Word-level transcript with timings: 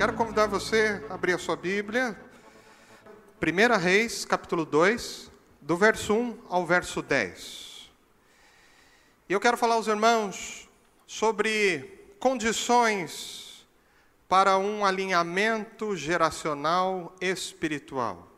Quero 0.00 0.12
convidar 0.12 0.46
você 0.46 1.04
a 1.10 1.14
abrir 1.14 1.32
a 1.32 1.38
sua 1.38 1.56
Bíblia, 1.56 2.16
1 3.42 3.78
Reis, 3.80 4.24
capítulo 4.24 4.64
2, 4.64 5.28
do 5.60 5.76
verso 5.76 6.14
1 6.14 6.38
ao 6.48 6.64
verso 6.64 7.02
10. 7.02 7.90
E 9.28 9.32
eu 9.32 9.40
quero 9.40 9.56
falar 9.56 9.74
aos 9.74 9.88
irmãos 9.88 10.70
sobre 11.04 12.14
condições 12.20 13.66
para 14.28 14.56
um 14.56 14.84
alinhamento 14.84 15.96
geracional 15.96 17.12
espiritual. 17.20 18.28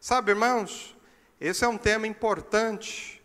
Sabe, 0.00 0.30
irmãos, 0.30 0.96
esse 1.38 1.62
é 1.62 1.68
um 1.68 1.76
tema 1.76 2.06
importante. 2.06 3.22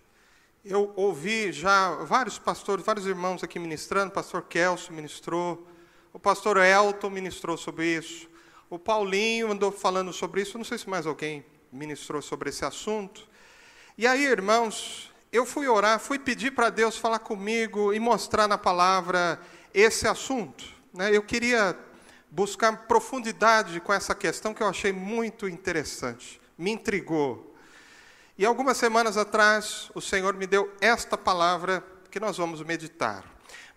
Eu 0.66 0.92
ouvi 0.98 1.54
já 1.54 2.04
vários 2.04 2.38
pastores, 2.38 2.86
vários 2.86 3.06
irmãos 3.06 3.46
aqui 3.46 3.58
ministrando, 3.60 4.12
pastor 4.12 4.42
Kelso 4.42 4.92
ministrou, 4.92 5.66
o 6.14 6.20
pastor 6.20 6.58
Elton 6.58 7.10
ministrou 7.10 7.58
sobre 7.58 7.98
isso. 7.98 8.28
O 8.70 8.80
Paulinho 8.80 9.52
andou 9.52 9.72
falando 9.72 10.12
sobre 10.12 10.42
isso. 10.42 10.58
Não 10.58 10.66
sei 10.66 10.78
se 10.78 10.90
mais 10.90 11.06
alguém 11.06 11.46
ministrou 11.72 12.22
sobre 12.22 12.50
esse 12.50 12.66
assunto. 12.66 13.28
E 13.98 14.08
aí, 14.08 14.24
irmãos, 14.26 15.12
eu 15.32 15.46
fui 15.46 15.68
orar, 15.68 16.00
fui 16.00 16.18
pedir 16.18 16.52
para 16.52 16.70
Deus 16.70 16.98
falar 16.98 17.20
comigo 17.20 17.94
e 17.94 18.00
mostrar 18.00 18.48
na 18.48 18.58
palavra 18.58 19.40
esse 19.74 20.08
assunto. 20.08 20.66
Né? 20.94 21.16
Eu 21.16 21.22
queria 21.22 21.78
buscar 22.32 22.88
profundidade 22.88 23.80
com 23.80 23.94
essa 23.94 24.16
questão 24.16 24.54
que 24.54 24.64
eu 24.64 24.68
achei 24.68 24.92
muito 24.92 25.48
interessante, 25.48 26.40
me 26.58 26.72
intrigou. 26.72 27.56
E 28.38 28.46
algumas 28.46 28.78
semanas 28.78 29.18
atrás, 29.18 29.92
o 29.94 30.02
Senhor 30.02 30.34
me 30.34 30.48
deu 30.48 30.72
esta 30.80 31.18
palavra 31.18 31.84
que 32.10 32.20
nós 32.20 32.38
vamos 32.38 32.62
meditar. 32.64 33.26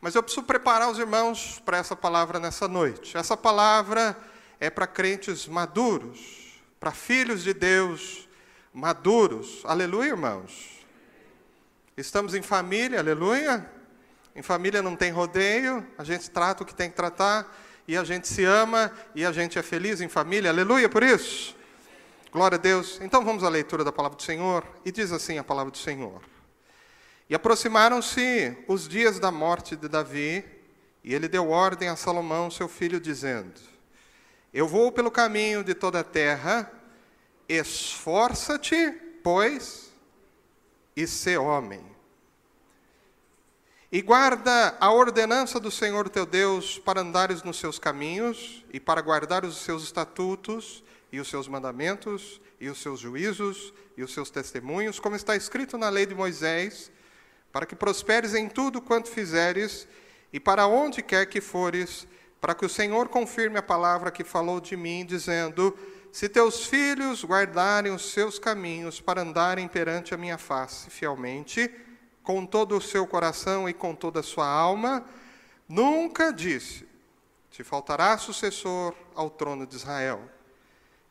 Mas 0.02 0.16
eu 0.16 0.22
preciso 0.22 0.44
preparar 0.44 0.90
os 0.90 0.98
irmãos 0.98 1.62
para 1.64 1.76
essa 1.76 1.94
palavra 1.94 2.40
nessa 2.40 2.66
noite. 2.66 3.16
Essa 3.16 3.36
palavra 3.36 4.18
é 4.58 4.68
para 4.68 4.84
crentes 4.84 5.46
maduros, 5.46 6.60
para 6.80 6.90
filhos 6.90 7.44
de 7.44 7.54
Deus 7.54 8.28
maduros. 8.74 9.62
Aleluia, 9.64 10.08
irmãos. 10.08 10.84
Estamos 11.96 12.34
em 12.34 12.42
família, 12.42 12.98
aleluia. 12.98 13.64
Em 14.34 14.42
família 14.42 14.82
não 14.82 14.96
tem 14.96 15.12
rodeio, 15.12 15.86
a 15.96 16.02
gente 16.02 16.28
trata 16.28 16.64
o 16.64 16.66
que 16.66 16.74
tem 16.74 16.90
que 16.90 16.96
tratar, 16.96 17.54
e 17.86 17.96
a 17.96 18.02
gente 18.02 18.26
se 18.26 18.44
ama, 18.44 18.90
e 19.14 19.24
a 19.24 19.30
gente 19.30 19.56
é 19.56 19.62
feliz 19.62 20.00
em 20.00 20.08
família, 20.08 20.50
aleluia 20.50 20.88
por 20.88 21.04
isso. 21.04 21.54
Glória 22.32 22.56
a 22.56 22.60
Deus. 22.60 22.98
Então 23.00 23.24
vamos 23.24 23.44
à 23.44 23.48
leitura 23.48 23.84
da 23.84 23.92
palavra 23.92 24.16
do 24.16 24.22
Senhor, 24.22 24.66
e 24.84 24.90
diz 24.90 25.12
assim 25.12 25.38
a 25.38 25.44
palavra 25.44 25.70
do 25.70 25.78
Senhor. 25.78 26.20
E 27.32 27.34
aproximaram-se 27.34 28.54
os 28.68 28.86
dias 28.86 29.18
da 29.18 29.32
morte 29.32 29.74
de 29.74 29.88
Davi, 29.88 30.44
e 31.02 31.14
ele 31.14 31.26
deu 31.26 31.48
ordem 31.48 31.88
a 31.88 31.96
Salomão, 31.96 32.50
seu 32.50 32.68
filho, 32.68 33.00
dizendo: 33.00 33.58
Eu 34.52 34.68
vou 34.68 34.92
pelo 34.92 35.10
caminho 35.10 35.64
de 35.64 35.72
toda 35.72 36.00
a 36.00 36.04
terra, 36.04 36.70
esforça-te, 37.48 38.92
pois, 39.24 39.90
e 40.94 41.06
sê 41.06 41.38
homem. 41.38 41.82
E 43.90 44.02
guarda 44.02 44.76
a 44.78 44.92
ordenança 44.92 45.58
do 45.58 45.70
Senhor 45.70 46.10
teu 46.10 46.26
Deus 46.26 46.78
para 46.78 47.00
andares 47.00 47.42
nos 47.42 47.58
seus 47.58 47.78
caminhos 47.78 48.62
e 48.70 48.78
para 48.78 49.00
guardar 49.00 49.42
os 49.42 49.56
seus 49.56 49.84
estatutos 49.84 50.84
e 51.10 51.18
os 51.18 51.28
seus 51.28 51.48
mandamentos 51.48 52.42
e 52.60 52.68
os 52.68 52.76
seus 52.82 53.00
juízos 53.00 53.72
e 53.96 54.02
os 54.02 54.12
seus 54.12 54.28
testemunhos, 54.28 55.00
como 55.00 55.16
está 55.16 55.34
escrito 55.34 55.78
na 55.78 55.88
lei 55.88 56.04
de 56.04 56.14
Moisés 56.14 56.92
para 57.52 57.66
que 57.66 57.76
prosperes 57.76 58.34
em 58.34 58.48
tudo 58.48 58.80
quanto 58.80 59.10
fizeres 59.10 59.86
e 60.32 60.40
para 60.40 60.66
onde 60.66 61.02
quer 61.02 61.26
que 61.26 61.40
fores, 61.40 62.06
para 62.40 62.54
que 62.54 62.64
o 62.64 62.68
Senhor 62.68 63.08
confirme 63.08 63.58
a 63.58 63.62
palavra 63.62 64.10
que 64.10 64.24
falou 64.24 64.60
de 64.60 64.76
mim, 64.76 65.04
dizendo: 65.04 65.76
Se 66.10 66.28
teus 66.28 66.66
filhos 66.66 67.22
guardarem 67.22 67.92
os 67.92 68.10
seus 68.10 68.38
caminhos 68.38 69.00
para 69.00 69.20
andarem 69.20 69.68
perante 69.68 70.14
a 70.14 70.16
minha 70.16 70.38
face 70.38 70.88
fielmente, 70.88 71.70
com 72.22 72.46
todo 72.46 72.76
o 72.76 72.80
seu 72.80 73.06
coração 73.06 73.68
e 73.68 73.74
com 73.74 73.94
toda 73.94 74.20
a 74.20 74.24
sua 74.24 74.48
alma, 74.48 75.04
nunca 75.68 76.32
disse: 76.32 76.88
Te 77.50 77.62
faltará 77.62 78.16
sucessor 78.16 78.94
ao 79.14 79.28
trono 79.28 79.66
de 79.66 79.76
Israel. 79.76 80.22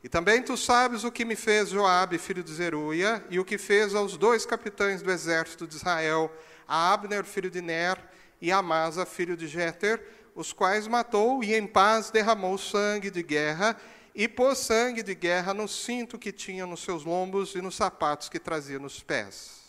E 0.02 0.08
também 0.08 0.42
tu 0.42 0.56
sabes 0.56 1.04
o 1.04 1.12
que 1.12 1.24
me 1.24 1.36
fez 1.36 1.68
Joabe, 1.68 2.18
filho 2.18 2.42
de 2.42 2.52
Zeruia, 2.52 3.24
e 3.30 3.38
o 3.38 3.44
que 3.44 3.56
fez 3.56 3.94
aos 3.94 4.16
dois 4.16 4.44
capitães 4.44 5.00
do 5.00 5.12
exército 5.12 5.64
de 5.64 5.76
Israel, 5.76 6.30
a 6.66 6.92
Abner, 6.92 7.24
filho 7.24 7.48
de 7.48 7.60
Ner, 7.60 7.96
e 8.40 8.50
a 8.50 8.56
Amasa, 8.56 9.06
filho 9.06 9.36
de 9.36 9.46
Jeter, 9.46 10.02
os 10.34 10.52
quais 10.52 10.88
matou 10.88 11.44
e 11.44 11.54
em 11.54 11.68
paz 11.68 12.10
derramou 12.10 12.58
sangue 12.58 13.10
de 13.10 13.22
guerra, 13.22 13.76
e 14.12 14.26
pôs 14.26 14.58
sangue 14.58 15.04
de 15.04 15.14
guerra 15.14 15.54
no 15.54 15.68
cinto 15.68 16.18
que 16.18 16.32
tinha 16.32 16.66
nos 16.66 16.82
seus 16.82 17.04
lombos 17.04 17.54
e 17.54 17.62
nos 17.62 17.76
sapatos 17.76 18.28
que 18.28 18.40
trazia 18.40 18.80
nos 18.80 19.00
pés. 19.00 19.62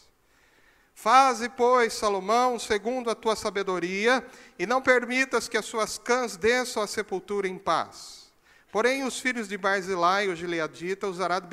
Faze, 0.95 1.47
pois, 1.49 1.93
Salomão, 1.93 2.57
segundo 2.57 3.09
a 3.09 3.15
tua 3.15 3.35
sabedoria, 3.35 4.25
e 4.57 4.65
não 4.65 4.81
permitas 4.81 5.47
que 5.47 5.57
as 5.57 5.65
suas 5.65 5.99
cãs 5.99 6.35
desçam 6.35 6.81
à 6.81 6.87
sepultura 6.87 7.47
em 7.47 7.57
paz 7.57 8.22
Porém, 8.73 9.03
os 9.03 9.19
filhos 9.19 9.47
de 9.47 9.55
Barzilai, 9.55 10.27
o 10.27 10.35
gileadita, 10.35 11.07
usará 11.07 11.37
de 11.37 11.47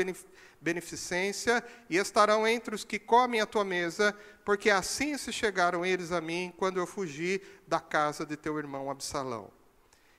beneficência 0.58 1.62
e 1.90 1.98
estarão 1.98 2.48
entre 2.48 2.74
os 2.74 2.82
que 2.82 2.98
comem 2.98 3.42
a 3.42 3.46
tua 3.46 3.62
mesa, 3.62 4.16
porque 4.42 4.70
assim 4.70 5.18
se 5.18 5.30
chegaram 5.30 5.84
eles 5.84 6.12
a 6.12 6.20
mim 6.22 6.50
quando 6.56 6.78
eu 6.80 6.86
fugi 6.86 7.42
da 7.68 7.78
casa 7.78 8.24
de 8.24 8.38
teu 8.38 8.56
irmão 8.56 8.90
Absalão. 8.90 9.50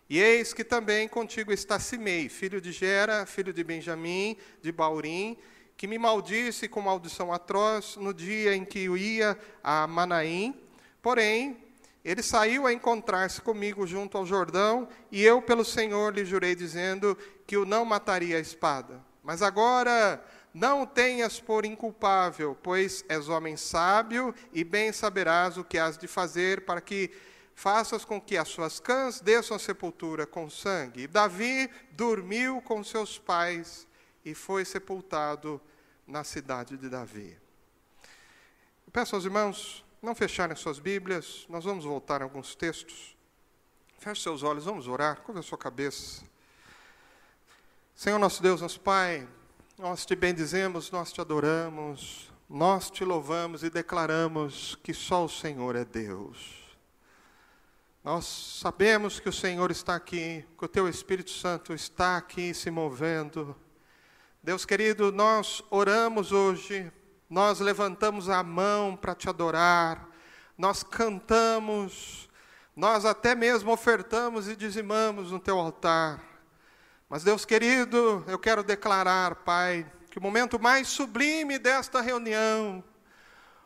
E 0.07 0.19
eis 0.19 0.53
que 0.53 0.63
também 0.63 1.07
contigo 1.07 1.51
está 1.51 1.79
Simei, 1.79 2.29
filho 2.29 2.61
de 2.61 2.71
Gera, 2.71 3.25
filho 3.25 3.51
de 3.51 3.63
Benjamim, 3.63 4.37
de 4.61 4.71
Baurim, 4.71 5.39
que 5.75 5.87
me 5.87 5.97
maldisse 5.97 6.67
com 6.67 6.81
maldição 6.81 7.33
atroz 7.33 7.95
no 7.95 8.13
dia 8.13 8.55
em 8.55 8.63
que 8.63 8.83
eu 8.83 8.95
ia 8.95 9.35
a 9.63 9.87
Manaim. 9.87 10.53
Porém, 11.01 11.57
ele 12.03 12.23
saiu 12.23 12.65
a 12.65 12.73
encontrar-se 12.73 13.41
comigo 13.41 13.85
junto 13.85 14.17
ao 14.17 14.25
Jordão, 14.25 14.87
e 15.11 15.23
eu, 15.23 15.41
pelo 15.41 15.63
Senhor, 15.63 16.13
lhe 16.13 16.25
jurei, 16.25 16.55
dizendo 16.55 17.17
que 17.45 17.55
o 17.57 17.65
não 17.65 17.85
mataria 17.85 18.37
a 18.37 18.39
espada. 18.39 18.99
Mas 19.23 19.41
agora 19.41 20.23
não 20.53 20.81
o 20.81 20.87
tenhas 20.87 21.39
por 21.39 21.63
inculpável, 21.63 22.57
pois 22.61 23.05
és 23.07 23.29
homem 23.29 23.55
sábio 23.55 24.33
e 24.51 24.63
bem 24.63 24.91
saberás 24.91 25.57
o 25.57 25.63
que 25.63 25.77
has 25.77 25.97
de 25.97 26.07
fazer 26.07 26.65
para 26.65 26.81
que 26.81 27.11
faças 27.53 28.03
com 28.03 28.19
que 28.19 28.35
as 28.35 28.47
suas 28.47 28.79
cãs 28.79 29.21
desçam 29.21 29.55
a 29.55 29.59
sepultura 29.59 30.25
com 30.25 30.49
sangue. 30.49 31.03
E 31.03 31.07
Davi 31.07 31.69
dormiu 31.91 32.61
com 32.61 32.83
seus 32.83 33.19
pais 33.19 33.87
e 34.25 34.33
foi 34.33 34.65
sepultado 34.65 35.61
na 36.07 36.23
cidade 36.23 36.77
de 36.77 36.89
Davi. 36.89 37.37
Eu 38.85 38.91
peço 38.91 39.15
aos 39.15 39.23
irmãos 39.23 39.85
não 40.01 40.15
fecharem 40.15 40.55
suas 40.55 40.79
Bíblias, 40.79 41.45
nós 41.47 41.63
vamos 41.63 41.85
voltar 41.85 42.21
a 42.21 42.25
alguns 42.25 42.55
textos. 42.55 43.15
Feche 43.99 44.23
seus 44.23 44.41
olhos, 44.41 44.65
vamos 44.65 44.87
orar, 44.87 45.21
curva 45.21 45.41
a 45.41 45.43
sua 45.43 45.57
cabeça. 45.57 46.23
Senhor 47.93 48.17
nosso 48.17 48.41
Deus, 48.41 48.61
nosso 48.61 48.79
Pai, 48.79 49.27
nós 49.77 50.03
te 50.03 50.15
bendizemos, 50.15 50.89
nós 50.89 51.13
te 51.13 51.21
adoramos, 51.21 52.31
nós 52.49 52.89
te 52.89 53.05
louvamos 53.05 53.63
e 53.63 53.69
declaramos 53.69 54.75
que 54.81 54.91
só 54.91 55.25
o 55.25 55.29
Senhor 55.29 55.75
é 55.75 55.85
Deus. 55.85 56.61
Nós 58.03 58.25
sabemos 58.25 59.19
que 59.19 59.29
o 59.29 59.33
Senhor 59.33 59.69
está 59.69 59.95
aqui, 59.95 60.43
que 60.57 60.65
o 60.65 60.67
Teu 60.67 60.89
Espírito 60.89 61.29
Santo 61.29 61.71
está 61.75 62.17
aqui 62.17 62.55
se 62.55 62.71
movendo. 62.71 63.55
Deus 64.41 64.65
querido, 64.65 65.11
nós 65.11 65.63
oramos 65.69 66.31
hoje 66.31 66.91
nós 67.31 67.61
levantamos 67.61 68.29
a 68.29 68.43
mão 68.43 68.93
para 68.93 69.15
te 69.15 69.29
adorar, 69.29 70.05
nós 70.57 70.83
cantamos, 70.83 72.29
nós 72.75 73.05
até 73.05 73.33
mesmo 73.33 73.71
ofertamos 73.71 74.49
e 74.49 74.55
dizimamos 74.55 75.31
no 75.31 75.39
teu 75.39 75.57
altar. 75.57 76.21
Mas, 77.07 77.23
Deus 77.23 77.45
querido, 77.45 78.21
eu 78.27 78.37
quero 78.37 78.61
declarar, 78.63 79.35
Pai, 79.35 79.89
que 80.09 80.19
o 80.19 80.21
momento 80.21 80.59
mais 80.59 80.89
sublime 80.89 81.57
desta 81.57 82.01
reunião, 82.01 82.83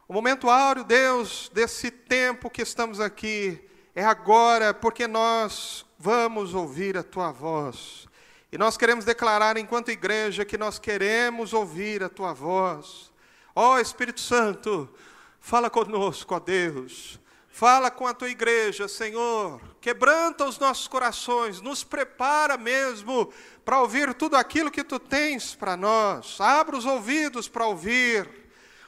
o 0.08 0.14
momento 0.14 0.48
áureo, 0.48 0.84
Deus, 0.84 1.50
desse 1.52 1.90
tempo 1.90 2.52
que 2.52 2.62
estamos 2.62 3.00
aqui, 3.00 3.68
é 3.96 4.06
agora, 4.06 4.76
porque 4.76 5.08
nós 5.08 5.84
vamos 5.98 6.54
ouvir 6.54 6.96
a 7.00 7.04
tua 7.04 7.32
voz. 7.32 8.08
E 8.52 8.60
nós 8.60 8.78
queremos 8.78 9.06
declarar, 9.06 9.58
enquanto 9.58 9.90
igreja, 9.90 10.46
que 10.46 10.56
nós 10.56 10.78
queremos 10.78 11.52
ouvir 11.52 12.04
a 12.04 12.10
tua 12.10 12.32
voz. 12.32 13.15
Ó 13.58 13.76
oh, 13.76 13.80
Espírito 13.80 14.20
Santo, 14.20 14.94
fala 15.40 15.70
conosco, 15.70 16.36
ó 16.36 16.40
Deus. 16.42 17.18
Fala 17.48 17.90
com 17.90 18.06
a 18.06 18.14
tua 18.14 18.30
igreja, 18.30 18.86
Senhor. 18.86 19.62
Quebranta 19.80 20.44
os 20.44 20.60
nossos 20.60 20.90
corações, 20.90 21.62
nos 21.62 21.82
prepara 21.86 22.58
mesmo 22.58 23.32
para 23.64 23.80
ouvir 23.80 24.14
tudo 24.14 24.36
aquilo 24.36 24.70
que 24.70 24.84
tu 24.84 25.00
tens 25.00 25.56
para 25.56 25.78
nós. 25.78 26.42
Abra 26.42 26.76
os 26.76 26.86
ouvidos 26.86 27.48
para 27.48 27.66
ouvir. 27.66 28.30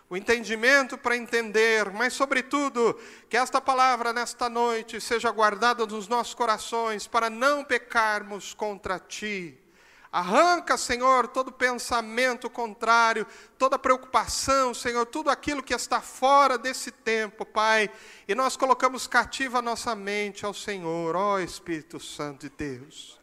o 0.10 0.16
entendimento 0.16 0.98
para 0.98 1.18
entender, 1.18 1.90
mas, 1.92 2.14
sobretudo, 2.14 2.98
que 3.30 3.36
esta 3.36 3.60
palavra 3.60 4.14
nesta 4.14 4.48
noite 4.50 5.02
seja 5.02 5.30
guardada 5.32 5.86
nos 5.86 6.08
nossos 6.08 6.34
corações 6.34 7.06
para 7.08 7.30
não 7.30 7.62
pecarmos 7.64 8.54
contra 8.54 9.00
Ti. 9.00 9.58
Arranca, 10.12 10.78
Senhor, 10.78 11.28
todo 11.28 11.52
pensamento 11.52 12.50
contrário, 12.50 13.28
toda 13.58 13.78
preocupação, 13.78 14.74
Senhor, 14.74 15.06
tudo 15.06 15.30
aquilo 15.30 15.62
que 15.62 15.74
está 15.74 16.02
fora 16.02 16.58
desse 16.58 16.92
tempo, 16.92 17.46
Pai. 17.46 17.90
E 18.28 18.34
nós 18.34 18.56
colocamos 18.56 19.08
cativa 19.08 19.60
a 19.60 19.62
nossa 19.62 19.96
mente 19.96 20.46
ao 20.46 20.54
Senhor, 20.54 21.16
ó 21.16 21.40
Espírito 21.40 22.00
Santo 22.00 22.50
de 22.50 22.56
Deus. 22.56 23.20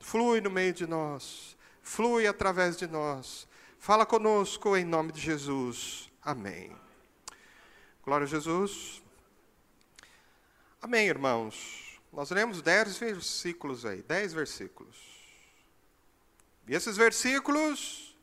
Flui 0.00 0.40
no 0.40 0.50
meio 0.50 0.72
de 0.72 0.86
nós, 0.86 1.56
flui 1.82 2.26
através 2.26 2.76
de 2.76 2.86
nós 2.86 3.48
Fala 3.80 4.04
conosco 4.04 4.76
em 4.76 4.84
nome 4.84 5.10
de 5.10 5.22
Jesus. 5.22 6.10
Amém. 6.22 6.70
Glória 8.04 8.26
a 8.26 8.28
Jesus. 8.28 9.02
Amém, 10.82 11.08
irmãos. 11.08 11.98
Nós 12.12 12.30
lemos 12.30 12.60
dez 12.60 12.98
versículos 12.98 13.86
aí, 13.86 14.02
dez 14.02 14.34
versículos. 14.34 15.09
E 16.70 16.74
esses 16.76 16.96
versículos, 16.96 18.16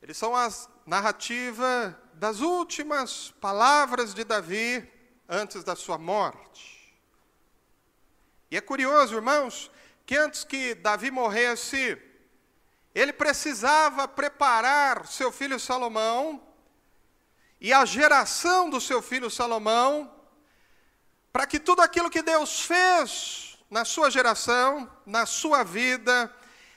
eles 0.00 0.16
são 0.16 0.36
a 0.36 0.48
narrativa 0.86 2.00
das 2.14 2.38
últimas 2.38 3.34
palavras 3.40 4.14
de 4.14 4.22
Davi 4.22 4.88
antes 5.28 5.64
da 5.64 5.74
sua 5.74 5.98
morte. 5.98 6.96
E 8.48 8.56
é 8.56 8.60
curioso, 8.60 9.16
irmãos, 9.16 9.72
que 10.06 10.16
antes 10.16 10.44
que 10.44 10.76
Davi 10.76 11.10
morresse, 11.10 12.00
ele 12.94 13.12
precisava 13.12 14.06
preparar 14.06 15.04
seu 15.08 15.32
filho 15.32 15.58
Salomão 15.58 16.40
e 17.60 17.72
a 17.72 17.84
geração 17.84 18.70
do 18.70 18.80
seu 18.80 19.02
filho 19.02 19.28
Salomão 19.28 20.14
para 21.32 21.44
que 21.48 21.58
tudo 21.58 21.82
aquilo 21.82 22.08
que 22.08 22.22
Deus 22.22 22.60
fez 22.60 23.58
na 23.68 23.84
sua 23.84 24.12
geração, 24.12 24.88
na 25.04 25.26
sua 25.26 25.64
vida, 25.64 26.32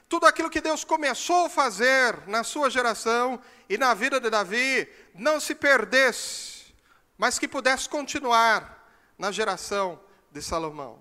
tudo 0.08 0.28
aquilo 0.28 0.50
que 0.50 0.62
Deus 0.62 0.84
começou 0.84 1.46
a 1.46 1.50
fazer 1.50 2.28
na 2.28 2.44
sua 2.44 2.70
geração 2.70 3.40
e 3.68 3.78
na 3.78 3.94
vida 3.94 4.20
de 4.20 4.30
Davi, 4.30 4.88
não 5.14 5.40
se 5.40 5.56
perdesse, 5.56 6.74
mas 7.18 7.40
que 7.40 7.48
pudesse 7.48 7.90
continuar 7.90 8.88
na 9.18 9.32
geração 9.32 10.00
de 10.32 10.42
Salomão. 10.42 11.00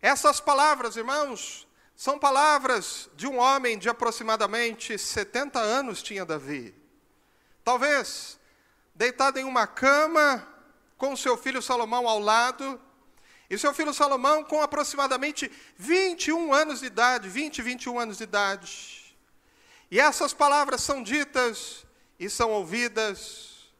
Essas 0.00 0.40
palavras, 0.40 0.96
irmãos, 0.96 1.68
são 1.94 2.18
palavras 2.18 3.08
de 3.14 3.26
um 3.26 3.38
homem 3.38 3.78
de 3.78 3.88
aproximadamente 3.88 4.98
70 4.98 5.60
anos 5.60 6.02
tinha 6.02 6.24
Davi. 6.24 6.74
Talvez 7.62 8.40
deitado 8.94 9.38
em 9.38 9.44
uma 9.44 9.66
cama 9.66 10.46
com 10.96 11.16
seu 11.16 11.36
filho 11.36 11.62
Salomão 11.62 12.08
ao 12.08 12.18
lado, 12.18 12.80
e 13.52 13.58
seu 13.58 13.74
filho 13.74 13.92
Salomão 13.92 14.42
com 14.42 14.62
aproximadamente 14.62 15.52
21 15.76 16.54
anos 16.54 16.80
de 16.80 16.86
idade, 16.86 17.28
20, 17.28 17.60
21 17.60 18.00
anos 18.00 18.16
de 18.16 18.24
idade. 18.24 19.14
E 19.90 20.00
essas 20.00 20.32
palavras 20.32 20.82
são 20.82 21.02
ditas 21.02 21.84
e 22.18 22.30
são 22.30 22.50
ouvidas. 22.50 23.70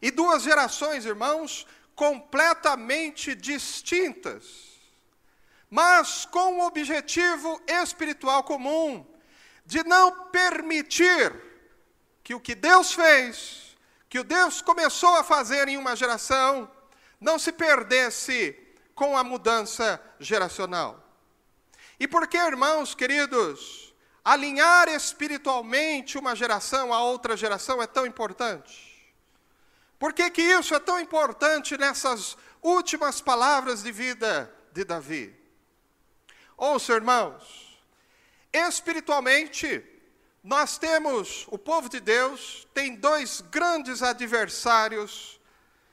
E 0.00 0.10
duas 0.10 0.42
gerações, 0.42 1.04
irmãos, 1.04 1.66
completamente 1.94 3.34
distintas 3.36 4.72
mas 5.74 6.26
com 6.26 6.58
o 6.58 6.66
objetivo 6.66 7.58
espiritual 7.66 8.44
comum 8.44 9.06
de 9.64 9.82
não 9.84 10.28
permitir 10.28 11.34
que 12.22 12.34
o 12.34 12.40
que 12.40 12.54
Deus 12.54 12.92
fez, 12.92 13.74
que 14.06 14.18
o 14.18 14.24
Deus 14.24 14.60
começou 14.60 15.16
a 15.16 15.24
fazer 15.24 15.68
em 15.68 15.78
uma 15.78 15.96
geração, 15.96 16.70
não 17.18 17.38
se 17.38 17.52
perdesse 17.52 18.54
com 18.94 19.16
a 19.16 19.24
mudança 19.24 20.00
geracional. 20.18 21.02
E 21.98 22.08
por 22.08 22.26
que, 22.26 22.36
irmãos 22.36 22.94
queridos, 22.94 23.94
alinhar 24.24 24.88
espiritualmente 24.88 26.18
uma 26.18 26.34
geração 26.34 26.92
a 26.92 27.02
outra 27.02 27.36
geração 27.36 27.82
é 27.82 27.86
tão 27.86 28.06
importante? 28.06 28.92
Por 29.98 30.12
que, 30.12 30.28
que 30.30 30.42
isso 30.42 30.74
é 30.74 30.80
tão 30.80 30.98
importante 30.98 31.76
nessas 31.76 32.36
últimas 32.60 33.20
palavras 33.20 33.82
de 33.82 33.92
vida 33.92 34.52
de 34.72 34.84
Davi? 34.84 35.34
Ouça, 36.56 36.92
irmãos, 36.92 37.80
espiritualmente, 38.52 39.84
nós 40.42 40.76
temos, 40.76 41.46
o 41.48 41.56
povo 41.56 41.88
de 41.88 42.00
Deus 42.00 42.66
tem 42.74 42.96
dois 42.96 43.40
grandes 43.42 44.02
adversários 44.02 45.40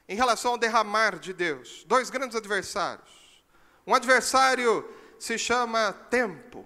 em 0.10 0.16
relação 0.16 0.54
ao 0.54 0.58
derramar 0.58 1.20
de 1.20 1.32
Deus. 1.32 1.84
Dois 1.86 2.10
grandes 2.10 2.36
adversários. 2.36 3.08
Um 3.86 3.94
adversário 3.94 4.84
se 5.20 5.38
chama 5.38 5.94
tempo. 6.10 6.66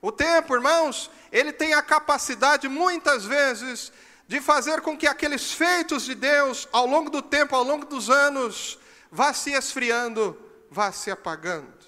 O 0.00 0.12
tempo, 0.12 0.54
irmãos, 0.54 1.10
ele 1.32 1.52
tem 1.52 1.74
a 1.74 1.82
capacidade, 1.82 2.68
muitas 2.68 3.24
vezes, 3.24 3.92
de 4.28 4.40
fazer 4.40 4.80
com 4.80 4.96
que 4.96 5.08
aqueles 5.08 5.52
feitos 5.52 6.04
de 6.04 6.14
Deus, 6.14 6.68
ao 6.70 6.86
longo 6.86 7.10
do 7.10 7.20
tempo, 7.20 7.56
ao 7.56 7.64
longo 7.64 7.84
dos 7.84 8.08
anos, 8.08 8.78
vá 9.10 9.34
se 9.34 9.50
esfriando, 9.50 10.40
vá 10.70 10.92
se 10.92 11.10
apagando. 11.10 11.80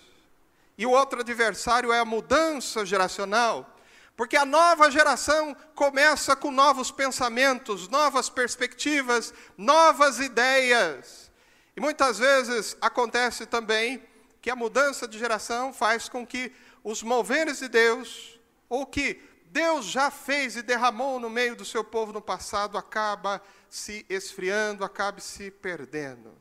E 0.77 0.85
o 0.85 0.91
outro 0.91 1.21
adversário 1.21 1.93
é 1.93 2.01
a 2.01 2.05
mudança 2.05 2.85
geracional, 2.85 3.72
porque 4.17 4.37
a 4.37 4.45
nova 4.45 4.91
geração 4.91 5.57
começa 5.75 6.37
com 6.37 6.51
novos 6.51 6.91
pensamentos, 6.91 7.89
novas 7.89 8.29
perspectivas, 8.29 9.33
novas 9.57 10.19
ideias. 10.19 11.31
E 11.77 11.81
muitas 11.81 12.19
vezes 12.19 12.77
acontece 12.81 13.47
também 13.47 14.03
que 14.41 14.51
a 14.51 14.57
mudança 14.57 15.09
de 15.09 15.19
geração 15.19 15.73
faz 15.73 16.09
com 16.09 16.27
que 16.27 16.53
os 16.85 17.03
moveres 17.03 17.61
de 17.61 17.69
Deus, 17.69 18.39
ou 18.69 18.85
que 18.85 19.23
Deus 19.47 19.87
já 19.87 20.11
fez 20.11 20.57
e 20.57 20.63
derramou 20.63 21.21
no 21.21 21.31
meio 21.31 21.55
do 21.55 21.65
seu 21.65 21.85
povo 21.85 22.13
no 22.13 22.21
passado, 22.21 22.77
acaba 22.77 23.41
se 23.69 24.05
esfriando, 24.09 24.85
acabe 24.85 25.21
se 25.23 25.51
perdendo. 25.51 26.37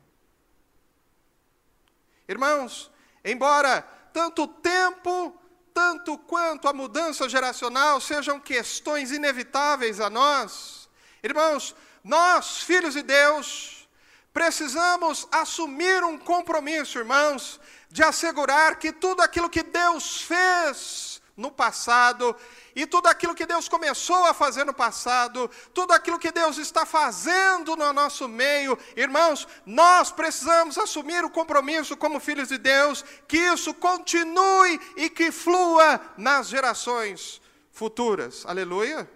Irmãos, 2.28 2.90
embora 3.24 3.82
tanto 4.12 4.46
tempo, 4.46 5.38
tanto 5.74 6.18
quanto 6.18 6.68
a 6.68 6.72
mudança 6.72 7.28
geracional 7.28 8.00
sejam 8.00 8.38
questões 8.38 9.10
inevitáveis 9.10 10.00
a 10.00 10.08
nós, 10.08 10.88
irmãos, 11.22 11.74
nós, 12.02 12.58
filhos 12.58 12.94
de 12.94 13.02
Deus, 13.02 13.88
precisamos 14.32 15.28
assumir 15.30 16.02
um 16.02 16.18
compromisso, 16.18 16.98
irmãos, 16.98 17.60
de 17.90 18.02
assegurar 18.02 18.78
que 18.78 18.92
tudo 18.92 19.20
aquilo 19.20 19.50
que 19.50 19.62
Deus 19.62 20.22
fez 20.22 21.20
no 21.36 21.50
passado, 21.50 22.34
e 22.74 22.86
tudo 22.86 23.06
aquilo 23.06 23.34
que 23.34 23.46
Deus 23.46 23.68
começou 23.68 24.24
a 24.24 24.34
fazer 24.34 24.64
no 24.64 24.72
passado, 24.72 25.50
tudo 25.74 25.92
aquilo 25.92 26.18
que 26.18 26.32
Deus 26.32 26.58
está 26.58 26.86
fazendo 26.86 27.76
no 27.76 27.92
nosso 27.92 28.28
meio, 28.28 28.78
irmãos, 28.96 29.46
nós 29.66 30.10
precisamos 30.10 30.78
assumir 30.78 31.24
o 31.24 31.30
compromisso 31.30 31.96
como 31.96 32.20
filhos 32.20 32.48
de 32.48 32.58
Deus, 32.58 33.04
que 33.28 33.36
isso 33.36 33.74
continue 33.74 34.80
e 34.96 35.10
que 35.10 35.30
flua 35.30 36.00
nas 36.16 36.48
gerações 36.48 37.40
futuras. 37.70 38.44
Aleluia? 38.46 39.08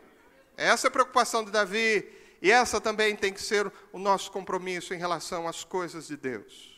Essa 0.56 0.86
é 0.86 0.88
a 0.88 0.92
preocupação 0.92 1.44
de 1.44 1.50
Davi, 1.50 2.10
e 2.40 2.50
essa 2.50 2.80
também 2.80 3.16
tem 3.16 3.32
que 3.32 3.42
ser 3.42 3.70
o 3.92 3.98
nosso 3.98 4.30
compromisso 4.30 4.94
em 4.94 4.98
relação 4.98 5.48
às 5.48 5.64
coisas 5.64 6.06
de 6.06 6.16
Deus. 6.16 6.76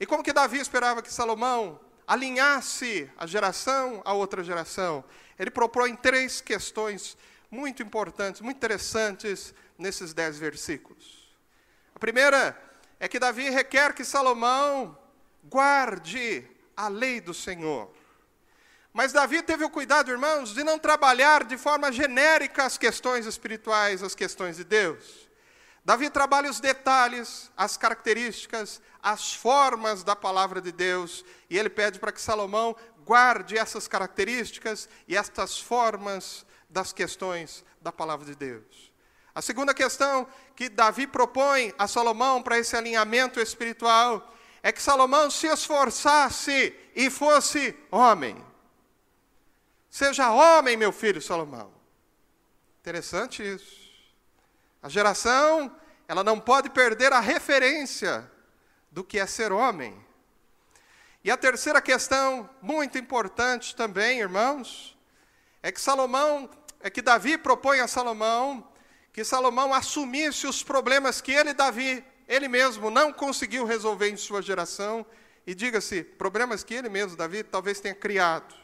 E 0.00 0.06
como 0.06 0.22
que 0.22 0.32
Davi 0.32 0.58
esperava 0.58 1.02
que 1.02 1.12
Salomão 1.12 1.80
alinhasse 2.06 3.10
a 3.18 3.26
geração 3.26 4.00
a 4.04 4.12
outra 4.12 4.44
geração? 4.44 5.04
Ele 5.38 5.50
propõe 5.50 5.94
três 5.94 6.40
questões 6.40 7.16
muito 7.50 7.82
importantes, 7.82 8.40
muito 8.40 8.56
interessantes 8.56 9.54
nesses 9.78 10.12
dez 10.12 10.38
versículos. 10.38 11.28
A 11.94 11.98
primeira 11.98 12.60
é 13.00 13.08
que 13.08 13.18
Davi 13.18 13.48
requer 13.48 13.94
que 13.94 14.04
Salomão 14.04 14.98
guarde 15.44 16.44
a 16.76 16.88
lei 16.88 17.20
do 17.20 17.32
Senhor. 17.32 17.90
Mas 18.92 19.12
Davi 19.12 19.42
teve 19.42 19.64
o 19.64 19.70
cuidado, 19.70 20.10
irmãos, 20.10 20.54
de 20.54 20.64
não 20.64 20.78
trabalhar 20.78 21.44
de 21.44 21.56
forma 21.56 21.92
genérica 21.92 22.64
as 22.64 22.76
questões 22.76 23.26
espirituais, 23.26 24.02
as 24.02 24.14
questões 24.14 24.56
de 24.56 24.64
Deus. 24.64 25.28
Davi 25.84 26.10
trabalha 26.10 26.50
os 26.50 26.60
detalhes, 26.60 27.50
as 27.56 27.76
características, 27.76 28.82
as 29.02 29.32
formas 29.32 30.02
da 30.02 30.14
palavra 30.14 30.60
de 30.60 30.72
Deus, 30.72 31.24
e 31.48 31.56
ele 31.56 31.70
pede 31.70 31.98
para 31.98 32.12
que 32.12 32.20
Salomão 32.20 32.76
guarde 33.08 33.56
essas 33.56 33.88
características 33.88 34.86
e 35.08 35.16
estas 35.16 35.58
formas 35.58 36.44
das 36.68 36.92
questões 36.92 37.64
da 37.80 37.90
palavra 37.90 38.26
de 38.26 38.34
Deus. 38.34 38.92
A 39.34 39.40
segunda 39.40 39.72
questão 39.72 40.26
que 40.54 40.68
Davi 40.68 41.06
propõe 41.06 41.72
a 41.78 41.88
Salomão 41.88 42.42
para 42.42 42.58
esse 42.58 42.76
alinhamento 42.76 43.40
espiritual 43.40 44.34
é 44.62 44.70
que 44.70 44.82
Salomão 44.82 45.30
se 45.30 45.46
esforçasse 45.46 46.76
e 46.94 47.08
fosse 47.08 47.74
homem. 47.90 48.44
Seja 49.88 50.30
homem, 50.30 50.76
meu 50.76 50.92
filho 50.92 51.22
Salomão. 51.22 51.72
Interessante 52.80 53.42
isso. 53.42 53.88
A 54.82 54.90
geração, 54.90 55.74
ela 56.06 56.22
não 56.22 56.38
pode 56.38 56.68
perder 56.68 57.14
a 57.14 57.20
referência 57.20 58.30
do 58.90 59.02
que 59.02 59.18
é 59.18 59.26
ser 59.26 59.50
homem. 59.50 60.07
E 61.28 61.30
a 61.30 61.36
terceira 61.36 61.82
questão, 61.82 62.48
muito 62.62 62.96
importante 62.96 63.76
também, 63.76 64.20
irmãos, 64.20 64.96
é 65.62 65.70
que 65.70 65.78
Salomão, 65.78 66.48
é 66.80 66.88
que 66.88 67.02
Davi 67.02 67.36
propõe 67.36 67.80
a 67.80 67.86
Salomão 67.86 68.66
que 69.12 69.22
Salomão 69.22 69.74
assumisse 69.74 70.46
os 70.46 70.62
problemas 70.62 71.20
que 71.20 71.30
ele, 71.30 71.52
Davi, 71.52 72.02
ele 72.26 72.48
mesmo 72.48 72.88
não 72.88 73.12
conseguiu 73.12 73.66
resolver 73.66 74.08
em 74.08 74.16
sua 74.16 74.40
geração, 74.40 75.04
e 75.46 75.54
diga-se, 75.54 76.02
problemas 76.02 76.64
que 76.64 76.72
ele 76.72 76.88
mesmo, 76.88 77.14
Davi, 77.14 77.42
talvez 77.42 77.78
tenha 77.78 77.94
criado. 77.94 78.54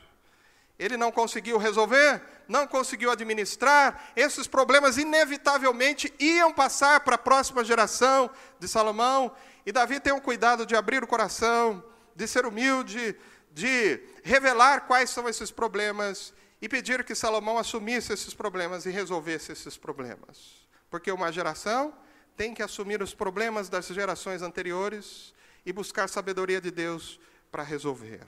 Ele 0.79 0.97
não 0.97 1.13
conseguiu 1.13 1.59
resolver, 1.59 2.23
não 2.49 2.67
conseguiu 2.67 3.11
administrar, 3.11 4.11
esses 4.17 4.47
problemas 4.47 4.97
inevitavelmente 4.97 6.15
iam 6.19 6.51
passar 6.51 7.01
para 7.01 7.17
a 7.17 7.19
próxima 7.19 7.63
geração 7.63 8.31
de 8.59 8.67
Salomão, 8.67 9.37
e 9.67 9.71
Davi 9.71 10.01
tem 10.01 10.15
o 10.15 10.21
cuidado 10.23 10.65
de 10.65 10.75
abrir 10.75 11.05
o 11.05 11.07
coração, 11.07 11.85
de 12.15 12.27
ser 12.27 12.47
humilde, 12.47 13.17
de 13.53 14.01
revelar 14.23 14.87
quais 14.87 15.11
são 15.11 15.29
esses 15.29 15.51
problemas 15.51 16.33
e 16.61 16.69
pedir 16.69 17.05
que 17.05 17.15
Salomão 17.15 17.59
assumisse 17.59 18.13
esses 18.13 18.35
problemas 18.35 18.87
e 18.87 18.91
resolvesse 18.91 19.53
esses 19.53 19.77
problemas. 19.77 20.67
Porque 20.91 21.11
uma 21.13 21.31
geração 21.31 21.95
tem 22.37 22.55
que 22.55 22.63
assumir 22.63 23.03
os 23.03 23.15
problemas 23.15 23.69
das 23.69 23.87
gerações 23.87 24.43
anteriores 24.43 25.35
e 25.65 25.73
buscar 25.73 26.09
sabedoria 26.09 26.61
de 26.61 26.71
Deus 26.71 27.21
para 27.51 27.63
resolver. 27.63 28.27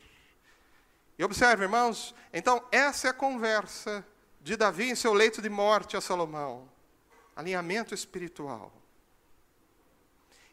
E 1.19 1.25
observe, 1.25 1.65
irmãos, 1.65 2.15
então 2.33 2.63
essa 2.71 3.09
é 3.09 3.11
a 3.11 3.15
conversa 3.15 4.07
de 4.41 4.57
Davi 4.57 4.91
em 4.91 4.95
seu 4.95 5.13
leito 5.13 5.41
de 5.43 5.49
morte 5.49 5.97
a 5.97 6.01
Salomão. 6.01 6.69
Alinhamento 7.35 7.95
espiritual. 7.95 8.73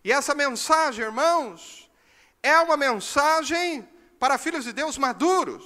E 0.04 0.12
essa 0.12 0.34
mensagem, 0.34 1.06
irmãos, 1.06 1.90
é 2.44 2.60
uma 2.60 2.78
mensagem 2.78 3.88
para 4.20 4.38
filhos 4.38 4.66
de 4.66 4.74
Deus 4.74 4.98
maduros. 4.98 5.64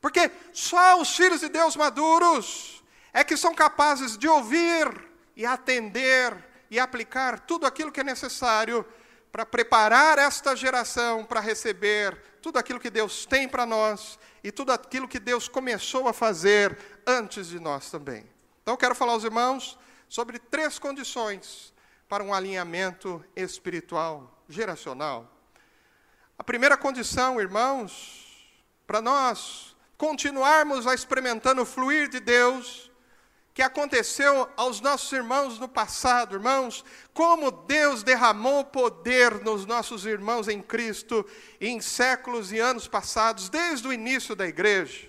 Porque 0.00 0.30
só 0.52 1.00
os 1.00 1.14
filhos 1.14 1.40
de 1.40 1.48
Deus 1.48 1.76
maduros 1.76 2.82
é 3.12 3.22
que 3.22 3.36
são 3.36 3.54
capazes 3.54 4.18
de 4.18 4.26
ouvir 4.26 4.90
e 5.36 5.46
atender 5.46 6.36
e 6.70 6.80
aplicar 6.80 7.38
tudo 7.40 7.66
aquilo 7.66 7.92
que 7.92 8.00
é 8.00 8.04
necessário 8.04 8.84
para 9.30 9.44
preparar 9.44 10.18
esta 10.18 10.54
geração 10.54 11.24
para 11.24 11.40
receber 11.40 12.16
tudo 12.40 12.58
aquilo 12.58 12.78
que 12.78 12.90
Deus 12.90 13.26
tem 13.26 13.48
para 13.48 13.66
nós 13.66 14.18
e 14.44 14.52
tudo 14.52 14.70
aquilo 14.70 15.08
que 15.08 15.18
Deus 15.18 15.48
começou 15.48 16.06
a 16.06 16.12
fazer 16.12 16.78
antes 17.06 17.48
de 17.48 17.58
nós 17.58 17.90
também. 17.90 18.28
Então, 18.62 18.76
quero 18.76 18.94
falar 18.94 19.12
aos 19.12 19.24
irmãos 19.24 19.78
sobre 20.08 20.38
três 20.38 20.78
condições 20.78 21.74
para 22.08 22.22
um 22.22 22.32
alinhamento 22.32 23.24
espiritual 23.34 24.44
geracional. 24.48 25.33
A 26.38 26.42
primeira 26.42 26.76
condição, 26.76 27.40
irmãos, 27.40 28.24
para 28.86 29.00
nós 29.00 29.76
continuarmos 29.96 30.86
a 30.86 30.94
experimentando 30.94 31.62
o 31.62 31.66
fluir 31.66 32.08
de 32.08 32.18
Deus, 32.18 32.90
que 33.54 33.62
aconteceu 33.62 34.50
aos 34.56 34.80
nossos 34.80 35.12
irmãos 35.12 35.60
no 35.60 35.68
passado, 35.68 36.34
irmãos, 36.34 36.84
como 37.12 37.52
Deus 37.52 38.02
derramou 38.02 38.64
poder 38.64 39.44
nos 39.44 39.64
nossos 39.64 40.04
irmãos 40.04 40.48
em 40.48 40.60
Cristo 40.60 41.24
em 41.60 41.80
séculos 41.80 42.50
e 42.50 42.58
anos 42.58 42.88
passados, 42.88 43.48
desde 43.48 43.86
o 43.86 43.92
início 43.92 44.34
da 44.34 44.44
igreja. 44.44 45.08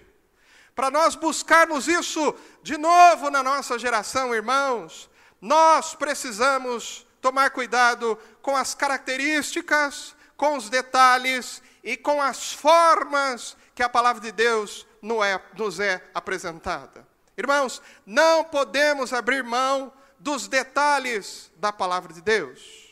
Para 0.76 0.92
nós 0.92 1.16
buscarmos 1.16 1.88
isso 1.88 2.36
de 2.62 2.78
novo 2.78 3.32
na 3.32 3.42
nossa 3.42 3.80
geração, 3.80 4.36
irmãos, 4.36 5.10
nós 5.42 5.96
precisamos 5.96 7.08
tomar 7.20 7.50
cuidado 7.50 8.16
com 8.44 8.56
as 8.56 8.76
características, 8.76 10.16
com 10.38 10.58
os 10.58 10.70
detalhes 10.70 11.62
e 11.84 11.96
com 11.96 12.22
as 12.22 12.54
formas 12.54 13.56
que 13.74 13.84
a 13.84 13.90
palavra 13.90 14.22
de 14.22 14.32
Deus 14.32 14.86
nos 15.02 15.80
é, 15.80 15.94
é 15.94 16.10
apresentada. 16.14 17.08
Irmãos, 17.38 17.82
não 18.06 18.44
podemos 18.44 19.14
abrir 19.14 19.44
mão 19.44 19.92
dos 20.18 20.48
detalhes 20.48 21.52
da 21.58 21.72
palavra 21.72 22.14
de 22.14 22.22
Deus. 22.22 22.86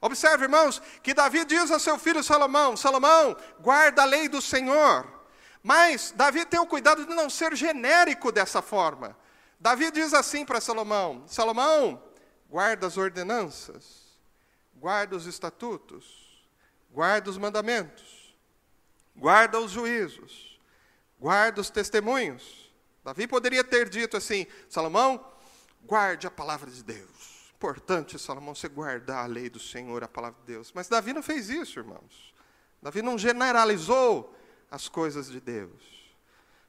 Observe, 0.00 0.44
irmãos, 0.44 0.80
que 1.02 1.14
Davi 1.14 1.44
diz 1.44 1.70
a 1.70 1.78
seu 1.78 1.98
filho 1.98 2.22
Salomão: 2.22 2.76
Salomão, 2.76 3.36
guarda 3.60 4.02
a 4.02 4.04
lei 4.04 4.28
do 4.28 4.42
Senhor. 4.42 5.06
Mas 5.62 6.12
Davi 6.14 6.44
tem 6.44 6.60
o 6.60 6.66
cuidado 6.66 7.04
de 7.04 7.14
não 7.14 7.28
ser 7.28 7.54
genérico 7.56 8.30
dessa 8.30 8.62
forma. 8.62 9.16
Davi 9.58 9.90
diz 9.90 10.14
assim 10.14 10.44
para 10.44 10.60
Salomão: 10.60 11.24
Salomão, 11.26 12.02
guarda 12.48 12.86
as 12.86 12.96
ordenanças, 12.96 14.18
guarda 14.74 15.16
os 15.16 15.26
estatutos, 15.26 16.27
guarda 16.98 17.30
os 17.30 17.38
mandamentos, 17.38 18.34
guarda 19.14 19.60
os 19.60 19.70
juízos, 19.70 20.58
guarda 21.18 21.60
os 21.60 21.70
testemunhos 21.70 22.68
Davi 23.08 23.26
poderia 23.26 23.64
ter 23.64 23.88
dito 23.88 24.18
assim: 24.18 24.46
Salomão, 24.68 25.24
guarde 25.82 26.26
a 26.26 26.30
palavra 26.30 26.70
de 26.70 26.84
Deus. 26.84 27.50
Importante, 27.54 28.18
Salomão, 28.18 28.54
você 28.54 28.68
guardar 28.68 29.24
a 29.24 29.26
lei 29.26 29.48
do 29.48 29.58
Senhor, 29.58 30.04
a 30.04 30.08
palavra 30.08 30.38
de 30.40 30.46
Deus. 30.46 30.70
Mas 30.74 30.88
Davi 30.88 31.14
não 31.14 31.22
fez 31.22 31.48
isso, 31.48 31.78
irmãos. 31.78 32.34
Davi 32.82 33.00
não 33.00 33.16
generalizou 33.16 34.36
as 34.70 34.88
coisas 34.88 35.30
de 35.30 35.40
Deus. 35.40 35.82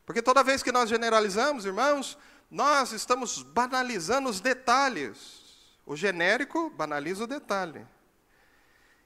Porque 0.06 0.22
toda 0.22 0.42
vez 0.42 0.64
que 0.64 0.72
nós 0.72 0.90
generalizamos, 0.90 1.66
irmãos, 1.66 2.18
nós 2.50 2.94
estamos 2.94 3.44
banalizando 3.44 4.30
os 4.30 4.40
detalhes. 4.40 5.44
O 5.86 5.94
genérico 5.94 6.70
banaliza 6.70 7.26
o 7.26 7.28
detalhe. 7.28 7.86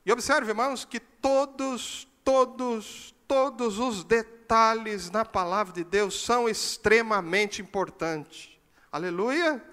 E 0.06 0.12
observe, 0.12 0.50
irmãos, 0.50 0.84
que 0.84 1.00
todos, 1.00 2.08
todos, 2.24 3.16
todos 3.28 3.80
os 3.80 4.04
detalhes 4.04 5.10
na 5.10 5.24
palavra 5.24 5.74
de 5.74 5.84
Deus 5.84 6.24
são 6.26 6.50
extremamente 6.50 7.62
importantes. 7.62 8.50
Aleluia! 8.92 9.64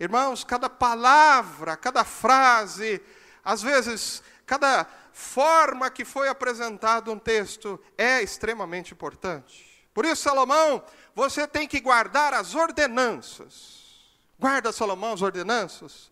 Irmãos, 0.00 0.42
cada 0.42 0.68
palavra, 0.68 1.76
cada 1.76 2.02
frase, 2.02 3.00
às 3.44 3.62
vezes, 3.62 4.22
cada 4.46 4.86
forma 5.12 5.90
que 5.90 6.04
foi 6.04 6.28
apresentado 6.28 7.12
um 7.12 7.18
texto 7.18 7.78
é 7.96 8.22
extremamente 8.22 8.92
importante. 8.92 9.86
Por 9.94 10.04
isso, 10.04 10.22
Salomão, 10.22 10.82
você 11.14 11.46
tem 11.46 11.68
que 11.68 11.78
guardar 11.78 12.32
as 12.34 12.54
ordenanças. 12.54 13.82
Guarda, 14.38 14.72
Salomão, 14.72 15.12
as 15.12 15.22
ordenanças. 15.22 16.10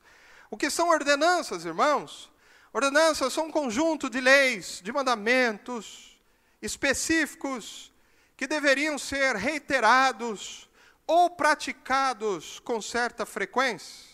O 0.51 0.57
que 0.57 0.71
são 0.71 0.91
ordenanças, 0.91 1.65
irmãos? 1.65 2.30
Ordenanças 2.73 3.33
são 3.33 3.47
um 3.47 3.51
conjunto 3.51 4.09
de 4.09 4.21
leis, 4.21 4.81
de 4.83 4.93
mandamentos, 4.93 6.21
específicos 6.63 7.93
que 8.37 8.47
deveriam 8.47 8.97
ser 8.97 9.35
reiterados 9.37 10.69
ou 11.07 11.31
praticados 11.31 12.61
com 12.61 12.81
certa 12.81 13.27
frequência. 13.27 14.09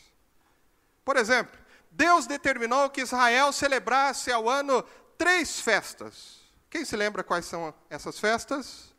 Por 1.05 1.17
exemplo, 1.17 1.57
Deus 1.91 2.27
determinou 2.27 2.91
que 2.91 3.03
Israel 3.03 3.53
celebrasse 3.53 4.33
ao 4.33 4.49
ano 4.49 4.83
três 5.19 5.61
festas. 5.61 6.41
Quem 6.71 6.85
se 6.85 6.97
lembra 6.97 7.23
quais 7.23 7.45
são 7.45 7.73
essas 7.89 8.19
festas? 8.19 8.95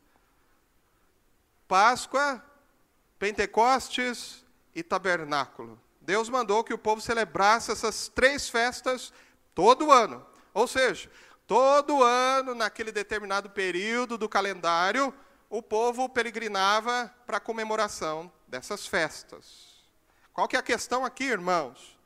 Páscoa, 1.66 2.42
Pentecostes 3.18 4.44
e 4.74 4.82
Tabernáculo. 4.82 5.78
Deus 6.00 6.28
mandou 6.28 6.64
que 6.64 6.72
o 6.72 6.78
povo 6.78 7.00
celebrasse 7.00 7.70
essas 7.70 8.08
três 8.08 8.48
festas 8.48 9.12
todo 9.58 9.90
ano. 9.90 10.24
Ou 10.54 10.66
seja, 10.66 11.10
Todo 11.48 12.02
ano, 12.04 12.54
naquele 12.54 12.92
determinado 12.92 13.48
período 13.48 14.18
do 14.18 14.28
calendário, 14.28 15.14
o 15.48 15.62
povo 15.62 16.06
peregrinava 16.06 17.10
para 17.26 17.38
a 17.38 17.40
comemoração 17.40 18.30
dessas 18.46 18.86
festas. 18.86 19.82
Qual 20.34 20.46
que 20.46 20.56
é 20.56 20.58
a 20.58 20.62
questão 20.62 21.06
aqui, 21.06 21.24
irmãos? 21.24 21.98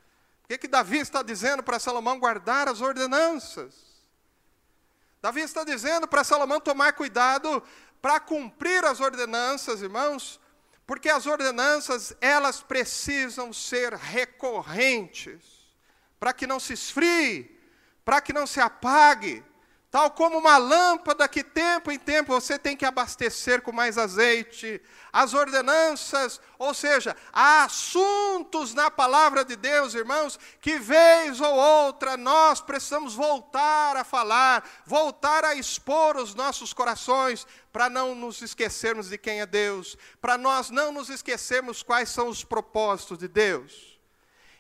Por 0.42 0.48
que, 0.50 0.58
que 0.58 0.68
Davi 0.68 0.98
está 0.98 1.24
dizendo 1.24 1.60
para 1.60 1.80
Salomão 1.80 2.20
guardar 2.20 2.68
as 2.68 2.80
ordenanças? 2.80 3.74
Davi 5.20 5.40
está 5.40 5.64
dizendo 5.64 6.06
para 6.06 6.22
Salomão 6.22 6.60
tomar 6.60 6.92
cuidado 6.92 7.60
para 8.00 8.20
cumprir 8.20 8.84
as 8.84 9.00
ordenanças, 9.00 9.82
irmãos, 9.82 10.40
porque 10.86 11.08
as 11.08 11.26
ordenanças, 11.26 12.14
elas 12.20 12.62
precisam 12.62 13.52
ser 13.52 13.92
recorrentes, 13.94 15.51
para 16.22 16.32
que 16.32 16.46
não 16.46 16.60
se 16.60 16.72
esfrie, 16.72 17.50
para 18.04 18.20
que 18.20 18.32
não 18.32 18.46
se 18.46 18.60
apague, 18.60 19.42
tal 19.90 20.08
como 20.12 20.38
uma 20.38 20.56
lâmpada 20.56 21.26
que 21.26 21.42
tempo 21.42 21.90
em 21.90 21.98
tempo 21.98 22.32
você 22.32 22.56
tem 22.56 22.76
que 22.76 22.84
abastecer 22.84 23.60
com 23.60 23.72
mais 23.72 23.98
azeite. 23.98 24.80
As 25.12 25.34
ordenanças, 25.34 26.40
ou 26.60 26.72
seja, 26.74 27.16
há 27.32 27.64
assuntos 27.64 28.72
na 28.72 28.88
palavra 28.88 29.44
de 29.44 29.56
Deus, 29.56 29.94
irmãos, 29.94 30.38
que 30.60 30.78
vez 30.78 31.40
ou 31.40 31.52
outra 31.56 32.16
nós 32.16 32.60
precisamos 32.60 33.16
voltar 33.16 33.96
a 33.96 34.04
falar, 34.04 34.64
voltar 34.86 35.44
a 35.44 35.56
expor 35.56 36.16
os 36.16 36.36
nossos 36.36 36.72
corações, 36.72 37.48
para 37.72 37.90
não 37.90 38.14
nos 38.14 38.40
esquecermos 38.42 39.08
de 39.08 39.18
quem 39.18 39.40
é 39.40 39.46
Deus, 39.46 39.98
para 40.20 40.38
nós 40.38 40.70
não 40.70 40.92
nos 40.92 41.10
esquecermos 41.10 41.82
quais 41.82 42.10
são 42.10 42.28
os 42.28 42.44
propósitos 42.44 43.18
de 43.18 43.26
Deus. 43.26 43.91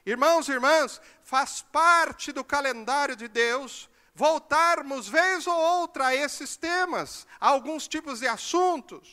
Irmãos 0.04 0.48
e 0.48 0.52
irmãs, 0.52 1.00
faz 1.22 1.62
parte 1.62 2.32
do 2.32 2.42
calendário 2.42 3.14
de 3.14 3.28
Deus 3.28 3.88
voltarmos 4.14 5.08
vez 5.08 5.46
ou 5.46 5.56
outra 5.56 6.08
a 6.08 6.14
esses 6.14 6.56
temas, 6.56 7.26
a 7.40 7.48
alguns 7.48 7.88
tipos 7.88 8.20
de 8.20 8.26
assuntos. 8.26 9.08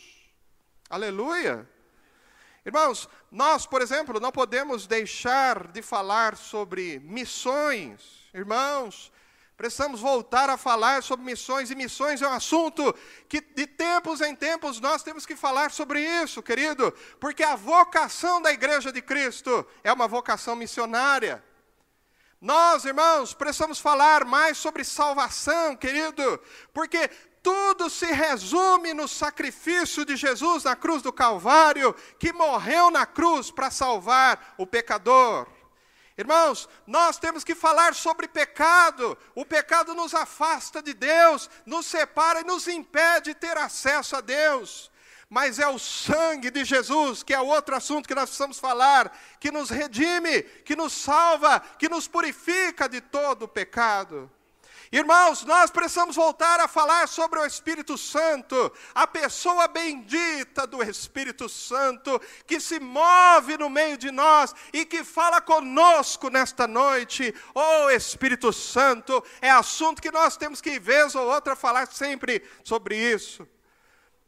Aleluia! 0.90 1.70
Irmãos, 2.66 3.08
nós, 3.32 3.66
por 3.66 3.82
exemplo, 3.82 4.20
não 4.20 4.32
podemos 4.32 4.86
deixar 4.86 5.68
de 5.68 5.82
falar 5.82 6.36
sobre 6.36 7.00
missões. 7.00 8.28
Irmãos, 8.34 9.12
precisamos 9.60 10.00
voltar 10.00 10.50
a 10.50 10.56
falar 10.56 11.04
sobre 11.04 11.26
missões, 11.26 11.70
e 11.70 11.76
missões 11.76 12.22
é 12.22 12.28
um 12.30 12.32
assunto 12.32 12.96
que 13.28 13.42
de 13.42 13.68
tempos 13.68 14.22
em 14.22 14.34
tempos 14.34 14.80
nós 14.80 15.04
temos 15.04 15.26
que 15.26 15.36
falar 15.36 15.70
sobre 15.70 16.00
isso, 16.00 16.42
querido, 16.42 16.94
porque 17.20 17.44
a 17.44 17.58
vocação 17.58 18.42
da 18.42 18.54
igreja 18.54 18.90
de 18.90 19.02
Cristo 19.02 19.68
é 19.84 19.92
uma 19.92 20.08
vocação 20.08 20.56
missionária. 20.56 21.44
Nós, 22.40 22.86
irmãos, 22.86 23.34
precisamos 23.34 23.80
falar 23.80 24.24
mais 24.24 24.58
sobre 24.58 24.86
salvação, 24.86 25.76
querido, 25.76 26.40
porque 26.74 27.10
tudo 27.44 27.90
se 27.90 28.06
resume 28.06 28.94
no 28.94 29.10
sacrifício 29.10 30.06
de 30.06 30.16
Jesus 30.16 30.64
na 30.64 30.74
cruz 30.74 31.02
do 31.02 31.12
Calvário, 31.12 31.94
que 32.18 32.32
morreu 32.32 32.90
na 32.90 33.06
cruz 33.06 33.52
para 33.52 33.70
salvar 33.70 34.56
o 34.58 34.66
pecador. 34.66 35.59
Irmãos, 36.20 36.68
nós 36.86 37.18
temos 37.18 37.46
que 37.46 37.56
falar 37.56 37.96
sobre 37.96 38.28
pecado. 38.28 39.18
O 39.34 39.46
pecado 39.46 39.96
nos 39.96 40.14
afasta 40.14 40.82
de 40.82 40.94
Deus, 40.94 41.50
nos 41.66 41.86
separa 41.86 42.42
e 42.42 42.44
nos 42.44 42.68
impede 42.68 43.34
de 43.34 43.36
ter 43.36 43.56
acesso 43.56 44.18
a 44.18 44.20
Deus. 44.20 44.92
Mas 45.30 45.60
é 45.60 45.68
o 45.70 45.80
sangue 45.80 46.52
de 46.52 46.66
Jesus, 46.66 47.24
que 47.24 47.34
é 47.34 47.40
outro 47.40 47.74
assunto 47.74 48.06
que 48.06 48.14
nós 48.14 48.26
precisamos 48.26 48.60
falar, 48.60 49.18
que 49.40 49.50
nos 49.50 49.70
redime, 49.70 50.44
que 50.44 50.76
nos 50.76 50.92
salva, 50.92 51.62
que 51.62 51.88
nos 51.88 52.06
purifica 52.06 52.90
de 52.90 53.00
todo 53.00 53.44
o 53.44 53.48
pecado. 53.48 54.30
Irmãos, 54.92 55.44
nós 55.46 55.70
precisamos 55.70 56.16
voltar 56.16 56.60
a 56.60 56.68
falar 56.68 57.08
sobre 57.08 57.40
o 57.40 57.46
Espírito 57.46 57.96
Santo, 57.96 58.72
a 58.96 59.06
pessoa 59.06 59.68
bendita 59.68 60.66
do 60.66 60.82
Espírito 60.82 61.48
Santo, 61.48 62.20
que 62.48 62.60
se 62.60 62.80
move 62.80 63.56
no 63.60 63.70
meio 63.70 64.00
de 64.00 64.10
nós 64.10 64.56
e 64.74 64.86
que 64.86 65.04
fala 65.04 65.40
conosco 65.42 66.30
nesta 66.32 66.68
noite. 66.68 67.36
Oh 67.54 67.92
Espírito 67.92 68.52
Santo, 68.52 69.24
é 69.40 69.52
assunto 69.52 70.02
que 70.02 70.12
nós 70.12 70.36
temos 70.36 70.60
que, 70.60 70.80
vez 70.80 71.14
ou 71.14 71.28
outra, 71.28 71.56
falar 71.56 71.86
sempre 71.88 72.42
sobre 72.64 72.98
isso. 72.98 73.48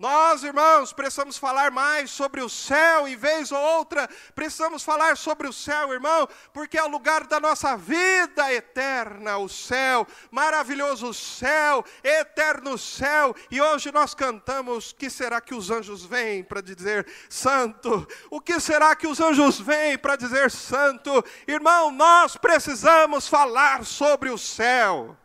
Nós, 0.02 0.44
irmãos, 0.44 0.92
precisamos 0.92 1.38
falar 1.38 1.70
mais 1.70 2.10
sobre 2.10 2.42
o 2.42 2.50
céu, 2.50 3.08
e 3.08 3.16
vez 3.16 3.52
ou 3.52 3.60
outra, 3.60 4.10
precisamos 4.34 4.84
falar 4.84 5.16
sobre 5.16 5.48
o 5.48 5.54
céu, 5.54 5.94
irmão, 5.94 6.28
porque 6.52 6.76
é 6.76 6.84
o 6.84 6.88
lugar 6.88 7.28
da 7.28 7.40
nossa 7.40 7.78
vida 7.78 8.52
eterna, 8.52 9.38
o 9.38 9.48
céu, 9.48 10.08
maravilhoso 10.32 11.14
céu, 11.14 11.86
eterno 12.04 12.80
céu. 12.80 13.36
E 13.52 13.62
hoje 13.62 13.92
nós 13.92 14.16
cantamos: 14.16 14.92
que 14.92 15.08
será 15.08 15.40
que 15.40 15.54
os 15.54 15.70
anjos 15.70 16.04
vêm 16.04 16.44
para 16.44 16.62
dizer 16.62 17.06
santo? 17.30 18.08
O 18.32 18.42
que 18.42 18.60
será 18.60 18.96
que 18.96 19.06
os 19.06 19.20
anjos 19.22 19.60
vêm 19.60 20.00
para 20.00 20.16
dizer 20.16 20.50
santo? 20.50 21.24
Irmão, 21.48 21.92
nós 21.92 22.36
precisamos 22.36 23.28
falar 23.28 23.86
sobre 23.86 24.32
o 24.32 24.38
céu. 24.40 25.16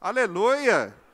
Aleluia. 0.00 1.05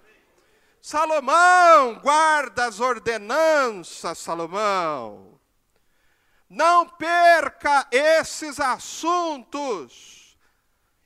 Salomão, 0.83 2.01
guarda 2.01 2.65
as 2.67 2.81
ordenanças, 2.81 4.19
Salomão. 4.19 5.39
Não 6.51 6.89
perca 6.89 7.87
esses 7.89 8.59
assuntos. 8.59 10.37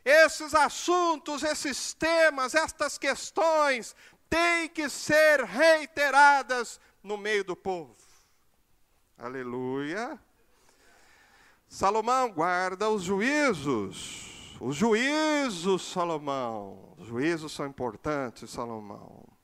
Esses 0.03 0.55
assuntos, 0.55 1.43
esses 1.43 1.93
temas, 1.93 2.55
estas 2.55 2.97
questões 2.97 3.95
têm 4.31 4.67
que 4.67 4.89
ser 4.89 5.45
reiteradas 5.45 6.81
no 7.03 7.19
meio 7.19 7.45
do 7.45 7.55
povo. 7.55 7.95
Aleluia. 9.19 10.19
Salomão 11.69 12.33
guarda 12.33 12.89
os 12.89 13.03
juízos. 13.03 14.57
Os 14.59 14.75
juízos, 14.75 15.93
Salomão. 15.93 16.95
Os 16.97 17.09
juízos 17.09 17.53
são 17.53 17.67
importantes, 17.67 18.49
Salomão 18.51 19.36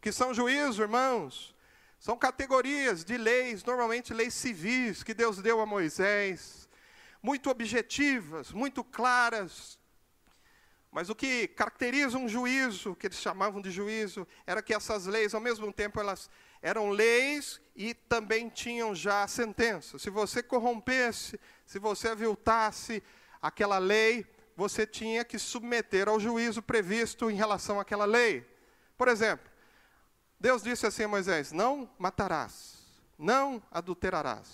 que 0.00 0.12
são 0.12 0.32
juízos, 0.32 0.78
irmãos? 0.78 1.54
São 1.98 2.16
categorias 2.16 3.04
de 3.04 3.16
leis, 3.16 3.64
normalmente 3.64 4.14
leis 4.14 4.34
civis, 4.34 5.02
que 5.02 5.14
Deus 5.14 5.38
deu 5.38 5.60
a 5.60 5.66
Moisés, 5.66 6.68
muito 7.22 7.50
objetivas, 7.50 8.52
muito 8.52 8.84
claras. 8.84 9.78
Mas 10.92 11.10
o 11.10 11.14
que 11.14 11.48
caracteriza 11.48 12.16
um 12.16 12.28
juízo, 12.28 12.94
que 12.94 13.06
eles 13.06 13.18
chamavam 13.18 13.60
de 13.60 13.70
juízo, 13.70 14.26
era 14.46 14.62
que 14.62 14.72
essas 14.72 15.06
leis, 15.06 15.34
ao 15.34 15.40
mesmo 15.40 15.72
tempo, 15.72 15.98
elas 15.98 16.30
eram 16.62 16.90
leis 16.90 17.60
e 17.74 17.92
também 17.94 18.48
tinham 18.48 18.94
já 18.94 19.26
sentença. 19.26 19.98
Se 19.98 20.10
você 20.10 20.42
corrompesse, 20.42 21.38
se 21.66 21.78
você 21.78 22.08
aviltasse 22.08 23.02
aquela 23.42 23.78
lei, 23.78 24.26
você 24.56 24.86
tinha 24.86 25.24
que 25.24 25.38
submeter 25.38 26.08
ao 26.08 26.18
juízo 26.18 26.62
previsto 26.62 27.30
em 27.30 27.34
relação 27.34 27.78
àquela 27.78 28.04
lei. 28.04 28.46
Por 28.96 29.08
exemplo, 29.08 29.50
Deus 30.46 30.62
disse 30.62 30.86
assim 30.86 31.02
a 31.02 31.08
Moisés: 31.08 31.50
Não 31.50 31.90
matarás, 31.98 32.78
não 33.18 33.60
adulterarás. 33.68 34.46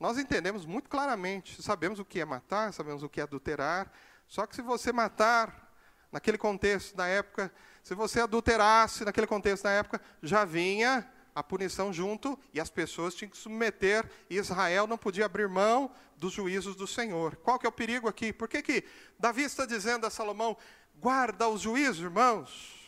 Nós 0.00 0.16
entendemos 0.16 0.64
muito 0.64 0.88
claramente, 0.88 1.62
sabemos 1.62 1.98
o 1.98 2.04
que 2.04 2.18
é 2.18 2.24
matar, 2.24 2.72
sabemos 2.72 3.02
o 3.02 3.08
que 3.10 3.20
é 3.20 3.24
adulterar, 3.24 3.92
só 4.26 4.46
que 4.46 4.56
se 4.56 4.62
você 4.62 4.90
matar, 4.90 5.70
naquele 6.10 6.38
contexto 6.38 6.96
da 6.96 7.06
época, 7.06 7.52
se 7.82 7.94
você 7.94 8.22
adulterasse 8.22 9.04
naquele 9.04 9.26
contexto 9.26 9.64
da 9.64 9.70
época, 9.70 10.00
já 10.22 10.46
vinha 10.46 11.06
a 11.34 11.42
punição 11.42 11.92
junto 11.92 12.38
e 12.54 12.58
as 12.58 12.70
pessoas 12.70 13.14
tinham 13.14 13.30
que 13.30 13.36
submeter, 13.36 14.10
e 14.30 14.38
Israel 14.38 14.86
não 14.86 14.96
podia 14.96 15.26
abrir 15.26 15.46
mão 15.46 15.90
dos 16.16 16.32
juízos 16.32 16.74
do 16.74 16.86
Senhor. 16.86 17.36
Qual 17.36 17.58
que 17.58 17.66
é 17.66 17.68
o 17.68 17.72
perigo 17.72 18.08
aqui? 18.08 18.32
Por 18.32 18.48
que, 18.48 18.62
que 18.62 18.84
Davi 19.18 19.42
está 19.42 19.66
dizendo 19.66 20.06
a 20.06 20.10
Salomão, 20.10 20.56
guarda 20.96 21.50
os 21.50 21.60
juízos, 21.60 22.00
irmãos? 22.02 22.83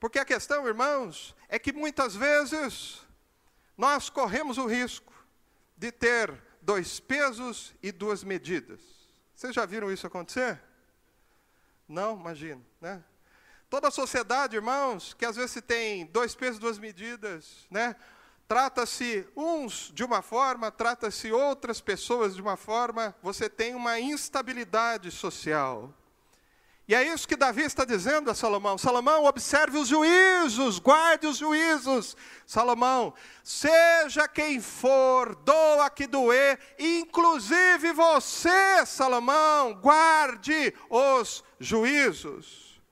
Porque 0.00 0.18
a 0.18 0.24
questão, 0.24 0.66
irmãos, 0.66 1.36
é 1.46 1.58
que 1.58 1.72
muitas 1.72 2.16
vezes 2.16 3.02
nós 3.76 4.08
corremos 4.08 4.56
o 4.56 4.66
risco 4.66 5.12
de 5.76 5.92
ter 5.92 6.42
dois 6.62 6.98
pesos 6.98 7.74
e 7.82 7.92
duas 7.92 8.24
medidas. 8.24 8.80
Vocês 9.34 9.54
já 9.54 9.66
viram 9.66 9.92
isso 9.92 10.06
acontecer? 10.06 10.58
Não, 11.86 12.18
imagino, 12.18 12.64
né? 12.80 13.04
Toda 13.68 13.88
a 13.88 13.90
sociedade, 13.90 14.56
irmãos, 14.56 15.14
que 15.14 15.24
às 15.24 15.36
vezes 15.36 15.62
tem 15.62 16.06
dois 16.06 16.34
pesos, 16.34 16.58
duas 16.58 16.78
medidas, 16.78 17.66
né? 17.70 17.94
Trata-se 18.48 19.28
uns 19.36 19.92
de 19.94 20.02
uma 20.02 20.22
forma, 20.22 20.72
trata-se 20.72 21.30
outras 21.30 21.80
pessoas 21.80 22.34
de 22.34 22.42
uma 22.42 22.56
forma, 22.56 23.14
você 23.22 23.48
tem 23.48 23.74
uma 23.74 24.00
instabilidade 24.00 25.10
social. 25.10 25.94
E 26.90 26.94
é 26.94 27.04
isso 27.04 27.28
que 27.28 27.36
Davi 27.36 27.62
está 27.62 27.84
dizendo 27.84 28.32
a 28.32 28.34
Salomão: 28.34 28.76
Salomão, 28.76 29.24
observe 29.24 29.78
os 29.78 29.86
juízos, 29.86 30.80
guarde 30.80 31.24
os 31.24 31.36
juízos. 31.36 32.16
Salomão, 32.44 33.14
seja 33.44 34.26
quem 34.26 34.60
for, 34.60 35.36
doa 35.36 35.88
que 35.88 36.08
doer, 36.08 36.58
inclusive 36.76 37.92
você, 37.92 38.84
Salomão, 38.84 39.74
guarde 39.74 40.74
os 40.88 41.44
juízos. 41.60 42.82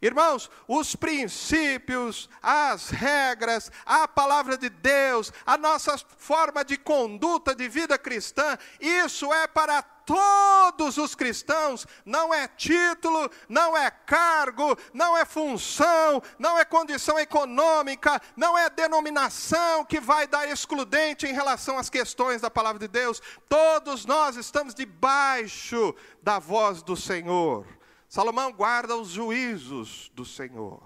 Irmãos, 0.00 0.50
os 0.66 0.96
princípios, 0.96 2.30
as 2.42 2.88
regras, 2.88 3.70
a 3.84 4.08
palavra 4.08 4.56
de 4.56 4.70
Deus, 4.70 5.30
a 5.44 5.58
nossa 5.58 5.98
forma 6.16 6.64
de 6.64 6.78
conduta 6.78 7.54
de 7.54 7.68
vida 7.68 7.98
cristã, 7.98 8.56
isso 8.80 9.30
é 9.34 9.46
para 9.46 9.82
todos 10.06 10.96
os 10.98 11.14
cristãos, 11.14 11.86
não 12.04 12.32
é 12.32 12.46
título, 12.48 13.30
não 13.48 13.76
é 13.76 13.90
cargo, 13.90 14.76
não 14.92 15.16
é 15.16 15.24
função, 15.24 16.22
não 16.38 16.58
é 16.58 16.64
condição 16.64 17.18
econômica, 17.18 18.20
não 18.36 18.56
é 18.56 18.68
denominação 18.70 19.84
que 19.84 20.00
vai 20.00 20.26
dar 20.26 20.48
excludente 20.48 21.26
em 21.26 21.32
relação 21.32 21.78
às 21.78 21.90
questões 21.90 22.40
da 22.40 22.50
palavra 22.50 22.78
de 22.78 22.88
Deus. 22.88 23.20
Todos 23.48 24.04
nós 24.04 24.36
estamos 24.36 24.74
debaixo 24.74 25.94
da 26.22 26.38
voz 26.38 26.82
do 26.82 26.96
Senhor. 26.96 27.66
Salomão 28.08 28.52
guarda 28.52 28.96
os 28.96 29.08
juízos 29.08 30.10
do 30.14 30.24
Senhor. 30.24 30.82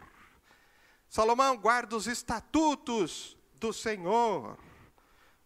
Salomão 1.08 1.56
guarda 1.56 1.96
os 1.96 2.06
estatutos 2.06 3.36
do 3.54 3.72
Senhor. 3.72 4.58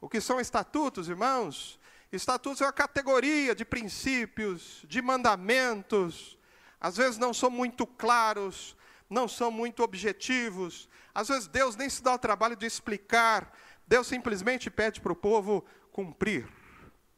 O 0.00 0.08
que 0.08 0.20
são 0.20 0.40
estatutos, 0.40 1.08
irmãos? 1.08 1.78
Estatutos 2.12 2.60
é 2.60 2.66
uma 2.66 2.72
categoria 2.74 3.54
de 3.54 3.64
princípios, 3.64 4.84
de 4.86 5.00
mandamentos. 5.00 6.38
Às 6.78 6.98
vezes 6.98 7.16
não 7.16 7.32
são 7.32 7.48
muito 7.48 7.86
claros, 7.86 8.76
não 9.08 9.26
são 9.26 9.50
muito 9.50 9.82
objetivos. 9.82 10.90
Às 11.14 11.28
vezes 11.28 11.48
Deus 11.48 11.74
nem 11.74 11.88
se 11.88 12.02
dá 12.02 12.12
o 12.12 12.18
trabalho 12.18 12.54
de 12.54 12.66
explicar. 12.66 13.50
Deus 13.86 14.06
simplesmente 14.06 14.70
pede 14.70 15.00
para 15.00 15.12
o 15.12 15.16
povo 15.16 15.64
cumprir. 15.90 16.46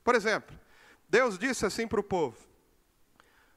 Por 0.04 0.14
exemplo, 0.14 0.56
Deus 1.08 1.36
disse 1.36 1.66
assim 1.66 1.88
para 1.88 1.98
o 1.98 2.04
povo: 2.04 2.38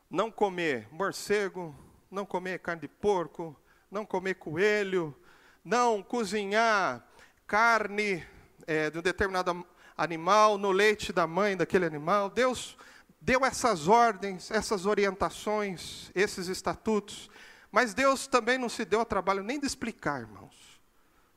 não 0.10 0.32
comer 0.32 0.88
morcego, 0.92 1.76
não 2.10 2.26
comer 2.26 2.58
carne 2.60 2.82
de 2.82 2.88
porco, 2.88 3.56
não 3.92 4.08
comer 4.08 4.36
coelho, 4.36 5.16
não 5.64 6.02
cozinhar 6.02 7.08
carne 7.46 8.26
é, 8.66 8.90
de 8.90 8.98
um 8.98 9.04
determinado 9.04 9.64
animal 9.98 10.58
no 10.58 10.72
leite 10.72 11.12
da 11.12 11.26
mãe 11.26 11.58
daquele 11.58 11.86
animal. 11.86 12.30
Deus 12.30 12.78
deu 13.20 13.44
essas 13.44 13.88
ordens, 13.88 14.52
essas 14.52 14.86
orientações, 14.86 16.12
esses 16.14 16.48
estatutos, 16.48 17.30
mas 17.72 17.94
Deus 17.94 18.28
também 18.28 18.58
não 18.58 18.70
se 18.70 18.86
deu 18.86 19.00
ao 19.00 19.06
trabalho 19.06 19.44
nem 19.44 19.60
de 19.60 19.66
explicar, 19.66 20.22
irmãos. 20.22 20.56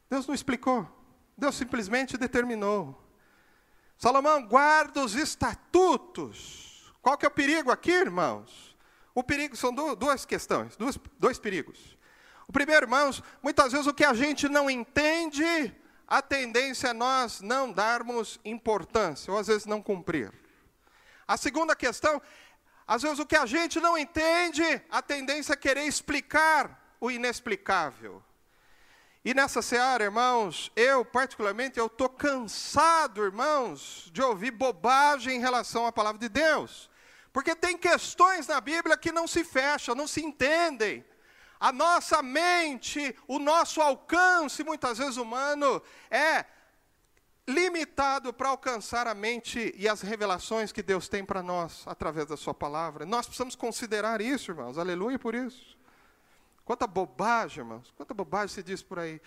Deus 0.08 0.26
não 0.26 0.34
explicou, 0.34 0.86
Deus 1.36 1.54
simplesmente 1.54 2.16
determinou. 2.16 3.00
Salomão 3.96 4.46
guarda 4.46 5.04
os 5.04 5.14
estatutos. 5.14 6.92
Qual 7.02 7.16
que 7.16 7.24
é 7.24 7.28
o 7.28 7.32
perigo 7.32 7.70
aqui, 7.70 7.90
irmãos? 7.90 8.76
O 9.14 9.22
perigo 9.22 9.56
são 9.56 9.74
duas 9.74 10.24
questões, 10.24 10.76
dois, 10.76 10.98
dois 11.18 11.38
perigos. 11.38 11.98
O 12.46 12.52
primeiro, 12.52 12.84
irmãos, 12.84 13.22
muitas 13.42 13.72
vezes 13.72 13.86
o 13.86 13.94
que 13.94 14.04
a 14.04 14.14
gente 14.14 14.48
não 14.48 14.70
entende, 14.70 15.44
a 16.10 16.20
tendência 16.20 16.88
é 16.88 16.92
nós 16.92 17.40
não 17.40 17.70
darmos 17.70 18.40
importância, 18.44 19.32
ou 19.32 19.38
às 19.38 19.46
vezes 19.46 19.64
não 19.64 19.80
cumprir. 19.80 20.32
A 21.26 21.36
segunda 21.36 21.76
questão, 21.76 22.20
às 22.84 23.02
vezes 23.02 23.20
o 23.20 23.26
que 23.26 23.36
a 23.36 23.46
gente 23.46 23.78
não 23.78 23.96
entende, 23.96 24.64
a 24.90 25.00
tendência 25.00 25.52
é 25.52 25.56
querer 25.56 25.84
explicar 25.84 26.96
o 27.00 27.12
inexplicável. 27.12 28.20
E 29.24 29.32
nessa 29.32 29.62
seara, 29.62 30.02
irmãos, 30.02 30.72
eu 30.74 31.04
particularmente, 31.04 31.78
eu 31.78 31.86
estou 31.86 32.08
cansado, 32.08 33.22
irmãos, 33.22 34.10
de 34.12 34.20
ouvir 34.20 34.50
bobagem 34.50 35.36
em 35.36 35.40
relação 35.40 35.86
à 35.86 35.92
palavra 35.92 36.18
de 36.18 36.28
Deus. 36.28 36.90
Porque 37.32 37.54
tem 37.54 37.78
questões 37.78 38.48
na 38.48 38.60
Bíblia 38.60 38.96
que 38.96 39.12
não 39.12 39.28
se 39.28 39.44
fecham, 39.44 39.94
não 39.94 40.08
se 40.08 40.24
entendem. 40.24 41.04
A 41.60 41.70
nossa 41.70 42.22
mente, 42.22 43.14
o 43.28 43.38
nosso 43.38 43.82
alcance, 43.82 44.64
muitas 44.64 44.96
vezes 44.96 45.18
humano, 45.18 45.82
é 46.10 46.46
limitado 47.46 48.32
para 48.32 48.48
alcançar 48.48 49.06
a 49.06 49.12
mente 49.12 49.74
e 49.76 49.86
as 49.86 50.00
revelações 50.00 50.72
que 50.72 50.82
Deus 50.82 51.06
tem 51.06 51.22
para 51.22 51.42
nós 51.42 51.82
através 51.86 52.26
da 52.26 52.36
Sua 52.36 52.54
palavra. 52.54 53.04
Nós 53.04 53.26
precisamos 53.26 53.54
considerar 53.54 54.22
isso, 54.22 54.50
irmãos. 54.50 54.78
Aleluia 54.78 55.18
por 55.18 55.34
isso. 55.34 55.76
Quanta 56.64 56.86
bobagem, 56.86 57.58
irmãos. 57.58 57.92
Quanta 57.94 58.14
bobagem 58.14 58.54
se 58.54 58.62
diz 58.62 58.82
por 58.82 58.98
aí. 58.98 59.20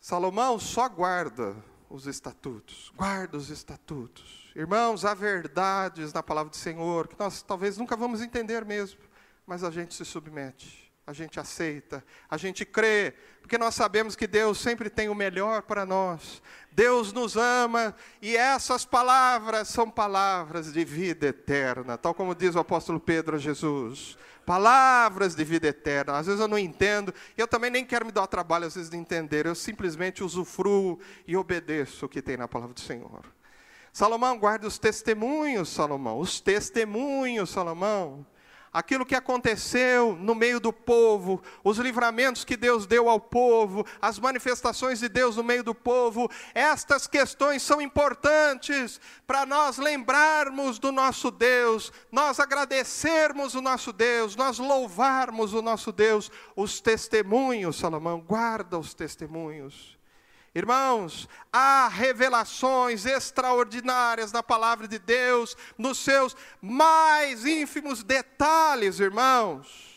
Salomão 0.00 0.56
só 0.60 0.88
guarda 0.88 1.56
os 1.90 2.06
estatutos. 2.06 2.92
Guarda 2.94 3.36
os 3.36 3.50
estatutos. 3.50 4.52
Irmãos, 4.54 5.04
há 5.04 5.14
verdades 5.14 6.12
na 6.12 6.22
palavra 6.22 6.50
do 6.50 6.56
Senhor 6.56 7.08
que 7.08 7.18
nós 7.18 7.42
talvez 7.42 7.76
nunca 7.76 7.96
vamos 7.96 8.20
entender 8.20 8.64
mesmo, 8.64 9.00
mas 9.44 9.64
a 9.64 9.70
gente 9.70 9.94
se 9.94 10.04
submete 10.04 10.91
a 11.12 11.14
gente 11.14 11.38
aceita, 11.38 12.02
a 12.28 12.36
gente 12.36 12.64
crê, 12.64 13.14
porque 13.40 13.58
nós 13.58 13.74
sabemos 13.74 14.16
que 14.16 14.26
Deus 14.26 14.58
sempre 14.58 14.88
tem 14.88 15.08
o 15.08 15.14
melhor 15.14 15.62
para 15.62 15.84
nós. 15.84 16.42
Deus 16.72 17.12
nos 17.12 17.36
ama 17.36 17.94
e 18.20 18.34
essas 18.34 18.84
palavras 18.84 19.68
são 19.68 19.90
palavras 19.90 20.72
de 20.72 20.84
vida 20.84 21.26
eterna, 21.26 21.98
tal 21.98 22.14
como 22.14 22.34
diz 22.34 22.54
o 22.54 22.58
apóstolo 22.58 22.98
Pedro 22.98 23.36
a 23.36 23.38
Jesus. 23.38 24.16
Palavras 24.46 25.34
de 25.34 25.44
vida 25.44 25.68
eterna. 25.68 26.16
Às 26.16 26.26
vezes 26.26 26.40
eu 26.40 26.48
não 26.48 26.58
entendo, 26.58 27.14
e 27.36 27.40
eu 27.40 27.46
também 27.46 27.70
nem 27.70 27.84
quero 27.84 28.06
me 28.06 28.10
dar 28.10 28.22
o 28.22 28.26
trabalho 28.26 28.66
às 28.66 28.74
vezes 28.74 28.90
de 28.90 28.96
entender, 28.96 29.46
eu 29.46 29.54
simplesmente 29.54 30.24
usufruo 30.24 30.98
e 31.26 31.36
obedeço 31.36 32.06
o 32.06 32.08
que 32.08 32.22
tem 32.22 32.36
na 32.36 32.48
palavra 32.48 32.74
do 32.74 32.80
Senhor. 32.80 33.22
Salomão 33.92 34.38
guarda 34.38 34.66
os 34.66 34.78
testemunhos, 34.78 35.68
Salomão, 35.68 36.18
os 36.18 36.40
testemunhos, 36.40 37.50
Salomão 37.50 38.26
aquilo 38.72 39.04
que 39.04 39.14
aconteceu 39.14 40.16
no 40.16 40.34
meio 40.34 40.58
do 40.58 40.72
povo, 40.72 41.42
os 41.62 41.78
livramentos 41.78 42.44
que 42.44 42.56
Deus 42.56 42.86
deu 42.86 43.08
ao 43.08 43.20
povo, 43.20 43.84
as 44.00 44.18
manifestações 44.18 45.00
de 45.00 45.08
Deus 45.08 45.36
no 45.36 45.44
meio 45.44 45.62
do 45.62 45.74
povo, 45.74 46.30
estas 46.54 47.06
questões 47.06 47.62
são 47.62 47.80
importantes 47.82 49.00
para 49.26 49.44
nós 49.44 49.78
lembrarmos 49.78 50.78
do 50.78 50.90
nosso 50.90 51.30
Deus, 51.30 51.92
nós 52.10 52.40
agradecermos 52.40 53.54
o 53.54 53.60
nosso 53.60 53.92
Deus, 53.92 54.36
nós 54.36 54.58
louvarmos 54.58 55.52
o 55.52 55.60
nosso 55.60 55.92
Deus. 55.92 56.30
Os 56.56 56.80
testemunhos, 56.80 57.76
Salomão, 57.76 58.20
guarda 58.20 58.78
os 58.78 58.94
testemunhos. 58.94 60.01
Irmãos, 60.54 61.26
há 61.50 61.88
revelações 61.88 63.06
extraordinárias 63.06 64.32
na 64.32 64.42
palavra 64.42 64.86
de 64.86 64.98
Deus, 64.98 65.56
nos 65.78 65.98
seus 65.98 66.36
mais 66.60 67.46
ínfimos 67.46 68.02
detalhes, 68.02 69.00
irmãos. 69.00 69.92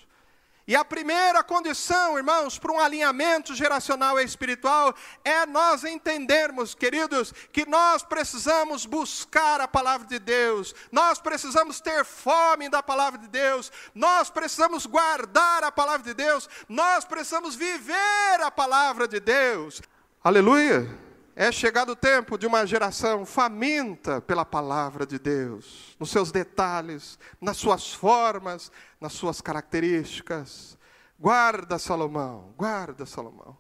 E 0.68 0.76
a 0.76 0.84
primeira 0.84 1.44
condição, 1.44 2.18
irmãos, 2.18 2.58
para 2.58 2.72
um 2.72 2.80
alinhamento 2.80 3.54
geracional 3.54 4.20
e 4.20 4.24
espiritual 4.24 4.96
é 5.24 5.46
nós 5.46 5.84
entendermos, 5.84 6.74
queridos, 6.74 7.32
que 7.52 7.68
nós 7.68 8.02
precisamos 8.02 8.86
buscar 8.86 9.60
a 9.60 9.68
palavra 9.68 10.08
de 10.08 10.18
Deus, 10.18 10.74
nós 10.92 11.20
precisamos 11.20 11.80
ter 11.82 12.04
fome 12.04 12.68
da 12.68 12.82
palavra 12.82 13.20
de 13.20 13.28
Deus, 13.28 13.72
nós 13.94 14.32
precisamos 14.32 14.88
guardar 14.88 15.66
a 15.66 15.72
palavra 15.72 16.04
de 16.04 16.16
Deus, 16.16 16.50
nós 16.68 17.06
precisamos 17.06 17.56
viver 17.56 18.42
a 18.42 18.50
palavra 18.50 19.08
de 19.08 19.20
Deus. 19.20 19.82
Aleluia! 20.26 20.90
É 21.36 21.52
chegado 21.52 21.92
o 21.92 21.96
tempo 21.96 22.36
de 22.36 22.48
uma 22.48 22.66
geração 22.66 23.28
faminta 23.28 24.20
pela 24.20 24.44
palavra 24.44 25.06
de 25.06 25.20
Deus, 25.20 25.96
nos 26.00 26.10
seus 26.10 26.32
detalhes, 26.32 27.20
nas 27.40 27.58
suas 27.58 27.94
formas, 27.94 28.72
nas 29.00 29.14
suas 29.14 29.40
características. 29.40 30.80
Guarda 31.20 31.78
Salomão, 31.78 32.56
guarda 32.58 33.06
Salomão. 33.06 33.56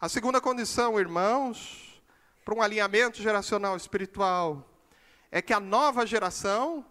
A 0.00 0.08
segunda 0.08 0.40
condição, 0.40 1.00
irmãos, 1.00 2.00
para 2.44 2.54
um 2.54 2.62
alinhamento 2.62 3.20
geracional 3.20 3.76
espiritual, 3.76 4.64
é 5.32 5.42
que 5.42 5.52
a 5.52 5.58
nova 5.58 6.06
geração, 6.06 6.86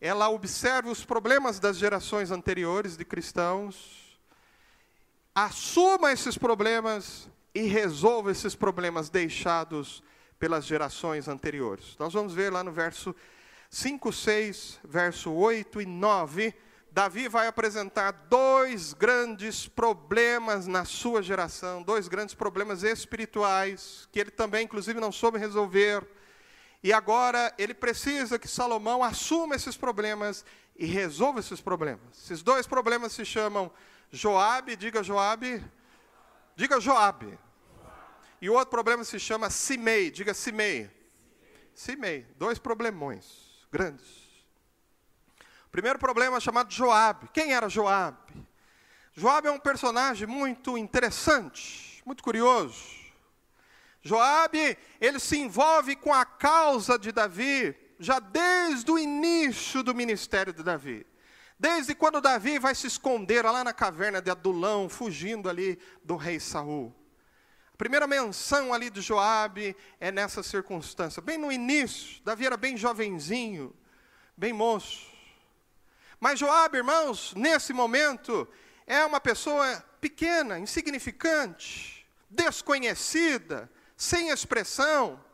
ela 0.00 0.30
observe 0.30 0.88
os 0.88 1.04
problemas 1.04 1.60
das 1.60 1.76
gerações 1.76 2.30
anteriores 2.30 2.96
de 2.96 3.04
cristãos, 3.04 4.18
assuma 5.34 6.10
esses 6.10 6.38
problemas 6.38 7.28
e 7.54 7.62
resolva 7.62 8.30
esses 8.30 8.54
problemas 8.54 9.10
deixados 9.10 10.02
pelas 10.38 10.64
gerações 10.64 11.28
anteriores. 11.28 11.96
Nós 11.98 12.12
vamos 12.12 12.34
ver 12.34 12.52
lá 12.52 12.64
no 12.64 12.72
verso 12.72 13.14
5, 13.70 14.12
6, 14.12 14.80
verso 14.84 15.32
8 15.32 15.80
e 15.80 15.86
9. 15.86 16.54
Davi 16.90 17.26
vai 17.26 17.46
apresentar 17.46 18.10
dois 18.28 18.92
grandes 18.92 19.66
problemas 19.66 20.66
na 20.66 20.84
sua 20.84 21.22
geração, 21.22 21.82
dois 21.82 22.06
grandes 22.06 22.34
problemas 22.34 22.82
espirituais, 22.82 24.06
que 24.12 24.20
ele 24.20 24.30
também, 24.30 24.64
inclusive, 24.64 25.00
não 25.00 25.10
soube 25.10 25.38
resolver. 25.38 26.06
E 26.82 26.92
agora 26.92 27.54
ele 27.56 27.72
precisa 27.72 28.38
que 28.38 28.48
Salomão 28.48 29.02
assuma 29.02 29.54
esses 29.54 29.76
problemas 29.76 30.44
e 30.76 30.84
resolva 30.84 31.40
esses 31.40 31.60
problemas. 31.60 32.24
Esses 32.24 32.42
dois 32.42 32.66
problemas 32.66 33.12
se 33.12 33.24
chamam 33.24 33.70
Joabe, 34.10 34.76
diga 34.76 35.02
Joabe, 35.02 35.64
Diga 36.56 36.80
Joabe. 36.80 37.38
E 38.40 38.50
o 38.50 38.54
outro 38.54 38.70
problema 38.70 39.04
se 39.04 39.18
chama 39.18 39.50
Simei. 39.50 40.10
Diga 40.10 40.34
Simei. 40.34 40.90
Simei. 41.74 42.26
Dois 42.36 42.58
problemões 42.58 43.66
grandes. 43.70 44.06
Primeiro 45.70 45.98
problema 45.98 46.36
é 46.36 46.40
chamado 46.40 46.72
Joabe. 46.72 47.28
Quem 47.32 47.54
era 47.54 47.68
Joabe? 47.68 48.46
Joabe 49.14 49.48
é 49.48 49.50
um 49.50 49.58
personagem 49.58 50.26
muito 50.26 50.76
interessante, 50.76 52.02
muito 52.04 52.22
curioso. 52.22 53.02
Joabe, 54.02 54.76
ele 55.00 55.18
se 55.18 55.38
envolve 55.38 55.96
com 55.96 56.12
a 56.12 56.24
causa 56.24 56.98
de 56.98 57.12
Davi 57.12 57.76
já 57.98 58.18
desde 58.18 58.90
o 58.90 58.98
início 58.98 59.82
do 59.82 59.94
ministério 59.94 60.52
de 60.52 60.62
Davi. 60.62 61.06
Desde 61.62 61.94
quando 61.94 62.20
Davi 62.20 62.58
vai 62.58 62.74
se 62.74 62.88
esconder 62.88 63.44
lá 63.44 63.62
na 63.62 63.72
caverna 63.72 64.20
de 64.20 64.28
Adulão, 64.28 64.88
fugindo 64.88 65.48
ali 65.48 65.78
do 66.02 66.16
rei 66.16 66.40
Saul. 66.40 66.92
A 67.72 67.76
primeira 67.76 68.04
menção 68.04 68.74
ali 68.74 68.90
de 68.90 69.00
Joabe 69.00 69.76
é 70.00 70.10
nessa 70.10 70.42
circunstância, 70.42 71.22
bem 71.22 71.38
no 71.38 71.52
início. 71.52 72.20
Davi 72.24 72.46
era 72.46 72.56
bem 72.56 72.76
jovenzinho, 72.76 73.72
bem 74.36 74.52
moço. 74.52 75.06
Mas 76.18 76.36
Joabe, 76.36 76.78
irmãos, 76.78 77.32
nesse 77.36 77.72
momento 77.72 78.48
é 78.84 79.04
uma 79.04 79.20
pessoa 79.20 79.84
pequena, 80.00 80.58
insignificante, 80.58 82.04
desconhecida, 82.28 83.70
sem 83.96 84.30
expressão. 84.30 85.24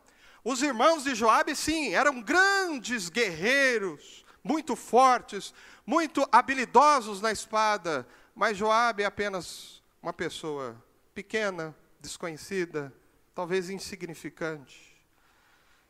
Os 0.43 0.61
irmãos 0.61 1.05
de 1.05 1.15
Joabe, 1.15 1.55
sim, 1.55 1.95
eram 1.95 2.21
grandes 2.21 3.09
guerreiros, 3.09 4.23
muito 4.43 4.75
fortes, 4.75 5.53
muito 5.89 6.23
habilidosos 6.31 7.19
na 7.19 7.31
espada, 7.31 8.07
mas 8.35 8.55
Joabe 8.55 9.01
é 9.01 9.07
apenas 9.07 9.81
uma 10.03 10.13
pessoa 10.13 10.79
pequena, 11.15 11.75
desconhecida, 11.99 12.93
talvez 13.33 13.71
insignificante. 13.71 15.03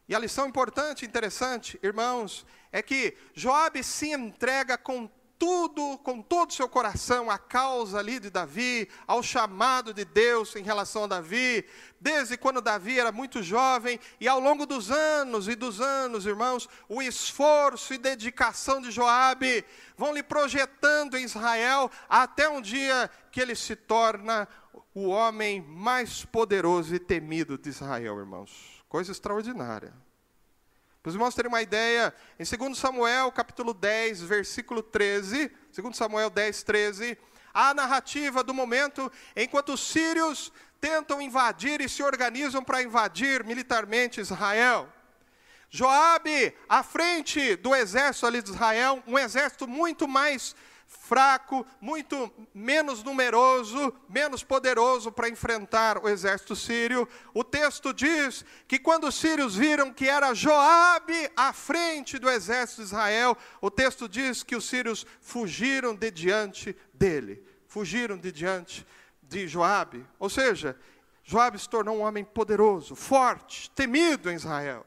E 0.07 0.15
a 0.15 0.19
lição 0.19 0.47
importante, 0.47 1.05
interessante, 1.05 1.77
irmãos, 1.83 2.45
é 2.71 2.81
que 2.81 3.17
Joabe 3.33 3.83
se 3.83 4.09
entrega 4.13 4.77
com 4.77 5.11
tudo, 5.39 5.97
com 5.99 6.21
todo 6.21 6.49
o 6.49 6.53
seu 6.53 6.67
coração, 6.67 7.31
à 7.31 7.37
causa 7.37 7.97
ali 7.97 8.19
de 8.19 8.29
Davi, 8.29 8.89
ao 9.07 9.23
chamado 9.23 9.93
de 9.93 10.03
Deus 10.03 10.53
em 10.57 10.61
relação 10.61 11.05
a 11.05 11.07
Davi, 11.07 11.65
desde 11.99 12.37
quando 12.37 12.61
Davi 12.61 12.99
era 12.99 13.11
muito 13.11 13.41
jovem, 13.41 13.97
e 14.19 14.27
ao 14.27 14.39
longo 14.39 14.65
dos 14.65 14.91
anos 14.91 15.47
e 15.47 15.55
dos 15.55 15.79
anos, 15.79 16.25
irmãos, 16.25 16.67
o 16.89 17.01
esforço 17.01 17.93
e 17.93 17.97
dedicação 17.97 18.81
de 18.81 18.91
Joabe 18.91 19.63
vão 19.97 20.13
lhe 20.13 20.21
projetando 20.21 21.17
em 21.17 21.23
Israel 21.23 21.89
até 22.09 22.49
um 22.49 22.61
dia 22.61 23.09
que 23.31 23.39
ele 23.39 23.55
se 23.55 23.77
torna 23.77 24.45
o 24.93 25.07
homem 25.07 25.61
mais 25.61 26.25
poderoso 26.25 26.93
e 26.93 26.99
temido 26.99 27.57
de 27.57 27.69
Israel, 27.69 28.19
irmãos. 28.19 28.83
Coisa 28.89 29.13
extraordinária. 29.13 29.93
Para 31.09 31.13
os 31.13 31.15
irmãos 31.15 31.33
terem 31.33 31.49
uma 31.49 31.61
ideia, 31.63 32.13
em 32.37 32.43
2 32.43 32.77
Samuel, 32.77 33.31
capítulo 33.31 33.73
10, 33.73 34.21
versículo 34.21 34.83
13, 34.83 35.51
2 35.75 35.97
Samuel 35.97 36.29
10, 36.29 36.61
13, 36.61 37.17
a 37.51 37.73
narrativa 37.73 38.43
do 38.43 38.53
momento 38.53 39.11
enquanto 39.35 39.73
os 39.73 39.81
sírios 39.81 40.53
tentam 40.79 41.19
invadir 41.19 41.81
e 41.81 41.89
se 41.89 42.03
organizam 42.03 42.63
para 42.63 42.83
invadir 42.83 43.43
militarmente 43.43 44.21
Israel. 44.21 44.87
Joabe, 45.71 46.55
à 46.69 46.83
frente 46.83 47.55
do 47.55 47.73
exército 47.73 48.27
ali 48.27 48.43
de 48.43 48.51
Israel, 48.51 49.01
um 49.07 49.17
exército 49.17 49.67
muito 49.67 50.07
mais 50.07 50.55
fraco, 50.89 51.63
muito 51.79 52.31
menos 52.51 53.03
numeroso, 53.03 53.93
menos 54.09 54.43
poderoso 54.43 55.11
para 55.11 55.29
enfrentar 55.29 56.03
o 56.03 56.09
exército 56.09 56.55
sírio. 56.55 57.07
O 57.31 57.43
texto 57.43 57.93
diz 57.93 58.43
que 58.67 58.79
quando 58.79 59.07
os 59.07 59.13
sírios 59.15 59.55
viram 59.55 59.93
que 59.93 60.09
era 60.09 60.33
Joabe 60.33 61.31
à 61.37 61.53
frente 61.53 62.17
do 62.17 62.27
exército 62.27 62.81
de 62.81 62.87
Israel, 62.87 63.37
o 63.61 63.69
texto 63.69 64.09
diz 64.09 64.41
que 64.41 64.55
os 64.55 64.67
sírios 64.67 65.05
fugiram 65.21 65.95
de 65.95 66.09
diante 66.09 66.75
dele, 66.91 67.45
fugiram 67.67 68.17
de 68.17 68.31
diante 68.31 68.85
de 69.21 69.47
Joabe. 69.47 70.03
Ou 70.17 70.27
seja, 70.29 70.75
Joabe 71.23 71.59
se 71.59 71.69
tornou 71.69 71.97
um 71.97 72.01
homem 72.01 72.25
poderoso, 72.25 72.95
forte, 72.95 73.69
temido 73.71 74.31
em 74.31 74.35
Israel. 74.35 74.83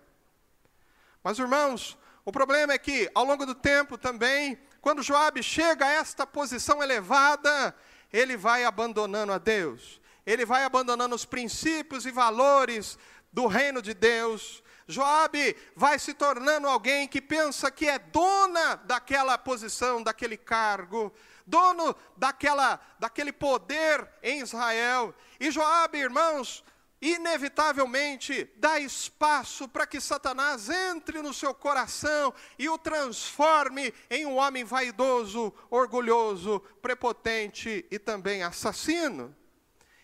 Mas 1.22 1.38
irmãos, 1.38 1.96
o 2.24 2.32
problema 2.32 2.72
é 2.72 2.78
que 2.78 3.08
ao 3.14 3.24
longo 3.24 3.46
do 3.46 3.54
tempo 3.54 3.96
também 3.96 4.58
quando 4.82 5.00
Joabe 5.00 5.44
chega 5.44 5.86
a 5.86 5.92
esta 5.92 6.26
posição 6.26 6.82
elevada, 6.82 7.72
ele 8.12 8.36
vai 8.36 8.64
abandonando 8.64 9.32
a 9.32 9.38
Deus. 9.38 10.00
Ele 10.26 10.44
vai 10.44 10.64
abandonando 10.64 11.14
os 11.14 11.24
princípios 11.24 12.04
e 12.04 12.10
valores 12.10 12.98
do 13.32 13.46
reino 13.46 13.80
de 13.80 13.94
Deus. 13.94 14.60
Joabe 14.88 15.56
vai 15.76 16.00
se 16.00 16.12
tornando 16.12 16.66
alguém 16.66 17.06
que 17.06 17.22
pensa 17.22 17.70
que 17.70 17.88
é 17.88 17.96
dona 17.96 18.74
daquela 18.74 19.38
posição, 19.38 20.02
daquele 20.02 20.36
cargo, 20.36 21.14
dono 21.46 21.94
daquela, 22.16 22.80
daquele 22.98 23.32
poder 23.32 24.08
em 24.20 24.40
Israel. 24.40 25.14
E 25.38 25.48
Joabe, 25.52 25.98
irmãos, 25.98 26.64
inevitavelmente 27.02 28.48
dá 28.56 28.78
espaço 28.78 29.68
para 29.68 29.86
que 29.88 30.00
Satanás 30.00 30.70
entre 30.70 31.20
no 31.20 31.34
seu 31.34 31.52
coração 31.52 32.32
e 32.56 32.68
o 32.68 32.78
transforme 32.78 33.92
em 34.08 34.24
um 34.24 34.36
homem 34.36 34.62
vaidoso, 34.62 35.52
orgulhoso, 35.68 36.60
prepotente 36.80 37.84
e 37.90 37.98
também 37.98 38.44
assassino. 38.44 39.34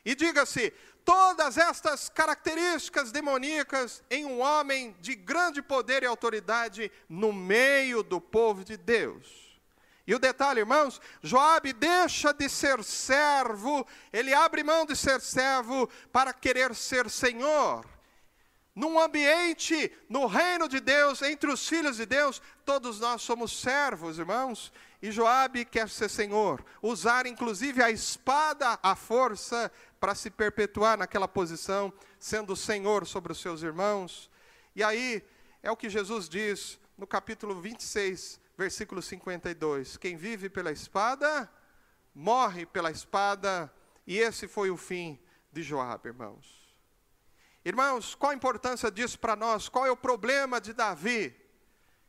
E 0.04 0.16
diga-se, 0.16 0.72
todas 1.04 1.56
estas 1.56 2.08
características 2.08 3.12
demoníacas 3.12 4.02
em 4.10 4.26
um 4.26 4.40
homem 4.40 4.96
de 5.00 5.14
grande 5.14 5.62
poder 5.62 6.02
e 6.02 6.06
autoridade 6.06 6.90
no 7.08 7.32
meio 7.32 8.02
do 8.02 8.20
povo 8.20 8.64
de 8.64 8.76
Deus. 8.76 9.47
E 10.08 10.14
o 10.14 10.18
detalhe, 10.18 10.60
irmãos, 10.60 10.98
Joabe 11.22 11.74
deixa 11.74 12.32
de 12.32 12.48
ser 12.48 12.82
servo, 12.82 13.86
ele 14.10 14.32
abre 14.32 14.64
mão 14.64 14.86
de 14.86 14.96
ser 14.96 15.20
servo 15.20 15.86
para 16.10 16.32
querer 16.32 16.74
ser 16.74 17.10
senhor. 17.10 17.84
Num 18.74 18.98
ambiente, 18.98 19.92
no 20.08 20.24
reino 20.24 20.66
de 20.66 20.80
Deus, 20.80 21.20
entre 21.20 21.52
os 21.52 21.68
filhos 21.68 21.98
de 21.98 22.06
Deus, 22.06 22.40
todos 22.64 22.98
nós 22.98 23.20
somos 23.20 23.60
servos, 23.60 24.18
irmãos. 24.18 24.72
E 25.02 25.10
Joabe 25.10 25.66
quer 25.66 25.90
ser 25.90 26.08
senhor, 26.08 26.64
usar 26.80 27.26
inclusive 27.26 27.82
a 27.82 27.90
espada, 27.90 28.78
a 28.82 28.96
força, 28.96 29.70
para 30.00 30.14
se 30.14 30.30
perpetuar 30.30 30.96
naquela 30.96 31.28
posição, 31.28 31.92
sendo 32.18 32.56
senhor 32.56 33.06
sobre 33.06 33.32
os 33.32 33.42
seus 33.42 33.62
irmãos. 33.62 34.30
E 34.74 34.82
aí 34.82 35.22
é 35.62 35.70
o 35.70 35.76
que 35.76 35.90
Jesus 35.90 36.30
diz 36.30 36.78
no 36.96 37.06
capítulo 37.06 37.60
26 37.60 38.47
versículo 38.58 39.00
52. 39.00 39.96
Quem 39.96 40.16
vive 40.16 40.50
pela 40.50 40.72
espada, 40.72 41.48
morre 42.12 42.66
pela 42.66 42.90
espada, 42.90 43.72
e 44.04 44.18
esse 44.18 44.48
foi 44.48 44.68
o 44.68 44.76
fim 44.76 45.16
de 45.52 45.62
Joabe, 45.62 46.08
irmãos. 46.08 46.76
Irmãos, 47.64 48.16
qual 48.16 48.32
a 48.32 48.34
importância 48.34 48.90
disso 48.90 49.16
para 49.16 49.36
nós? 49.36 49.68
Qual 49.68 49.86
é 49.86 49.90
o 49.92 49.96
problema 49.96 50.60
de 50.60 50.72
Davi? 50.72 51.34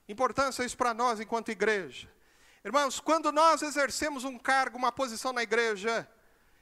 Importância 0.07 0.63
isso 0.63 0.75
para 0.75 0.91
nós 0.91 1.19
enquanto 1.19 1.51
igreja. 1.51 2.11
Irmãos, 2.65 2.99
quando 2.99 3.31
nós 3.31 3.61
exercemos 3.61 4.23
um 4.23 4.39
cargo, 4.39 4.75
uma 4.75 4.91
posição 4.91 5.31
na 5.31 5.43
igreja, 5.43 6.09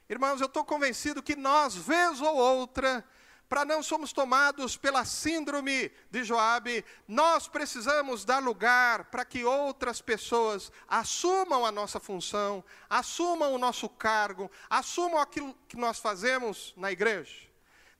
irmãos, 0.06 0.40
eu 0.42 0.48
estou 0.48 0.66
convencido 0.66 1.22
que 1.22 1.34
nós, 1.34 1.74
vez 1.74 2.20
ou 2.20 2.36
outra, 2.36 3.02
para 3.48 3.64
não 3.64 3.82
somos 3.82 4.12
tomados 4.12 4.76
pela 4.76 5.04
síndrome 5.04 5.90
de 6.10 6.22
Joabe, 6.22 6.84
nós 7.06 7.48
precisamos 7.48 8.24
dar 8.24 8.40
lugar 8.40 9.06
para 9.06 9.24
que 9.24 9.44
outras 9.44 10.00
pessoas 10.02 10.70
assumam 10.86 11.64
a 11.64 11.72
nossa 11.72 11.98
função, 11.98 12.62
assumam 12.90 13.54
o 13.54 13.58
nosso 13.58 13.88
cargo, 13.88 14.50
assumam 14.68 15.18
aquilo 15.18 15.54
que 15.66 15.76
nós 15.76 15.98
fazemos 15.98 16.74
na 16.76 16.92
igreja. 16.92 17.48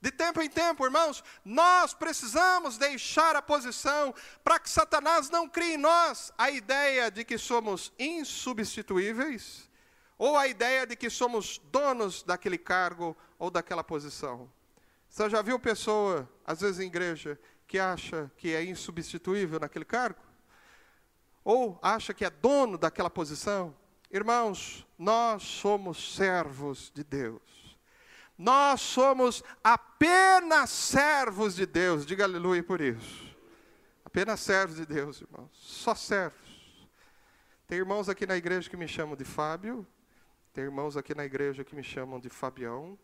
De 0.00 0.12
tempo 0.12 0.40
em 0.40 0.48
tempo, 0.48 0.84
irmãos, 0.84 1.24
nós 1.44 1.92
precisamos 1.92 2.78
deixar 2.78 3.34
a 3.34 3.42
posição 3.42 4.14
para 4.44 4.60
que 4.60 4.70
Satanás 4.70 5.28
não 5.28 5.48
crie 5.48 5.74
em 5.74 5.78
nós 5.78 6.32
a 6.38 6.50
ideia 6.50 7.10
de 7.10 7.24
que 7.24 7.36
somos 7.36 7.92
insubstituíveis 7.98 9.68
ou 10.16 10.36
a 10.36 10.46
ideia 10.46 10.86
de 10.86 10.94
que 10.94 11.10
somos 11.10 11.58
donos 11.72 12.22
daquele 12.22 12.58
cargo 12.58 13.16
ou 13.38 13.50
daquela 13.50 13.82
posição. 13.82 14.48
Você 15.08 15.28
já 15.30 15.42
viu 15.42 15.58
pessoa, 15.58 16.28
às 16.44 16.60
vezes 16.60 16.80
em 16.80 16.86
igreja, 16.86 17.38
que 17.66 17.78
acha 17.78 18.30
que 18.36 18.54
é 18.54 18.64
insubstituível 18.64 19.58
naquele 19.58 19.84
cargo? 19.84 20.20
Ou 21.44 21.78
acha 21.82 22.12
que 22.12 22.24
é 22.24 22.30
dono 22.30 22.76
daquela 22.76 23.10
posição? 23.10 23.74
Irmãos, 24.10 24.86
nós 24.98 25.42
somos 25.42 26.14
servos 26.14 26.90
de 26.94 27.04
Deus. 27.04 27.42
Nós 28.36 28.80
somos 28.80 29.42
apenas 29.62 30.70
servos 30.70 31.56
de 31.56 31.66
Deus. 31.66 32.06
Diga 32.06 32.24
aleluia 32.24 32.62
por 32.62 32.80
isso. 32.80 33.36
Apenas 34.04 34.40
servos 34.40 34.76
de 34.76 34.86
Deus, 34.86 35.20
irmãos. 35.20 35.50
Só 35.52 35.94
servos. 35.94 36.88
Tem 37.66 37.78
irmãos 37.78 38.08
aqui 38.08 38.26
na 38.26 38.36
igreja 38.36 38.70
que 38.70 38.76
me 38.76 38.88
chamam 38.88 39.16
de 39.16 39.24
Fábio. 39.24 39.86
Tem 40.54 40.64
irmãos 40.64 40.96
aqui 40.96 41.14
na 41.14 41.24
igreja 41.24 41.64
que 41.64 41.74
me 41.74 41.82
chamam 41.82 42.18
de 42.18 42.30
Fabião. 42.30 42.98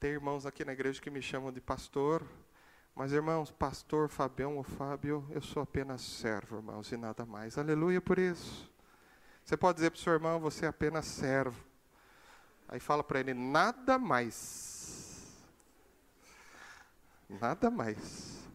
Tem 0.00 0.12
irmãos 0.12 0.46
aqui 0.46 0.64
na 0.64 0.72
igreja 0.72 0.98
que 0.98 1.10
me 1.10 1.20
chamam 1.20 1.52
de 1.52 1.60
pastor, 1.60 2.26
mas 2.94 3.12
irmãos, 3.12 3.50
pastor 3.50 4.08
Fabião 4.08 4.56
ou 4.56 4.62
Fábio, 4.62 5.28
eu 5.30 5.42
sou 5.42 5.62
apenas 5.62 6.00
servo, 6.00 6.56
irmãos, 6.56 6.90
e 6.90 6.96
nada 6.96 7.26
mais. 7.26 7.58
Aleluia 7.58 8.00
por 8.00 8.18
isso. 8.18 8.72
Você 9.44 9.58
pode 9.58 9.76
dizer 9.76 9.90
para 9.90 9.98
o 9.98 10.00
seu 10.00 10.14
irmão, 10.14 10.40
você 10.40 10.64
é 10.64 10.68
apenas 10.70 11.04
servo. 11.04 11.62
Aí 12.66 12.80
fala 12.80 13.04
para 13.04 13.20
ele, 13.20 13.34
nada 13.34 13.98
mais. 13.98 15.36
Nada 17.28 17.70
mais. 17.70 18.48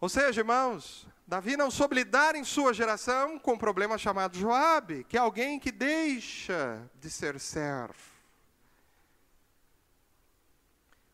Ou 0.00 0.08
seja, 0.08 0.42
irmãos, 0.42 1.08
Davi 1.26 1.56
não 1.56 1.72
soube 1.72 1.96
lidar 1.96 2.36
em 2.36 2.44
sua 2.44 2.72
geração 2.72 3.36
com 3.36 3.54
um 3.54 3.58
problema 3.58 3.98
chamado 3.98 4.38
Joabe, 4.38 5.02
que 5.02 5.16
é 5.16 5.20
alguém 5.20 5.58
que 5.58 5.72
deixa 5.72 6.88
de 7.00 7.10
ser 7.10 7.40
servo. 7.40 8.11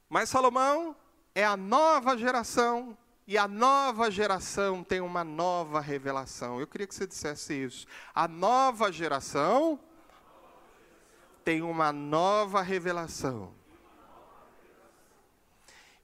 Mas 0.09 0.29
Salomão 0.29 0.97
é 1.35 1.45
a 1.45 1.57
nova 1.57 2.17
geração 2.17 2.97
e 3.27 3.37
a 3.37 3.47
nova 3.47 4.11
geração 4.11 4.83
tem 4.83 5.01
uma 5.01 5.23
nova 5.23 5.81
revelação. 5.81 6.59
Eu 6.59 6.67
queria 6.67 6.87
que 6.87 6.95
você 6.95 7.07
dissesse 7.07 7.53
isso. 7.53 7.87
A 8.15 8.27
nova 8.27 8.91
geração 8.91 9.79
tem 11.45 11.61
uma 11.61 11.93
nova 11.93 12.63
revelação. 12.63 13.55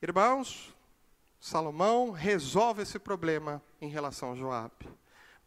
Irmãos, 0.03 0.75
Salomão 1.41 2.11
resolve 2.11 2.83
esse 2.83 2.99
problema 2.99 3.63
em 3.81 3.89
relação 3.89 4.33
a 4.33 4.37
Joabe. 4.37 4.87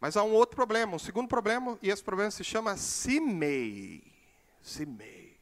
Mas 0.00 0.16
há 0.16 0.22
um 0.22 0.32
outro 0.32 0.56
problema, 0.56 0.96
um 0.96 0.98
segundo 0.98 1.28
problema, 1.28 1.78
e 1.82 1.90
esse 1.90 2.02
problema 2.02 2.30
se 2.30 2.42
chama 2.42 2.76
Simei. 2.76 4.02
Simei. 4.60 5.36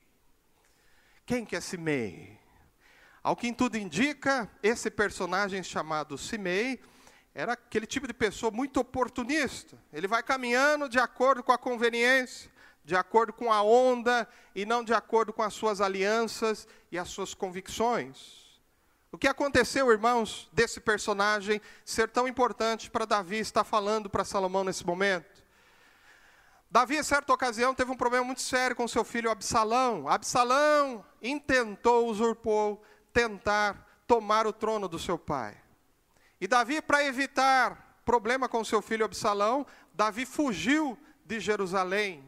Quem 1.24 1.44
que 1.44 1.56
é 1.56 1.60
Simei? 1.60 2.38
Ao 3.26 3.34
que 3.34 3.52
tudo 3.52 3.76
indica, 3.76 4.48
esse 4.62 4.88
personagem 4.88 5.60
chamado 5.60 6.16
Simei 6.16 6.80
era 7.34 7.54
aquele 7.54 7.84
tipo 7.84 8.06
de 8.06 8.14
pessoa 8.14 8.52
muito 8.52 8.78
oportunista. 8.78 9.76
Ele 9.92 10.06
vai 10.06 10.22
caminhando 10.22 10.88
de 10.88 11.00
acordo 11.00 11.42
com 11.42 11.50
a 11.50 11.58
conveniência, 11.58 12.48
de 12.84 12.94
acordo 12.94 13.32
com 13.32 13.52
a 13.52 13.60
onda 13.64 14.28
e 14.54 14.64
não 14.64 14.84
de 14.84 14.94
acordo 14.94 15.32
com 15.32 15.42
as 15.42 15.52
suas 15.54 15.80
alianças 15.80 16.68
e 16.88 16.96
as 16.96 17.08
suas 17.08 17.34
convicções. 17.34 18.60
O 19.10 19.18
que 19.18 19.26
aconteceu, 19.26 19.90
irmãos, 19.90 20.48
desse 20.52 20.78
personagem 20.78 21.60
ser 21.84 22.08
tão 22.08 22.28
importante 22.28 22.88
para 22.88 23.04
Davi 23.04 23.38
estar 23.38 23.64
falando 23.64 24.08
para 24.08 24.24
Salomão 24.24 24.62
nesse 24.62 24.86
momento? 24.86 25.44
Davi, 26.70 26.96
em 26.96 27.02
certa 27.02 27.32
ocasião, 27.32 27.74
teve 27.74 27.90
um 27.90 27.96
problema 27.96 28.24
muito 28.24 28.42
sério 28.42 28.76
com 28.76 28.86
seu 28.86 29.02
filho 29.02 29.32
Absalão. 29.32 30.08
Absalão 30.08 31.04
intentou, 31.20 32.08
usurpou, 32.08 32.80
tentar 33.16 34.02
tomar 34.06 34.46
o 34.46 34.52
trono 34.52 34.86
do 34.86 34.98
seu 34.98 35.16
pai. 35.16 35.56
E 36.38 36.46
Davi, 36.46 36.82
para 36.82 37.02
evitar 37.02 38.02
problema 38.04 38.46
com 38.46 38.62
seu 38.62 38.82
filho 38.82 39.06
Absalão, 39.06 39.66
Davi 39.94 40.26
fugiu 40.26 40.98
de 41.24 41.40
Jerusalém. 41.40 42.22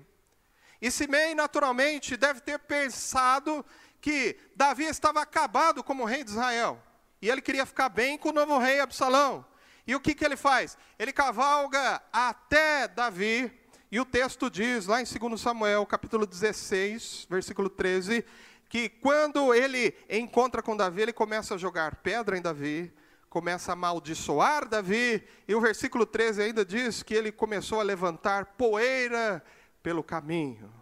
E 0.81 0.91
Simei, 0.91 1.35
naturalmente, 1.35 2.17
deve 2.17 2.41
ter 2.41 2.59
pensado 2.61 3.63
que 4.01 4.39
Davi 4.57 4.85
estava 4.85 5.21
acabado 5.21 5.85
como 5.85 6.07
rei 6.07 6.25
de 6.25 6.31
Israel. 6.31 6.83
E 7.21 7.29
ele 7.29 7.43
queria 7.43 7.67
ficar 7.67 7.91
bem 7.91 8.17
com 8.17 8.31
o 8.31 8.33
novo 8.33 8.57
rei 8.57 8.81
Absalão. 8.81 9.45
E 9.87 9.95
o 9.95 10.01
que, 10.01 10.15
que 10.15 10.25
ele 10.25 10.39
faz? 10.39 10.79
Ele 10.99 11.13
cavalga 11.13 12.01
até 12.11 12.89
Davi, 12.89 13.53
e 13.91 13.99
o 13.99 14.05
texto 14.05 14.51
diz, 14.51 14.87
lá 14.87 15.01
em 15.01 15.05
2 15.05 15.41
Samuel, 15.41 15.87
capítulo 15.87 16.27
16, 16.27 17.27
versículo 17.29 17.71
13, 17.71 18.23
que 18.69 18.89
quando 18.89 19.55
ele 19.55 19.95
encontra 20.09 20.63
com 20.63 20.77
Davi, 20.77 21.03
ele 21.03 21.13
começa 21.13 21.55
a 21.55 21.59
jogar 21.59 21.97
pedra 21.97 22.37
em 22.37 22.43
Davi, 22.43 22.93
começa 23.31 23.73
a 23.73 23.75
amaldiçoar 23.75 24.69
Davi, 24.69 25.23
e 25.47 25.55
o 25.55 25.61
versículo 25.61 26.05
13 26.05 26.43
ainda 26.43 26.65
diz 26.65 27.03
que 27.03 27.15
ele 27.15 27.33
começou 27.33 27.81
a 27.81 27.85
levantar 27.85 28.57
poeira 28.57 29.43
pelo 29.83 30.03
caminho. 30.03 30.78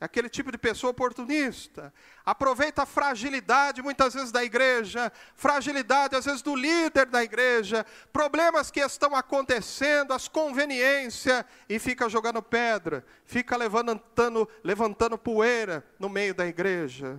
Aquele 0.00 0.28
tipo 0.28 0.50
de 0.50 0.58
pessoa 0.58 0.90
oportunista. 0.90 1.92
Aproveita 2.24 2.82
a 2.82 2.86
fragilidade, 2.86 3.80
muitas 3.80 4.12
vezes, 4.14 4.32
da 4.32 4.44
igreja, 4.44 5.12
fragilidade, 5.34 6.16
às 6.16 6.24
vezes, 6.24 6.42
do 6.42 6.54
líder 6.54 7.06
da 7.06 7.22
igreja, 7.22 7.86
problemas 8.12 8.70
que 8.70 8.80
estão 8.80 9.14
acontecendo, 9.14 10.12
as 10.12 10.28
conveniências, 10.28 11.44
e 11.68 11.78
fica 11.78 12.08
jogando 12.08 12.42
pedra, 12.42 13.04
fica 13.24 13.56
levantando, 13.56 14.48
levantando 14.62 15.16
poeira 15.16 15.84
no 15.98 16.08
meio 16.08 16.34
da 16.34 16.46
igreja. 16.46 17.18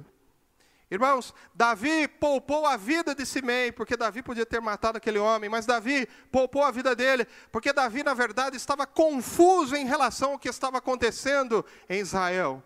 Irmãos, 0.95 1.33
Davi 1.53 2.07
poupou 2.07 2.65
a 2.65 2.77
vida 2.77 3.13
de 3.13 3.25
Simei, 3.25 3.69
porque 3.71 3.97
Davi 3.97 4.23
podia 4.23 4.45
ter 4.45 4.61
matado 4.61 4.97
aquele 4.97 5.19
homem, 5.19 5.49
mas 5.49 5.65
Davi 5.65 6.07
poupou 6.31 6.63
a 6.63 6.71
vida 6.71 6.95
dele, 6.95 7.27
porque 7.51 7.73
Davi, 7.73 8.01
na 8.01 8.13
verdade, 8.13 8.55
estava 8.55 8.87
confuso 8.87 9.75
em 9.75 9.85
relação 9.85 10.31
ao 10.31 10.39
que 10.39 10.47
estava 10.47 10.77
acontecendo 10.77 11.65
em 11.89 11.99
Israel. 11.99 12.63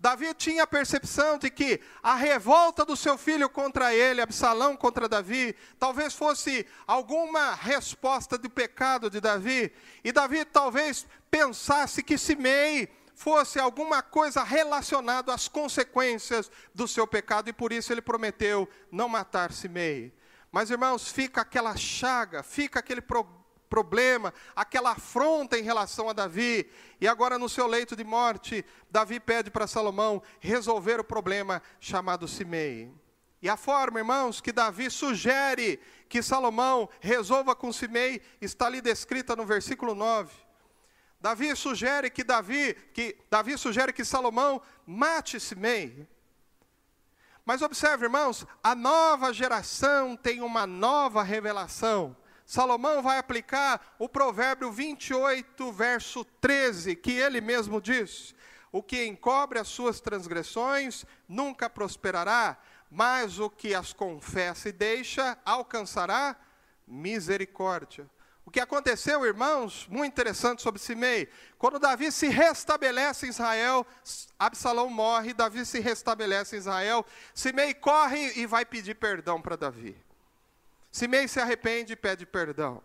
Davi 0.00 0.34
tinha 0.34 0.64
a 0.64 0.66
percepção 0.66 1.38
de 1.38 1.50
que 1.50 1.80
a 2.02 2.14
revolta 2.14 2.84
do 2.84 2.96
seu 2.96 3.16
filho 3.16 3.48
contra 3.48 3.94
ele, 3.94 4.20
Absalão 4.20 4.76
contra 4.76 5.08
Davi, 5.08 5.54
talvez 5.78 6.14
fosse 6.14 6.66
alguma 6.86 7.54
resposta 7.54 8.36
do 8.36 8.50
pecado 8.50 9.08
de 9.08 9.20
Davi, 9.20 9.72
e 10.02 10.10
Davi 10.10 10.44
talvez 10.44 11.06
pensasse 11.30 12.02
que 12.02 12.18
Simei 12.18 12.88
fosse 13.18 13.58
alguma 13.58 14.00
coisa 14.00 14.44
relacionada 14.44 15.34
às 15.34 15.48
consequências 15.48 16.48
do 16.72 16.86
seu 16.86 17.04
pecado, 17.04 17.50
e 17.50 17.52
por 17.52 17.72
isso 17.72 17.92
ele 17.92 18.00
prometeu 18.00 18.68
não 18.92 19.08
matar 19.08 19.50
Simei. 19.50 20.14
Mas 20.52 20.70
irmãos, 20.70 21.10
fica 21.10 21.40
aquela 21.40 21.76
chaga, 21.76 22.44
fica 22.44 22.78
aquele 22.78 23.00
problema 23.00 23.36
problema, 23.68 24.32
aquela 24.56 24.92
afronta 24.92 25.58
em 25.58 25.62
relação 25.62 26.08
a 26.08 26.14
Davi. 26.14 26.66
E 26.98 27.06
agora, 27.06 27.38
no 27.38 27.50
seu 27.50 27.66
leito 27.66 27.94
de 27.94 28.02
morte, 28.02 28.64
Davi 28.90 29.20
pede 29.20 29.50
para 29.50 29.66
Salomão 29.66 30.22
resolver 30.40 30.98
o 30.98 31.04
problema 31.04 31.60
chamado 31.78 32.26
Simei. 32.26 32.90
E 33.42 33.48
a 33.48 33.58
forma, 33.58 33.98
irmãos, 33.98 34.40
que 34.40 34.52
Davi 34.52 34.90
sugere 34.90 35.78
que 36.08 36.22
Salomão 36.22 36.88
resolva 36.98 37.54
com 37.54 37.70
Simei 37.70 38.22
está 38.40 38.64
ali 38.64 38.80
descrita 38.80 39.36
no 39.36 39.44
versículo 39.44 39.94
9. 39.94 40.47
Davi 41.20 41.54
sugere 41.56 42.10
que 42.10 42.22
Davi, 42.22 42.74
que 42.94 43.16
Davi 43.28 43.58
sugere 43.58 43.92
que 43.92 44.04
Salomão 44.04 44.62
mate 44.86 45.40
Simei. 45.40 46.06
Mas 47.44 47.62
observe, 47.62 48.04
irmãos, 48.04 48.46
a 48.62 48.74
nova 48.74 49.32
geração 49.32 50.16
tem 50.16 50.42
uma 50.42 50.66
nova 50.66 51.22
revelação. 51.22 52.16
Salomão 52.44 53.02
vai 53.02 53.18
aplicar 53.18 53.96
o 53.98 54.08
provérbio 54.08 54.70
28, 54.70 55.72
verso 55.72 56.24
13, 56.40 56.94
que 56.94 57.12
ele 57.12 57.40
mesmo 57.40 57.80
diz: 57.80 58.34
O 58.70 58.82
que 58.82 59.04
encobre 59.04 59.58
as 59.58 59.68
suas 59.68 60.00
transgressões 60.00 61.04
nunca 61.28 61.68
prosperará, 61.68 62.56
mas 62.90 63.38
o 63.38 63.50
que 63.50 63.74
as 63.74 63.92
confessa 63.92 64.68
e 64.68 64.72
deixa 64.72 65.36
alcançará 65.44 66.36
misericórdia. 66.86 68.08
O 68.48 68.50
que 68.50 68.60
aconteceu, 68.60 69.26
irmãos, 69.26 69.86
muito 69.90 70.10
interessante 70.10 70.62
sobre 70.62 70.80
Simei. 70.80 71.28
Quando 71.58 71.78
Davi 71.78 72.10
se 72.10 72.28
restabelece 72.28 73.26
em 73.26 73.28
Israel, 73.28 73.86
Absalão 74.38 74.88
morre, 74.88 75.34
Davi 75.34 75.66
se 75.66 75.80
restabelece 75.80 76.56
em 76.56 76.58
Israel, 76.58 77.04
Simei 77.34 77.74
corre 77.74 78.32
e 78.36 78.46
vai 78.46 78.64
pedir 78.64 78.94
perdão 78.94 79.38
para 79.38 79.54
Davi. 79.54 79.94
Simei 80.90 81.28
se 81.28 81.38
arrepende 81.38 81.92
e 81.92 81.96
pede 81.96 82.24
perdão. 82.24 82.82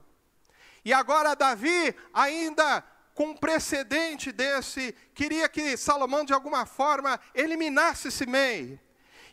E 0.83 0.91
agora 0.91 1.33
Davi, 1.33 1.95
ainda 2.13 2.83
com 3.15 3.27
um 3.27 3.37
precedente 3.37 4.33
desse, 4.33 4.93
queria 5.15 5.47
que 5.47 5.77
Salomão 5.77 6.25
de 6.25 6.33
alguma 6.33 6.65
forma 6.65 7.17
eliminasse 7.33 8.11
Simei. 8.11 8.77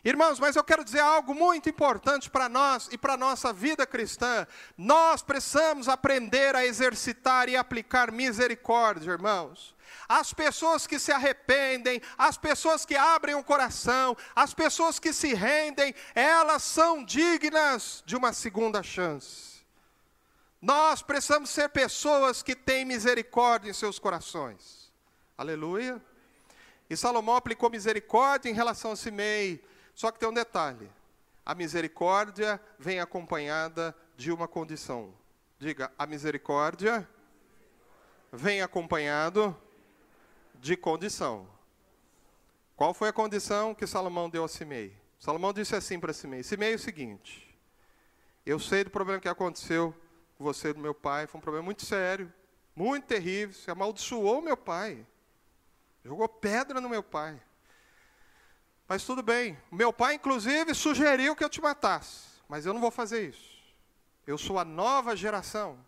Irmãos, 0.03 0.39
mas 0.39 0.55
eu 0.55 0.63
quero 0.63 0.83
dizer 0.83 0.99
algo 0.99 1.35
muito 1.35 1.69
importante 1.69 2.27
para 2.27 2.49
nós 2.49 2.89
e 2.91 2.97
para 2.97 3.13
a 3.13 3.17
nossa 3.17 3.53
vida 3.53 3.85
cristã. 3.85 4.47
Nós 4.75 5.21
precisamos 5.21 5.87
aprender 5.87 6.55
a 6.55 6.65
exercitar 6.65 7.47
e 7.47 7.55
aplicar 7.55 8.11
misericórdia, 8.11 9.11
irmãos. 9.11 9.75
As 10.09 10.33
pessoas 10.33 10.87
que 10.87 10.97
se 10.97 11.11
arrependem, 11.11 12.01
as 12.17 12.35
pessoas 12.35 12.83
que 12.83 12.95
abrem 12.95 13.35
o 13.35 13.43
coração, 13.43 14.17
as 14.35 14.55
pessoas 14.55 14.97
que 14.97 15.13
se 15.13 15.35
rendem, 15.35 15.93
elas 16.15 16.63
são 16.63 17.05
dignas 17.05 18.01
de 18.03 18.15
uma 18.15 18.33
segunda 18.33 18.81
chance. 18.81 19.61
Nós 20.59 21.03
precisamos 21.03 21.51
ser 21.51 21.69
pessoas 21.69 22.41
que 22.41 22.55
têm 22.55 22.85
misericórdia 22.85 23.69
em 23.69 23.73
seus 23.73 23.99
corações. 23.99 24.91
Aleluia. 25.37 26.01
E 26.89 26.97
Salomão 26.97 27.35
aplicou 27.35 27.69
misericórdia 27.69 28.49
em 28.49 28.53
relação 28.53 28.91
a 28.91 28.95
Simei. 28.95 29.63
Só 30.01 30.09
que 30.09 30.17
tem 30.17 30.27
um 30.27 30.33
detalhe: 30.33 30.89
a 31.45 31.53
misericórdia 31.53 32.59
vem 32.79 32.99
acompanhada 32.99 33.95
de 34.17 34.31
uma 34.31 34.47
condição. 34.47 35.13
Diga, 35.59 35.91
a 35.95 36.07
misericórdia 36.07 37.07
vem 38.31 38.63
acompanhado 38.63 39.55
de 40.55 40.75
condição. 40.75 41.47
Qual 42.75 42.95
foi 42.95 43.09
a 43.09 43.13
condição 43.13 43.75
que 43.75 43.85
Salomão 43.85 44.27
deu 44.27 44.43
a 44.43 44.47
Simei? 44.47 44.91
Salomão 45.19 45.53
disse 45.53 45.75
assim 45.75 45.99
para 45.99 46.13
Simei: 46.13 46.41
Simei 46.41 46.71
é 46.73 46.75
o 46.77 46.79
seguinte, 46.79 47.55
eu 48.43 48.57
sei 48.57 48.83
do 48.83 48.89
problema 48.89 49.19
que 49.19 49.29
aconteceu 49.29 49.95
com 50.35 50.43
você 50.43 50.69
e 50.69 50.73
do 50.73 50.79
meu 50.79 50.95
pai, 50.95 51.27
foi 51.27 51.37
um 51.37 51.43
problema 51.43 51.65
muito 51.65 51.85
sério, 51.85 52.33
muito 52.75 53.05
terrível, 53.05 53.53
você 53.53 53.69
amaldiçoou 53.69 54.41
meu 54.41 54.57
pai, 54.57 55.05
jogou 56.03 56.27
pedra 56.27 56.81
no 56.81 56.89
meu 56.89 57.03
pai. 57.03 57.39
Mas 58.91 59.05
tudo 59.05 59.23
bem, 59.23 59.57
meu 59.71 59.93
pai, 59.93 60.15
inclusive, 60.15 60.75
sugeriu 60.75 61.33
que 61.33 61.41
eu 61.41 61.47
te 61.47 61.61
matasse, 61.61 62.27
mas 62.45 62.65
eu 62.65 62.73
não 62.73 62.81
vou 62.81 62.91
fazer 62.91 63.29
isso. 63.29 63.57
Eu 64.27 64.37
sou 64.37 64.59
a 64.59 64.65
nova 64.65 65.15
geração. 65.15 65.79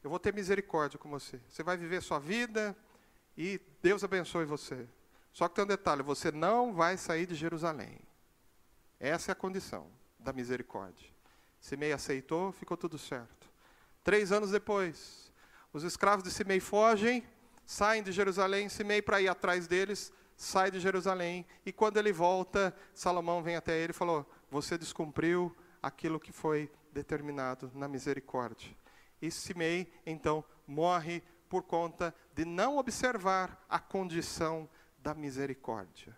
Eu 0.00 0.08
vou 0.08 0.20
ter 0.20 0.32
misericórdia 0.32 0.96
com 0.96 1.10
você. 1.10 1.40
Você 1.50 1.64
vai 1.64 1.76
viver 1.76 2.00
sua 2.00 2.20
vida, 2.20 2.76
e 3.36 3.60
Deus 3.82 4.04
abençoe 4.04 4.44
você. 4.44 4.86
Só 5.32 5.48
que 5.48 5.56
tem 5.56 5.64
um 5.64 5.66
detalhe: 5.66 6.04
você 6.04 6.30
não 6.30 6.72
vai 6.72 6.96
sair 6.96 7.26
de 7.26 7.34
Jerusalém. 7.34 7.98
Essa 9.00 9.32
é 9.32 9.32
a 9.32 9.34
condição 9.34 9.90
da 10.20 10.32
misericórdia. 10.32 11.10
Simei 11.60 11.90
aceitou, 11.90 12.52
ficou 12.52 12.76
tudo 12.76 12.96
certo. 12.96 13.50
Três 14.04 14.30
anos 14.30 14.52
depois, 14.52 15.32
os 15.72 15.82
escravos 15.82 16.22
de 16.22 16.30
Simei 16.30 16.60
fogem, 16.60 17.26
saem 17.66 18.04
de 18.04 18.12
Jerusalém, 18.12 18.68
Simei 18.68 19.02
para 19.02 19.20
ir 19.20 19.26
atrás 19.26 19.66
deles, 19.66 20.12
sai 20.38 20.70
de 20.70 20.78
Jerusalém, 20.78 21.44
e 21.66 21.72
quando 21.72 21.96
ele 21.96 22.12
volta, 22.12 22.74
Salomão 22.94 23.42
vem 23.42 23.56
até 23.56 23.76
ele 23.76 23.90
e 23.90 23.94
falou: 23.94 24.24
Você 24.50 24.78
descumpriu 24.78 25.54
aquilo 25.82 26.20
que 26.20 26.30
foi 26.30 26.70
determinado 26.92 27.70
na 27.74 27.88
misericórdia. 27.88 28.70
E 29.20 29.32
Simei, 29.32 29.92
então, 30.06 30.44
morre 30.64 31.24
por 31.48 31.64
conta 31.64 32.14
de 32.32 32.44
não 32.44 32.78
observar 32.78 33.64
a 33.68 33.80
condição 33.80 34.68
da 34.98 35.12
misericórdia. 35.12 36.16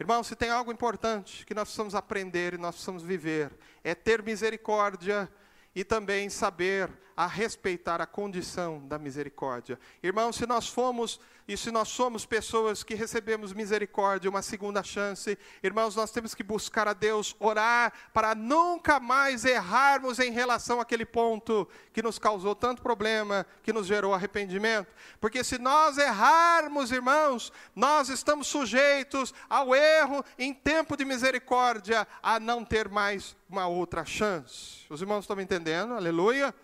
Irmão, 0.00 0.24
se 0.24 0.34
tem 0.34 0.48
algo 0.48 0.72
importante 0.72 1.44
que 1.44 1.54
nós 1.54 1.64
precisamos 1.64 1.94
aprender 1.94 2.54
e 2.54 2.58
nós 2.58 2.76
precisamos 2.76 3.02
viver, 3.02 3.52
é 3.82 3.94
ter 3.94 4.22
misericórdia 4.22 5.30
e 5.74 5.84
também 5.84 6.30
saber 6.30 6.90
a 7.16 7.26
respeitar 7.26 8.00
a 8.00 8.06
condição 8.06 8.86
da 8.86 8.98
misericórdia. 8.98 9.78
Irmão, 10.02 10.32
se 10.32 10.46
nós 10.46 10.68
fomos 10.68 11.20
e 11.46 11.56
se 11.56 11.70
nós 11.70 11.88
somos 11.88 12.24
pessoas 12.24 12.82
que 12.82 12.94
recebemos 12.94 13.52
misericórdia, 13.52 14.30
uma 14.30 14.40
segunda 14.40 14.82
chance, 14.82 15.38
irmãos, 15.62 15.94
nós 15.94 16.10
temos 16.10 16.34
que 16.34 16.42
buscar 16.42 16.88
a 16.88 16.94
Deus, 16.94 17.36
orar 17.38 17.92
para 18.14 18.34
nunca 18.34 18.98
mais 18.98 19.44
errarmos 19.44 20.18
em 20.18 20.32
relação 20.32 20.80
àquele 20.80 21.04
ponto 21.04 21.68
que 21.92 22.02
nos 22.02 22.18
causou 22.18 22.54
tanto 22.54 22.80
problema, 22.80 23.44
que 23.62 23.74
nos 23.74 23.86
gerou 23.86 24.14
arrependimento. 24.14 24.88
Porque 25.20 25.44
se 25.44 25.58
nós 25.58 25.98
errarmos, 25.98 26.90
irmãos, 26.90 27.52
nós 27.76 28.08
estamos 28.08 28.46
sujeitos 28.46 29.34
ao 29.48 29.74
erro 29.74 30.24
em 30.38 30.54
tempo 30.54 30.96
de 30.96 31.04
misericórdia, 31.04 32.08
a 32.22 32.40
não 32.40 32.64
ter 32.64 32.88
mais 32.88 33.36
uma 33.50 33.66
outra 33.66 34.04
chance. 34.04 34.86
Os 34.88 35.02
irmãos 35.02 35.20
estão 35.20 35.36
me 35.36 35.42
entendendo? 35.42 35.92
Aleluia. 35.92 36.54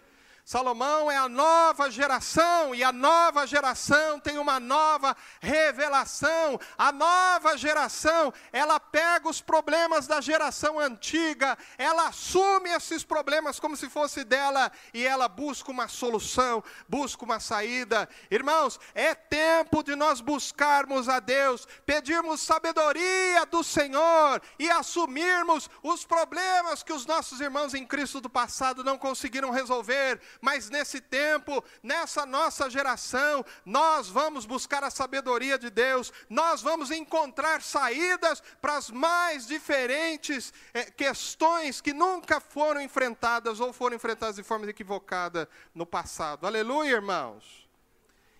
Salomão 0.51 1.09
é 1.09 1.16
a 1.16 1.28
nova 1.28 1.88
geração 1.88 2.74
e 2.74 2.82
a 2.82 2.90
nova 2.90 3.46
geração 3.46 4.18
tem 4.18 4.36
uma 4.36 4.59
nova 4.59 5.16
revelação. 5.40 6.59
A 6.76 6.90
nova 6.90 7.57
geração, 7.57 8.34
ela 8.53 8.80
pega 8.80 9.28
os 9.28 9.40
problemas 9.40 10.09
da 10.09 10.20
geração 10.20 10.80
antiga, 10.80 11.57
ela 11.78 12.09
assume 12.09 12.68
esses 12.70 13.05
problemas 13.05 13.61
como 13.61 13.76
se 13.76 13.88
fosse 13.88 14.24
dela 14.24 14.72
e 14.92 15.07
ela 15.07 15.28
busca 15.28 15.70
uma 15.70 15.86
solução, 15.86 16.64
busca 16.88 17.24
uma 17.24 17.38
saída. 17.38 18.09
Irmãos, 18.28 18.80
é 18.92 19.14
tempo 19.14 19.84
de 19.84 19.94
nós 19.94 20.20
buscarmos 20.20 21.09
a 21.09 21.20
Deus, 21.20 21.64
pedirmos 21.86 22.40
sabedoria 22.40 23.46
do 23.46 23.62
Senhor 23.62 24.42
e 24.59 24.68
assumirmos 24.68 25.70
os 25.80 26.05
problemas 26.05 26.82
que 26.82 26.92
os 26.92 27.07
nossos 27.07 27.40
irmãos 27.40 27.72
em 27.72 27.86
Cristo 27.86 28.20
do 28.20 28.28
passado 28.28 28.82
não 28.82 28.98
conseguiram 28.98 29.51
resolver 29.51 30.20
mas 30.41 30.70
nesse 30.70 31.01
tempo, 31.01 31.62
nessa 31.82 32.24
nossa 32.24 32.70
geração, 32.70 33.45
nós 33.64 34.09
vamos 34.09 34.47
buscar 34.47 34.82
a 34.82 34.91
sabedoria 34.91 35.59
de 35.59 35.70
Deus, 35.70 36.12
nós 36.28 36.62
vamos 36.62 36.91
encontrar 36.91 37.62
saídas 37.62 38.43
para 38.61 38.76
as 38.76 38.91
mais 38.91 39.47
diferentes 39.47 40.53
eh, 40.72 40.91
questões 40.91 41.80
que 41.80 41.93
nunca 41.93 42.41
foram 42.41 42.80
enfrentadas 42.80 43.61
ou 43.61 43.72
foram 43.72 43.97
enfrentadas 43.97 44.36
de 44.36 44.43
forma 44.43 44.68
equivocada 44.68 45.49
no 45.74 45.86
passado. 45.86 46.47
Aleluia, 46.47 46.93
irmãos. 46.93 47.68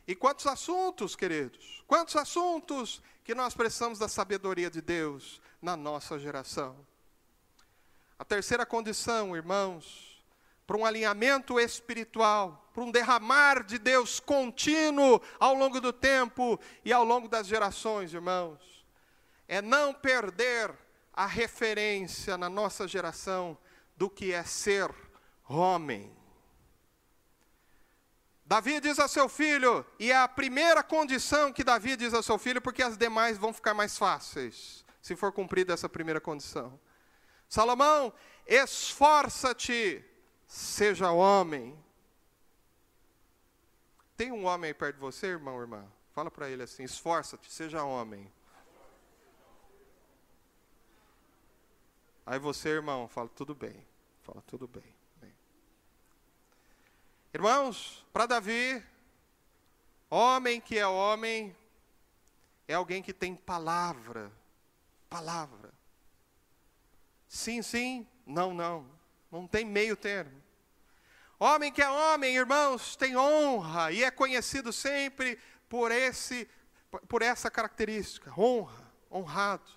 E 0.07 0.15
quantos 0.15 0.47
assuntos, 0.47 1.15
queridos? 1.15 1.85
Quantos 1.87 2.17
assuntos 2.17 3.01
que 3.23 3.35
nós 3.35 3.55
precisamos 3.55 3.99
da 3.99 4.09
sabedoria 4.09 4.71
de 4.71 4.81
Deus 4.81 5.41
na 5.63 5.77
nossa 5.77 6.19
geração? 6.19 6.77
A 8.19 8.25
terceira 8.25 8.67
condição, 8.67 9.37
irmãos, 9.37 10.10
para 10.71 10.79
um 10.79 10.87
alinhamento 10.87 11.59
espiritual, 11.59 12.71
para 12.73 12.85
um 12.85 12.93
derramar 12.93 13.65
de 13.65 13.77
Deus 13.77 14.21
contínuo 14.21 15.21
ao 15.41 15.53
longo 15.53 15.81
do 15.81 15.93
tempo 15.93 16.61
e 16.85 16.93
ao 16.93 17.03
longo 17.03 17.27
das 17.29 17.49
gerações, 17.49 18.15
irmãos. 18.15 18.87
É 19.49 19.61
não 19.61 19.93
perder 19.93 20.73
a 21.13 21.27
referência 21.27 22.39
na 22.39 22.49
nossa 22.49 22.87
geração 22.87 23.59
do 23.97 24.09
que 24.09 24.33
é 24.33 24.45
ser 24.45 24.95
homem. 25.49 26.17
Davi 28.47 28.79
diz 28.79 29.01
a 29.01 29.09
seu 29.09 29.29
filho, 29.29 29.85
e 29.99 30.13
é 30.13 30.17
a 30.19 30.29
primeira 30.29 30.85
condição 30.85 31.53
que 31.53 31.65
Davi 31.65 31.97
diz 31.97 32.15
a 32.15 32.23
seu 32.23 32.39
filho, 32.39 32.63
porque 32.63 32.85
as 32.85 32.97
demais 32.97 33.37
vão 33.37 33.53
ficar 33.53 33.75
mais 33.75 33.99
fáceis, 33.99 34.85
se 35.03 35.17
for 35.17 35.33
cumprida 35.33 35.75
essa 35.75 35.89
primeira 35.89 36.21
condição. 36.21 36.79
Salomão, 37.49 38.13
esforça-te 38.47 40.05
Seja 40.51 41.13
homem. 41.13 41.79
Tem 44.17 44.33
um 44.33 44.47
homem 44.47 44.67
aí 44.67 44.75
perto 44.75 44.97
de 44.97 45.01
você, 45.01 45.29
irmão 45.29 45.55
ou 45.55 45.61
irmã? 45.61 45.87
Fala 46.11 46.29
para 46.29 46.51
ele 46.51 46.65
assim: 46.65 46.83
esforça-te, 46.83 47.49
seja 47.53 47.85
homem. 47.85 48.29
Aí 52.27 52.41
você, 52.41 52.71
irmão, 52.71 53.07
fala: 53.07 53.29
tudo 53.29 53.55
bem. 53.55 53.87
Fala: 54.23 54.43
tudo 54.45 54.67
bem. 54.67 54.93
bem. 55.21 55.33
Irmãos, 57.33 58.05
para 58.13 58.27
Davi, 58.27 58.85
homem 60.11 60.61
que 60.61 60.77
é 60.77 60.87
homem, 60.87 61.57
é 62.67 62.75
alguém 62.75 63.05
que 63.05 63.15
tem 63.15 63.37
palavra. 63.37 64.33
Palavra. 65.09 65.73
Sim, 67.29 67.63
sim, 67.63 68.05
não, 68.27 68.53
não. 68.53 69.00
Não 69.31 69.47
tem 69.47 69.65
meio 69.65 69.97
termo. 69.97 70.43
Homem 71.39 71.73
que 71.73 71.81
é 71.81 71.89
homem, 71.89 72.37
irmãos, 72.37 72.97
tem 72.97 73.17
honra 73.17 73.93
e 73.93 74.05
é 74.05 74.11
conhecido 74.11 74.73
sempre 74.73 75.39
por 75.69 75.91
esse 75.91 76.49
por 77.09 77.23
essa 77.23 77.49
característica, 77.49 78.33
honra, 78.37 78.93
honrado. 79.11 79.71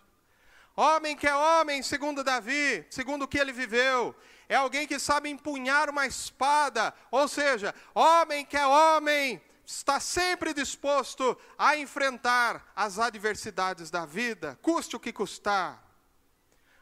Homem 0.75 1.15
que 1.15 1.27
é 1.27 1.35
homem, 1.35 1.83
segundo 1.83 2.23
Davi, 2.23 2.83
segundo 2.89 3.23
o 3.23 3.27
que 3.27 3.37
ele 3.37 3.51
viveu, 3.51 4.15
é 4.49 4.55
alguém 4.55 4.87
que 4.87 4.97
sabe 4.97 5.29
empunhar 5.29 5.89
uma 5.89 6.07
espada, 6.07 6.91
ou 7.11 7.27
seja, 7.27 7.73
homem 7.93 8.43
que 8.43 8.57
é 8.57 8.65
homem, 8.65 9.39
está 9.65 9.99
sempre 9.99 10.53
disposto 10.53 11.37
a 11.57 11.77
enfrentar 11.77 12.71
as 12.75 12.97
adversidades 12.99 13.91
da 13.91 14.05
vida, 14.05 14.57
custe 14.61 14.95
o 14.95 14.99
que 14.99 15.13
custar. 15.13 15.82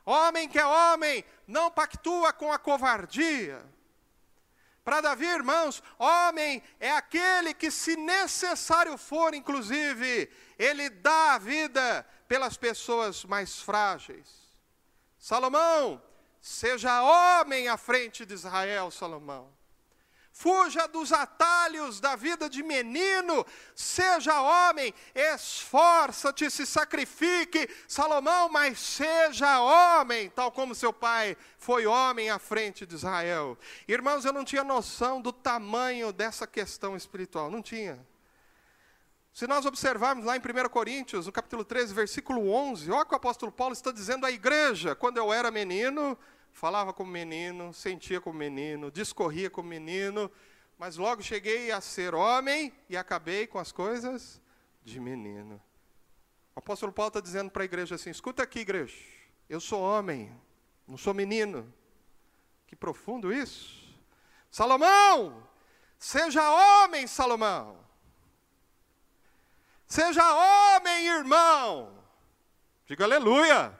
Homem 0.05 0.49
que 0.49 0.59
é 0.59 0.65
homem, 0.65 1.23
não 1.47 1.69
pactua 1.69 2.33
com 2.33 2.51
a 2.51 2.57
covardia. 2.57 3.63
Para 4.83 5.01
Davi, 5.01 5.25
irmãos, 5.25 5.83
homem 5.99 6.63
é 6.79 6.91
aquele 6.91 7.53
que, 7.53 7.69
se 7.69 7.95
necessário 7.95 8.97
for, 8.97 9.33
inclusive, 9.33 10.29
ele 10.57 10.89
dá 10.89 11.35
a 11.35 11.37
vida 11.37 12.05
pelas 12.27 12.57
pessoas 12.57 13.23
mais 13.23 13.59
frágeis. 13.59 14.27
Salomão, 15.19 16.01
seja 16.41 17.03
homem 17.03 17.67
à 17.67 17.77
frente 17.77 18.25
de 18.25 18.33
Israel, 18.33 18.89
Salomão. 18.89 19.53
Fuja 20.41 20.87
dos 20.87 21.13
atalhos 21.13 21.99
da 21.99 22.15
vida 22.15 22.49
de 22.49 22.63
menino, 22.63 23.45
seja 23.75 24.41
homem, 24.41 24.91
esforça-te, 25.13 26.49
se 26.49 26.65
sacrifique, 26.65 27.69
Salomão, 27.87 28.49
mas 28.49 28.79
seja 28.79 29.61
homem, 29.61 30.31
tal 30.31 30.51
como 30.51 30.73
seu 30.73 30.91
pai 30.91 31.37
foi 31.59 31.85
homem 31.85 32.31
à 32.31 32.39
frente 32.39 32.87
de 32.87 32.95
Israel. 32.95 33.55
Irmãos, 33.87 34.25
eu 34.25 34.33
não 34.33 34.43
tinha 34.43 34.63
noção 34.63 35.21
do 35.21 35.31
tamanho 35.31 36.11
dessa 36.11 36.47
questão 36.47 36.97
espiritual, 36.97 37.51
não 37.51 37.61
tinha. 37.61 38.03
Se 39.31 39.45
nós 39.45 39.67
observarmos 39.67 40.25
lá 40.25 40.35
em 40.35 40.39
1 40.39 40.69
Coríntios, 40.69 41.27
no 41.27 41.31
capítulo 41.31 41.63
13, 41.63 41.93
versículo 41.93 42.49
11, 42.49 42.89
olha 42.89 43.03
o 43.03 43.05
que 43.05 43.13
o 43.13 43.17
apóstolo 43.17 43.51
Paulo 43.51 43.73
está 43.73 43.91
dizendo 43.91 44.25
à 44.25 44.31
igreja: 44.31 44.95
quando 44.95 45.17
eu 45.17 45.31
era 45.31 45.51
menino, 45.51 46.17
falava 46.51 46.93
como 46.93 47.11
menino, 47.11 47.73
sentia 47.73 48.19
como 48.19 48.37
menino, 48.37 48.91
discorria 48.91 49.49
como 49.49 49.69
menino, 49.69 50.31
mas 50.77 50.97
logo 50.97 51.21
cheguei 51.21 51.71
a 51.71 51.79
ser 51.81 52.13
homem 52.15 52.73
e 52.89 52.97
acabei 52.97 53.47
com 53.47 53.59
as 53.59 53.71
coisas 53.71 54.41
de 54.83 54.99
menino. 54.99 55.61
O 56.55 56.59
apóstolo 56.59 56.91
Paulo 56.91 57.09
está 57.09 57.19
dizendo 57.19 57.49
para 57.49 57.63
a 57.63 57.65
igreja 57.65 57.95
assim: 57.95 58.09
escuta 58.09 58.43
aqui, 58.43 58.59
igreja, 58.59 58.97
eu 59.49 59.59
sou 59.59 59.81
homem, 59.81 60.31
não 60.87 60.97
sou 60.97 61.13
menino. 61.13 61.71
Que 62.67 62.75
profundo 62.75 63.33
isso. 63.33 63.81
Salomão, 64.49 65.45
seja 65.99 66.41
homem, 66.49 67.05
Salomão. 67.05 67.77
Seja 69.85 70.23
homem, 70.33 71.07
irmão. 71.07 72.01
Diga 72.85 73.03
aleluia. 73.03 73.77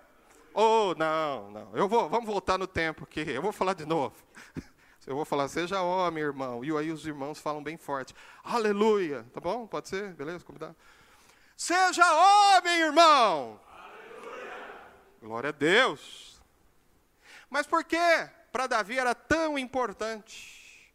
Oh, 0.53 0.93
não, 0.97 1.51
não. 1.51 1.75
Eu 1.75 1.87
vou, 1.87 2.09
vamos 2.09 2.25
voltar 2.25 2.57
no 2.57 2.67
tempo 2.67 3.03
aqui. 3.03 3.21
Eu 3.21 3.41
vou 3.41 3.51
falar 3.51 3.73
de 3.73 3.85
novo. 3.85 4.15
Eu 5.07 5.15
vou 5.15 5.25
falar, 5.25 5.47
seja 5.47 5.81
homem, 5.81 6.23
irmão. 6.23 6.63
E 6.63 6.77
aí 6.77 6.91
os 6.91 7.07
irmãos 7.07 7.39
falam 7.39 7.63
bem 7.63 7.75
forte. 7.75 8.13
Aleluia. 8.43 9.25
Tá 9.33 9.39
bom? 9.39 9.65
Pode 9.65 9.89
ser? 9.89 10.13
Beleza? 10.13 10.45
Convidado. 10.45 10.75
Seja 11.57 12.03
homem, 12.05 12.81
irmão. 12.81 13.59
Aleluia. 13.67 14.83
Glória 15.19 15.49
a 15.49 15.51
Deus. 15.51 16.39
Mas 17.49 17.65
por 17.65 17.83
que 17.83 17.97
para 18.51 18.67
Davi 18.67 18.99
era 18.99 19.15
tão 19.15 19.57
importante? 19.57 20.93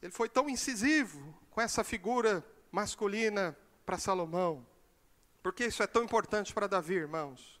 Ele 0.00 0.12
foi 0.12 0.28
tão 0.28 0.48
incisivo 0.48 1.34
com 1.50 1.60
essa 1.60 1.84
figura 1.84 2.44
masculina 2.72 3.56
para 3.86 3.98
Salomão. 3.98 4.66
Por 5.42 5.52
que 5.52 5.64
isso 5.64 5.82
é 5.82 5.86
tão 5.86 6.02
importante 6.02 6.52
para 6.52 6.66
Davi, 6.66 6.94
irmãos? 6.94 7.53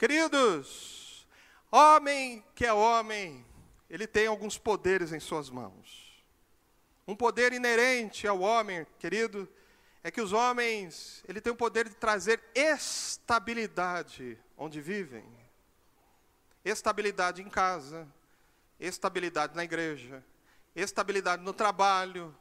Queridos, 0.00 1.28
homem 1.70 2.42
que 2.54 2.64
é 2.64 2.72
homem, 2.72 3.44
ele 3.90 4.06
tem 4.06 4.26
alguns 4.26 4.56
poderes 4.56 5.12
em 5.12 5.20
suas 5.20 5.50
mãos. 5.50 6.24
Um 7.06 7.14
poder 7.14 7.52
inerente 7.52 8.26
ao 8.26 8.40
homem, 8.40 8.86
querido, 8.98 9.46
é 10.02 10.10
que 10.10 10.22
os 10.22 10.32
homens, 10.32 11.22
ele 11.28 11.38
tem 11.38 11.52
o 11.52 11.56
poder 11.56 11.86
de 11.86 11.94
trazer 11.96 12.42
estabilidade 12.54 14.38
onde 14.56 14.80
vivem. 14.80 15.22
Estabilidade 16.64 17.42
em 17.42 17.50
casa, 17.50 18.08
estabilidade 18.78 19.54
na 19.54 19.64
igreja, 19.64 20.24
estabilidade 20.74 21.42
no 21.42 21.52
trabalho, 21.52 22.34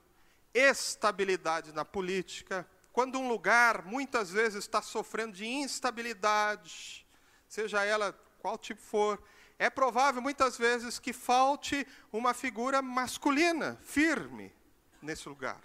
estabilidade 0.53 1.73
na 1.73 1.83
política. 1.83 2.65
Quando 2.93 3.19
um 3.19 3.27
lugar 3.27 3.83
muitas 3.83 4.31
vezes 4.31 4.59
está 4.59 4.81
sofrendo 4.81 5.33
de 5.33 5.45
instabilidade, 5.45 7.05
seja 7.49 7.83
ela 7.83 8.13
qual 8.39 8.57
tipo 8.57 8.81
for, 8.81 9.21
é 9.57 9.69
provável 9.69 10.21
muitas 10.21 10.57
vezes 10.57 10.99
que 10.99 11.11
falte 11.11 11.85
uma 12.13 12.33
figura 12.33 12.81
masculina, 12.81 13.77
firme, 13.83 14.53
nesse 15.01 15.27
lugar. 15.27 15.59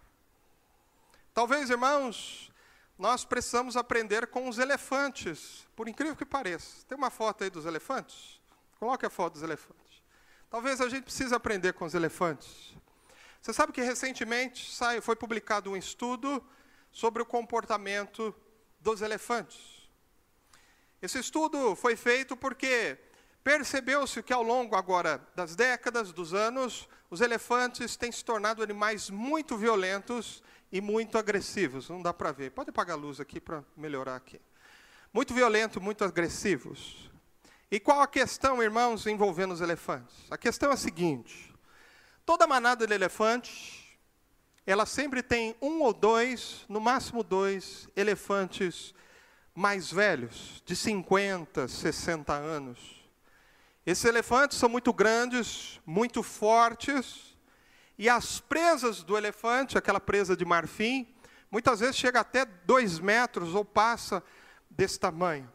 Talvez, 1.32 1.70
irmãos, 1.70 2.50
nós 2.98 3.24
precisamos 3.24 3.76
aprender 3.76 4.26
com 4.28 4.48
os 4.48 4.58
elefantes, 4.58 5.68
por 5.76 5.88
incrível 5.88 6.16
que 6.16 6.24
pareça. 6.24 6.84
Tem 6.88 6.96
uma 6.96 7.10
foto 7.10 7.44
aí 7.44 7.50
dos 7.50 7.66
elefantes? 7.66 8.40
Coloque 8.78 9.06
a 9.06 9.10
foto 9.10 9.34
dos 9.34 9.42
elefantes. 9.42 10.02
Talvez 10.50 10.80
a 10.80 10.88
gente 10.88 11.04
precise 11.04 11.34
aprender 11.34 11.72
com 11.72 11.84
os 11.84 11.94
elefantes. 11.94 12.74
Você 13.40 13.52
sabe 13.52 13.72
que 13.72 13.82
recentemente 13.82 14.76
foi 15.02 15.16
publicado 15.16 15.70
um 15.70 15.76
estudo 15.76 16.44
sobre 16.90 17.22
o 17.22 17.26
comportamento 17.26 18.34
dos 18.80 19.02
elefantes. 19.02 19.73
Esse 21.04 21.18
estudo 21.18 21.76
foi 21.76 21.96
feito 21.96 22.34
porque 22.34 22.96
percebeu-se 23.42 24.22
que 24.22 24.32
ao 24.32 24.42
longo 24.42 24.74
agora 24.74 25.20
das 25.36 25.54
décadas, 25.54 26.14
dos 26.14 26.32
anos, 26.32 26.88
os 27.10 27.20
elefantes 27.20 27.94
têm 27.94 28.10
se 28.10 28.24
tornado 28.24 28.62
animais 28.62 29.10
muito 29.10 29.54
violentos 29.54 30.42
e 30.72 30.80
muito 30.80 31.18
agressivos. 31.18 31.90
Não 31.90 32.00
dá 32.00 32.14
para 32.14 32.32
ver. 32.32 32.52
Pode 32.52 32.70
apagar 32.70 32.96
a 32.96 32.98
luz 32.98 33.20
aqui 33.20 33.38
para 33.38 33.62
melhorar 33.76 34.16
aqui. 34.16 34.40
Muito 35.12 35.34
violento, 35.34 35.78
muito 35.78 36.02
agressivos. 36.06 37.10
E 37.70 37.78
qual 37.78 38.00
a 38.00 38.06
questão, 38.06 38.62
irmãos, 38.62 39.06
envolvendo 39.06 39.52
os 39.52 39.60
elefantes? 39.60 40.16
A 40.30 40.38
questão 40.38 40.70
é 40.70 40.72
a 40.72 40.78
seguinte: 40.78 41.54
toda 42.24 42.46
manada 42.46 42.86
de 42.86 42.94
elefantes, 42.94 43.94
ela 44.66 44.86
sempre 44.86 45.22
tem 45.22 45.54
um 45.60 45.82
ou 45.82 45.92
dois, 45.92 46.64
no 46.66 46.80
máximo 46.80 47.22
dois, 47.22 47.90
elefantes 47.94 48.94
mais 49.54 49.90
velhos, 49.90 50.62
de 50.66 50.74
50, 50.74 51.68
60 51.68 52.32
anos. 52.32 52.78
Esses 53.86 54.04
elefantes 54.04 54.58
são 54.58 54.68
muito 54.68 54.92
grandes, 54.92 55.80
muito 55.86 56.22
fortes, 56.22 57.36
e 57.96 58.08
as 58.08 58.40
presas 58.40 59.02
do 59.02 59.16
elefante, 59.16 59.78
aquela 59.78 60.00
presa 60.00 60.36
de 60.36 60.44
marfim, 60.44 61.06
muitas 61.50 61.80
vezes 61.80 61.96
chega 61.96 62.20
até 62.20 62.44
dois 62.44 62.98
metros 62.98 63.54
ou 63.54 63.64
passa 63.64 64.22
desse 64.68 64.98
tamanho. 64.98 65.50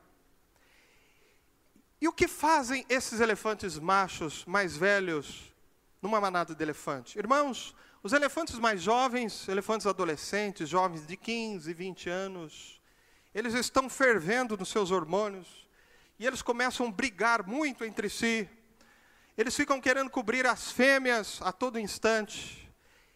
E 1.99 2.07
o 2.07 2.13
que 2.13 2.29
fazem 2.29 2.85
esses 2.87 3.19
elefantes 3.19 3.77
machos 3.77 4.45
mais 4.45 4.77
velhos 4.77 5.53
numa 6.01 6.21
manada 6.21 6.55
de 6.55 6.63
elefante? 6.63 7.19
Irmãos, 7.19 7.75
os 8.01 8.13
elefantes 8.13 8.57
mais 8.57 8.81
jovens, 8.81 9.49
elefantes 9.49 9.85
adolescentes, 9.85 10.69
jovens 10.69 11.05
de 11.05 11.17
15, 11.17 11.73
20 11.73 12.09
anos, 12.09 12.78
eles 13.33 13.53
estão 13.53 13.89
fervendo 13.89 14.57
nos 14.57 14.69
seus 14.69 14.91
hormônios 14.91 15.67
e 16.17 16.25
eles 16.25 16.41
começam 16.41 16.87
a 16.87 16.91
brigar 16.91 17.45
muito 17.45 17.83
entre 17.85 18.09
si. 18.09 18.49
Eles 19.37 19.55
ficam 19.55 19.79
querendo 19.79 20.09
cobrir 20.09 20.45
as 20.45 20.71
fêmeas 20.71 21.39
a 21.41 21.51
todo 21.51 21.79
instante. 21.79 22.69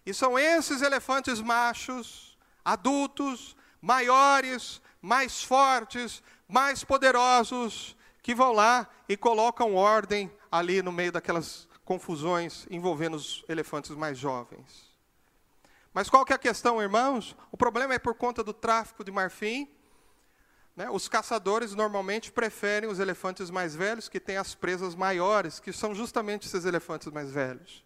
E 0.05 0.13
são 0.13 0.39
esses 0.39 0.81
elefantes 0.81 1.41
machos, 1.41 2.37
adultos, 2.63 3.55
maiores, 3.81 4.81
mais 5.01 5.43
fortes, 5.43 6.23
mais 6.47 6.83
poderosos, 6.83 7.95
que 8.21 8.33
vão 8.33 8.53
lá 8.53 8.87
e 9.09 9.17
colocam 9.17 9.75
ordem 9.75 10.31
ali 10.49 10.81
no 10.81 10.91
meio 10.91 11.11
daquelas 11.11 11.67
confusões 11.83 12.65
envolvendo 12.69 13.15
os 13.15 13.43
elefantes 13.49 13.91
mais 13.91 14.17
jovens. 14.17 14.93
Mas 15.93 16.09
qual 16.09 16.23
que 16.25 16.31
é 16.31 16.35
a 16.35 16.39
questão, 16.39 16.81
irmãos? 16.81 17.35
O 17.51 17.57
problema 17.57 17.93
é 17.93 17.99
por 17.99 18.15
conta 18.15 18.43
do 18.43 18.53
tráfico 18.53 19.03
de 19.03 19.11
marfim. 19.11 19.69
Né? 20.75 20.89
Os 20.89 21.07
caçadores 21.07 21.75
normalmente 21.75 22.31
preferem 22.31 22.89
os 22.89 22.99
elefantes 22.99 23.49
mais 23.49 23.75
velhos, 23.75 24.09
que 24.09 24.19
têm 24.19 24.37
as 24.37 24.55
presas 24.55 24.95
maiores, 24.95 25.59
que 25.59 25.71
são 25.71 25.93
justamente 25.93 26.47
esses 26.47 26.65
elefantes 26.65 27.11
mais 27.11 27.31
velhos. 27.31 27.83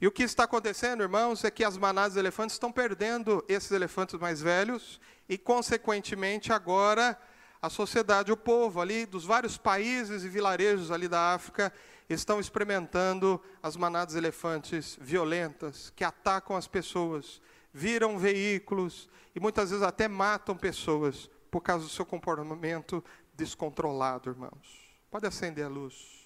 E 0.00 0.06
o 0.06 0.12
que 0.12 0.22
está 0.22 0.44
acontecendo, 0.44 1.02
irmãos, 1.02 1.42
é 1.42 1.50
que 1.50 1.64
as 1.64 1.76
manadas 1.78 2.12
de 2.12 2.18
elefantes 2.18 2.54
estão 2.54 2.70
perdendo 2.70 3.44
esses 3.48 3.70
elefantes 3.70 4.18
mais 4.20 4.40
velhos 4.40 5.00
e, 5.28 5.38
consequentemente, 5.38 6.52
agora 6.52 7.18
a 7.60 7.70
sociedade, 7.70 8.30
o 8.30 8.36
povo 8.36 8.80
ali 8.80 9.06
dos 9.06 9.24
vários 9.24 9.56
países 9.56 10.22
e 10.22 10.28
vilarejos 10.28 10.90
ali 10.90 11.08
da 11.08 11.34
África 11.34 11.72
estão 12.08 12.38
experimentando 12.38 13.42
as 13.62 13.76
manadas 13.76 14.12
de 14.12 14.18
elefantes 14.18 14.96
violentas 15.00 15.92
que 15.96 16.04
atacam 16.04 16.54
as 16.54 16.68
pessoas, 16.68 17.40
viram 17.72 18.18
veículos 18.18 19.08
e 19.34 19.40
muitas 19.40 19.70
vezes 19.70 19.84
até 19.84 20.06
matam 20.06 20.56
pessoas 20.56 21.28
por 21.56 21.62
causa 21.62 21.86
do 21.86 21.90
seu 21.90 22.04
comportamento 22.04 23.02
descontrolado, 23.32 24.28
irmãos. 24.28 24.94
Pode 25.10 25.26
acender 25.26 25.64
a 25.64 25.68
luz. 25.70 26.22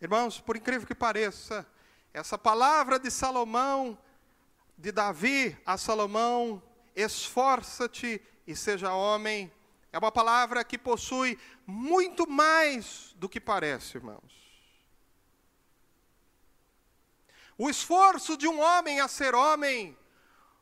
Irmãos, 0.00 0.40
por 0.40 0.56
incrível 0.56 0.86
que 0.86 0.94
pareça, 0.94 1.66
essa 2.14 2.38
palavra 2.38 2.96
de 2.96 3.10
Salomão, 3.10 3.98
de 4.76 4.92
Davi 4.92 5.58
a 5.66 5.76
Salomão, 5.76 6.62
esforça-te 6.94 8.22
e 8.46 8.54
seja 8.54 8.94
homem, 8.94 9.52
é 9.92 9.98
uma 9.98 10.12
palavra 10.12 10.62
que 10.62 10.78
possui 10.78 11.36
muito 11.66 12.24
mais 12.24 13.16
do 13.16 13.28
que 13.28 13.40
parece, 13.40 13.96
irmãos. 13.96 14.32
O 17.58 17.68
esforço 17.68 18.36
de 18.36 18.46
um 18.46 18.60
homem 18.60 19.00
a 19.00 19.08
ser 19.08 19.34
homem 19.34 19.97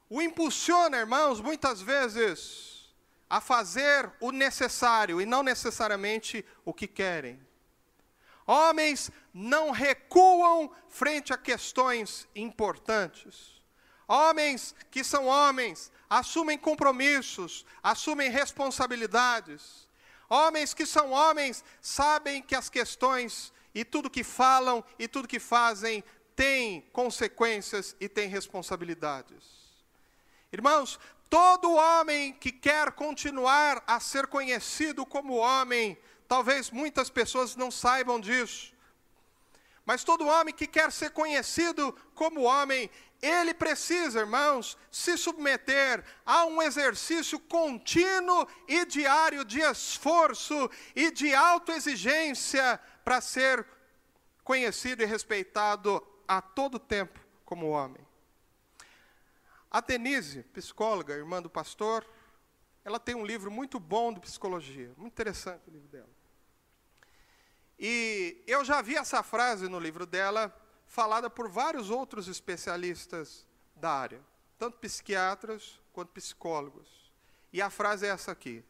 o 0.09 0.23
impulsiona, 0.23 0.99
irmãos, 0.99 1.41
muitas 1.41 1.81
vezes 1.81 2.95
a 3.29 3.41
fazer 3.41 4.13
o 4.21 4.31
necessário 4.31 5.21
e 5.21 5.27
não 5.27 5.43
necessariamente 5.43 6.45
o 6.65 6.73
que 6.73 6.87
querem. 6.87 7.45
Homens 8.47 9.11
não 9.35 9.73
recuam 9.73 10.71
frente 10.89 11.33
a 11.33 11.37
questões 11.37 12.29
importantes. 12.37 13.61
Homens 14.07 14.73
que 14.89 15.03
são 15.03 15.27
homens 15.27 15.91
assumem 16.09 16.57
compromissos, 16.57 17.67
assumem 17.83 18.31
responsabilidades. 18.31 19.89
Homens 20.29 20.73
que 20.73 20.87
são 20.87 21.11
homens 21.11 21.65
sabem 21.81 22.41
que 22.41 22.55
as 22.55 22.69
questões 22.69 23.53
e 23.75 23.85
tudo 23.85 24.09
que 24.09 24.23
falam 24.23 24.85
e 24.97 25.09
tudo 25.09 25.27
que 25.27 25.41
fazem 25.41 26.05
tem 26.37 26.83
consequências 26.93 27.97
e 27.99 28.09
tem 28.09 28.29
responsabilidades. 28.29 29.66
Irmãos, 30.53 30.99
todo 31.29 31.75
homem 31.75 32.33
que 32.33 32.53
quer 32.53 32.93
continuar 32.93 33.83
a 33.87 33.99
ser 33.99 34.27
conhecido 34.27 35.05
como 35.05 35.35
homem, 35.35 35.99
talvez 36.29 36.71
muitas 36.71 37.11
pessoas 37.11 37.57
não 37.57 37.71
saibam 37.71 38.21
disso, 38.21 38.75
mas 39.85 40.03
todo 40.03 40.27
homem 40.27 40.55
que 40.55 40.67
quer 40.67 40.91
ser 40.91 41.11
conhecido 41.11 41.97
como 42.15 42.43
homem, 42.43 42.91
ele 43.23 43.55
precisa, 43.55 44.21
irmãos, 44.21 44.77
se 44.91 45.17
submeter 45.17 46.05
a 46.25 46.45
um 46.45 46.61
exercício 46.61 47.39
contínuo 47.39 48.47
e 48.69 48.85
diário 48.85 49.45
de 49.45 49.61
esforço 49.61 50.71
e 50.95 51.11
de 51.11 51.35
autoexigência 51.35 52.81
para 53.05 53.21
ser 53.21 53.67
conhecido 54.45 55.03
e 55.03 55.07
respeitado 55.07 56.05
a 56.27 56.41
todo 56.41 56.79
tempo 56.79 57.19
como 57.45 57.69
homem. 57.69 58.06
A 59.77 59.81
Denise, 59.83 60.43
psicóloga, 60.55 61.13
irmã 61.13 61.43
do 61.43 61.51
pastor, 61.51 62.03
ela 62.83 62.99
tem 62.99 63.15
um 63.15 63.27
livro 63.27 63.51
muito 63.51 63.79
bom 63.79 64.11
de 64.11 64.21
psicologia, 64.21 64.91
muito 64.97 65.13
interessante 65.13 65.69
o 65.69 65.71
livro 65.71 65.87
dela. 65.89 66.09
E 67.79 68.43
eu 68.47 68.65
já 68.65 68.81
vi 68.81 68.97
essa 68.97 69.23
frase 69.23 69.69
no 69.69 69.79
livro 69.79 70.07
dela, 70.07 70.51
falada 70.87 71.29
por 71.29 71.51
vários 71.51 71.91
outros 71.91 72.27
especialistas 72.27 73.47
da 73.75 73.91
área, 73.91 74.23
tanto 74.59 74.79
psiquiatras 74.79 75.79
quanto 75.93 76.09
psicólogos. 76.09 77.13
E 77.53 77.61
a 77.61 77.69
frase 77.69 78.07
é 78.07 78.09
essa 78.09 78.33
aqui: 78.33 78.65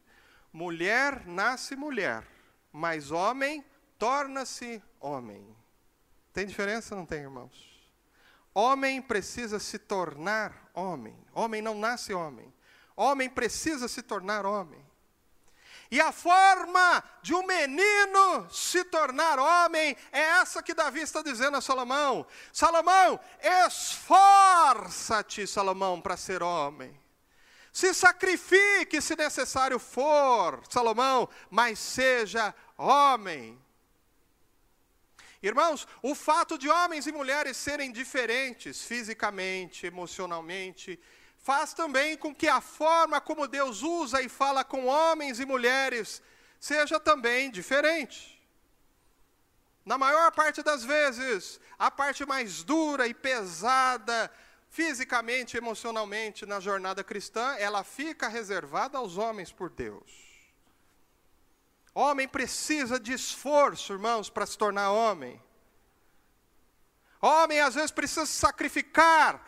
Mulher 0.51 1.25
nasce 1.25 1.73
mulher, 1.77 2.27
mas 2.69 3.11
homem 3.11 3.63
torna-se 3.97 4.83
homem. 4.99 5.55
Tem 6.33 6.45
diferença 6.45 6.97
não 6.97 7.05
tem, 7.05 7.21
irmãos? 7.21 7.66
Homem 8.57 8.99
precisa 9.03 9.59
se 9.59 9.77
tornar 9.77 10.71
homem. 10.73 11.15
Homem 11.31 11.61
não 11.61 11.75
nasce 11.75 12.11
homem. 12.11 12.51
Homem 12.95 13.29
precisa 13.29 13.87
se 13.87 14.01
tornar 14.01 14.47
homem. 14.47 14.83
E 15.91 16.01
a 16.01 16.11
forma 16.11 17.03
de 17.21 17.35
um 17.35 17.45
menino 17.45 18.49
se 18.49 18.83
tornar 18.85 19.37
homem 19.37 19.95
é 20.11 20.19
essa 20.19 20.63
que 20.63 20.73
Davi 20.73 21.01
está 21.01 21.21
dizendo 21.21 21.55
a 21.55 21.61
Salomão: 21.61 22.25
Salomão, 22.51 23.19
esforça-te, 23.67 25.45
Salomão, 25.45 26.01
para 26.01 26.17
ser 26.17 26.41
homem. 26.41 26.99
Se 27.71 27.93
sacrifique 27.93 28.99
se 28.99 29.15
necessário 29.15 29.77
for, 29.77 30.63
Salomão, 30.67 31.29
mas 31.51 31.77
seja 31.77 32.55
homem. 32.75 33.66
Irmãos, 35.41 35.87
o 36.01 36.15
fato 36.15 36.57
de 36.57 36.67
homens 36.67 37.05
e 37.05 37.11
mulheres 37.11 37.57
serem 37.57 37.91
diferentes 37.91 38.81
fisicamente, 38.81 39.85
emocionalmente, 39.85 40.99
faz 41.37 41.73
também 41.73 42.17
com 42.17 42.33
que 42.33 42.47
a 42.47 42.59
forma 42.59 43.21
como 43.21 43.47
Deus 43.47 43.81
usa 43.83 44.21
e 44.21 44.27
fala 44.27 44.63
com 44.63 44.85
homens 44.85 45.39
e 45.39 45.45
mulheres 45.45 46.21
seja 46.59 46.99
também 46.99 47.51
diferente. 47.51 48.37
Na 49.85 49.97
maior 49.97 50.31
parte 50.31 50.61
das 50.61 50.83
vezes, 50.83 51.61
a 51.79 51.89
parte 51.89 52.25
mais 52.25 52.63
dura 52.63 53.07
e 53.07 53.13
pesada, 53.13 54.29
fisicamente 54.69 55.55
emocionalmente, 55.55 56.45
na 56.45 56.59
jornada 56.59 57.03
cristã, 57.03 57.55
ela 57.57 57.83
fica 57.83 58.27
reservada 58.27 58.97
aos 58.97 59.17
homens 59.17 59.51
por 59.51 59.69
Deus. 59.69 60.26
Homem 61.99 62.27
precisa 62.27 62.99
de 62.99 63.11
esforço, 63.11 63.91
irmãos, 63.91 64.29
para 64.29 64.45
se 64.45 64.55
tornar 64.55 64.91
homem. 64.91 65.41
Homem 67.19 67.59
às 67.59 67.73
vezes 67.73 67.89
precisa 67.89 68.23
se 68.23 68.33
sacrificar 68.33 69.43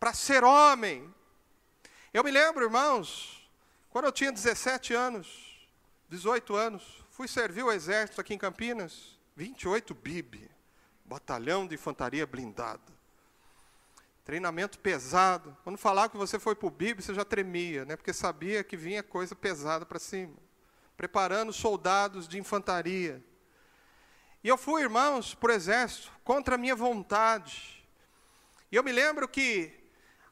para 0.00 0.12
ser 0.12 0.42
homem. 0.42 1.14
Eu 2.12 2.24
me 2.24 2.32
lembro, 2.32 2.64
irmãos, 2.64 3.48
quando 3.90 4.06
eu 4.06 4.10
tinha 4.10 4.32
17 4.32 4.92
anos, 4.92 5.68
18 6.08 6.56
anos, 6.56 6.82
fui 7.10 7.28
servir 7.28 7.62
o 7.62 7.70
exército 7.70 8.20
aqui 8.20 8.34
em 8.34 8.38
Campinas, 8.38 9.16
28 9.36 9.94
BIB, 9.94 10.50
batalhão 11.04 11.64
de 11.64 11.76
infantaria 11.76 12.26
blindada. 12.26 12.92
Treinamento 14.24 14.80
pesado. 14.80 15.56
Quando 15.62 15.78
falava 15.78 16.08
que 16.08 16.16
você 16.16 16.40
foi 16.40 16.56
para 16.56 16.66
o 16.66 16.72
BIB, 16.72 17.04
você 17.04 17.14
já 17.14 17.24
tremia, 17.24 17.84
né? 17.84 17.94
porque 17.94 18.12
sabia 18.12 18.64
que 18.64 18.76
vinha 18.76 19.00
coisa 19.00 19.36
pesada 19.36 19.86
para 19.86 20.00
cima 20.00 20.34
preparando 20.96 21.52
soldados 21.52 22.28
de 22.28 22.38
infantaria. 22.38 23.22
E 24.42 24.48
eu 24.48 24.58
fui, 24.58 24.82
irmãos, 24.82 25.34
para 25.34 25.52
o 25.52 25.54
exército, 25.54 26.12
contra 26.22 26.56
a 26.56 26.58
minha 26.58 26.76
vontade. 26.76 27.82
E 28.70 28.76
eu 28.76 28.84
me 28.84 28.92
lembro 28.92 29.26
que, 29.26 29.72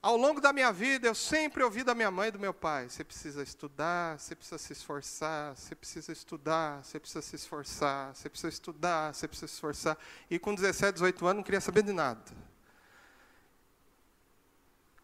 ao 0.02 0.16
longo 0.16 0.40
da 0.40 0.52
minha 0.52 0.70
vida, 0.70 1.06
eu 1.06 1.14
sempre 1.14 1.62
ouvi 1.62 1.82
da 1.82 1.94
minha 1.94 2.10
mãe 2.10 2.28
e 2.28 2.32
do 2.32 2.38
meu 2.38 2.52
pai: 2.52 2.90
você 2.90 3.02
precisa 3.02 3.42
estudar, 3.42 4.18
você 4.18 4.34
precisa 4.34 4.58
se 4.58 4.72
esforçar, 4.72 5.56
você 5.56 5.74
precisa 5.74 6.12
estudar, 6.12 6.84
você 6.84 7.00
precisa 7.00 7.22
se 7.22 7.36
esforçar, 7.36 8.14
você 8.14 8.28
precisa 8.28 8.48
estudar, 8.50 9.14
você 9.14 9.26
precisa 9.26 9.48
se 9.48 9.54
esforçar. 9.54 9.96
E 10.28 10.38
com 10.38 10.54
17, 10.54 10.92
18 10.94 11.26
anos, 11.26 11.36
não 11.36 11.44
queria 11.44 11.60
saber 11.60 11.82
de 11.82 11.92
nada. 11.92 12.20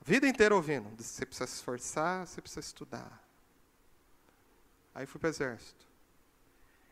Vida 0.04 0.28
inteira 0.28 0.54
ouvindo: 0.54 1.02
você 1.02 1.24
precisa 1.24 1.46
se 1.46 1.54
esforçar, 1.54 2.26
você 2.26 2.42
precisa 2.42 2.61
estudar. 2.61 3.28
Aí 4.99 5.07
fui 5.07 5.20
para 5.20 5.28
o 5.28 5.30
exército. 5.30 5.86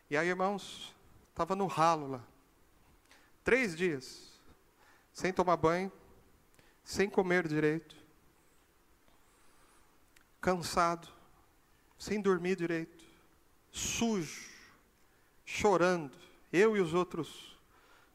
E 0.09 0.15
aí, 0.15 0.29
irmãos, 0.29 0.95
estava 1.29 1.57
no 1.57 1.67
ralo 1.67 2.07
lá. 2.07 2.23
Três 3.43 3.75
dias. 3.75 4.31
Sem 5.11 5.33
tomar 5.33 5.57
banho, 5.57 5.91
sem 6.85 7.09
comer 7.09 7.45
direito. 7.49 7.97
Cansado, 10.39 11.09
sem 11.99 12.21
dormir 12.21 12.55
direito. 12.55 13.03
Sujo, 13.73 14.51
chorando. 15.43 16.17
Eu 16.53 16.77
e 16.77 16.79
os 16.79 16.93
outros 16.93 17.59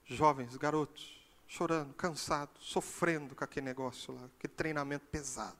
jovens, 0.06 0.56
garotos, 0.56 1.22
chorando, 1.46 1.92
cansados, 1.92 2.64
sofrendo 2.64 3.34
com 3.34 3.44
aquele 3.44 3.66
negócio 3.66 4.14
lá, 4.14 4.24
aquele 4.38 4.54
treinamento 4.54 5.04
pesado. 5.10 5.58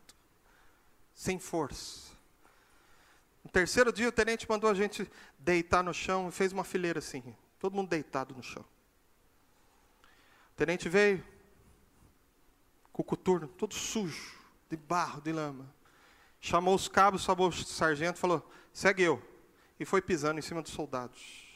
Sem 1.15 1.39
força 1.39 2.12
no 3.45 3.51
terceiro 3.51 3.93
dia, 3.93 4.09
o 4.09 4.13
tenente 4.13 4.49
mandou 4.49 4.71
a 4.71 4.75
gente 4.75 5.11
deitar 5.39 5.83
no 5.83 5.93
chão 5.93 6.29
e 6.29 6.33
fez 6.33 6.53
uma 6.53 6.65
fileira 6.65 6.99
assim, 6.99 7.35
todo 7.59 7.75
mundo 7.75 7.89
deitado 7.89 8.35
no 8.35 8.43
chão. 8.43 8.65
O 10.53 10.57
tenente 10.57 10.89
veio, 10.89 11.25
com 12.93 13.03
o 13.03 13.05
coturno, 13.05 13.49
todo 13.49 13.75
sujo, 13.75 14.39
de 14.71 14.77
barro, 14.77 15.21
de 15.21 15.33
lama. 15.33 15.73
Chamou 16.41 16.75
os 16.75 16.89
cabos, 16.89 17.23
chamou 17.23 17.49
o 17.49 17.53
sargento, 17.53 18.19
falou: 18.19 18.49
segue 18.73 19.03
eu. 19.03 19.23
E 19.79 19.85
foi 19.85 20.03
pisando 20.03 20.39
em 20.39 20.43
cima 20.43 20.63
dos 20.63 20.73
soldados. 20.73 21.47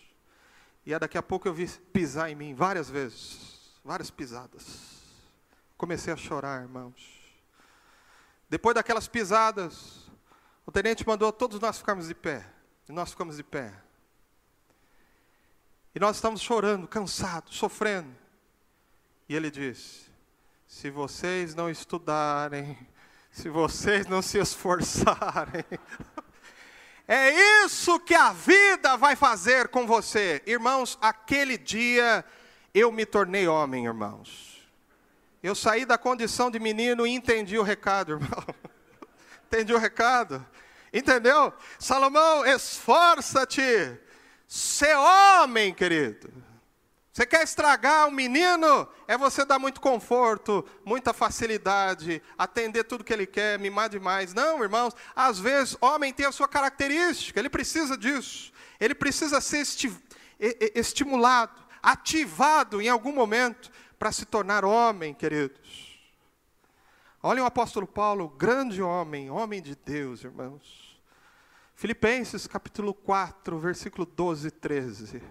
E 0.84 0.96
daqui 0.98 1.18
a 1.18 1.22
pouco 1.22 1.46
eu 1.46 1.54
vi 1.54 1.68
pisar 1.92 2.30
em 2.30 2.34
mim 2.34 2.54
várias 2.54 2.88
vezes, 2.88 3.80
várias 3.84 4.10
pisadas. 4.10 4.96
Comecei 5.76 6.12
a 6.12 6.16
chorar, 6.16 6.62
irmãos. 6.62 7.20
Depois 8.48 8.74
daquelas 8.74 9.08
pisadas, 9.08 10.05
o 10.66 10.72
tenente 10.72 11.06
mandou 11.06 11.32
todos 11.32 11.60
nós 11.60 11.78
ficarmos 11.78 12.08
de 12.08 12.14
pé. 12.14 12.44
E 12.88 12.92
nós 12.92 13.10
ficamos 13.10 13.36
de 13.36 13.44
pé. 13.44 13.72
E 15.94 16.00
nós 16.00 16.16
estamos 16.16 16.40
chorando, 16.40 16.86
cansados, 16.86 17.56
sofrendo. 17.56 18.14
E 19.28 19.34
ele 19.34 19.50
disse: 19.50 20.10
se 20.66 20.90
vocês 20.90 21.54
não 21.54 21.70
estudarem, 21.70 22.76
se 23.30 23.48
vocês 23.48 24.06
não 24.06 24.20
se 24.20 24.38
esforçarem, 24.38 25.64
é 27.08 27.64
isso 27.64 27.98
que 28.00 28.14
a 28.14 28.32
vida 28.32 28.96
vai 28.96 29.16
fazer 29.16 29.68
com 29.68 29.86
você. 29.86 30.42
Irmãos, 30.46 30.98
aquele 31.00 31.56
dia 31.56 32.24
eu 32.74 32.92
me 32.92 33.06
tornei 33.06 33.48
homem, 33.48 33.86
irmãos. 33.86 34.68
Eu 35.42 35.54
saí 35.54 35.86
da 35.86 35.96
condição 35.96 36.50
de 36.50 36.58
menino 36.58 37.06
e 37.06 37.10
entendi 37.10 37.56
o 37.56 37.62
recado, 37.62 38.12
irmão. 38.12 38.44
Entendi 39.46 39.72
o 39.72 39.78
recado? 39.78 40.44
Entendeu? 40.92 41.52
Salomão, 41.78 42.44
esforça-te. 42.44 43.98
Ser 44.46 44.96
homem, 44.96 45.74
querido. 45.74 46.32
Você 47.12 47.24
quer 47.24 47.42
estragar 47.42 48.06
um 48.06 48.10
menino? 48.10 48.86
É 49.08 49.16
você 49.16 49.44
dar 49.44 49.58
muito 49.58 49.80
conforto, 49.80 50.62
muita 50.84 51.14
facilidade, 51.14 52.22
atender 52.36 52.84
tudo 52.84 53.02
que 53.02 53.12
ele 53.12 53.24
quer, 53.26 53.58
mimar 53.58 53.88
demais. 53.88 54.34
Não, 54.34 54.62
irmãos, 54.62 54.94
às 55.14 55.38
vezes 55.38 55.76
homem 55.80 56.12
tem 56.12 56.26
a 56.26 56.32
sua 56.32 56.46
característica, 56.46 57.40
ele 57.40 57.48
precisa 57.48 57.96
disso. 57.96 58.52
Ele 58.78 58.94
precisa 58.94 59.40
ser 59.40 59.58
esti 59.60 59.90
estimulado, 60.74 61.58
ativado 61.82 62.82
em 62.82 62.90
algum 62.90 63.12
momento 63.12 63.70
para 63.98 64.12
se 64.12 64.26
tornar 64.26 64.64
homem, 64.64 65.14
queridos. 65.14 65.85
Olha 67.28 67.42
o 67.42 67.46
apóstolo 67.46 67.88
Paulo, 67.88 68.28
grande 68.28 68.80
homem, 68.80 69.28
homem 69.32 69.60
de 69.60 69.74
Deus, 69.74 70.22
irmãos. 70.22 70.96
Filipenses 71.74 72.46
capítulo 72.46 72.94
4, 72.94 73.58
versículo 73.58 74.06
12 74.06 74.46
e 74.46 74.50
13. 74.52 75.22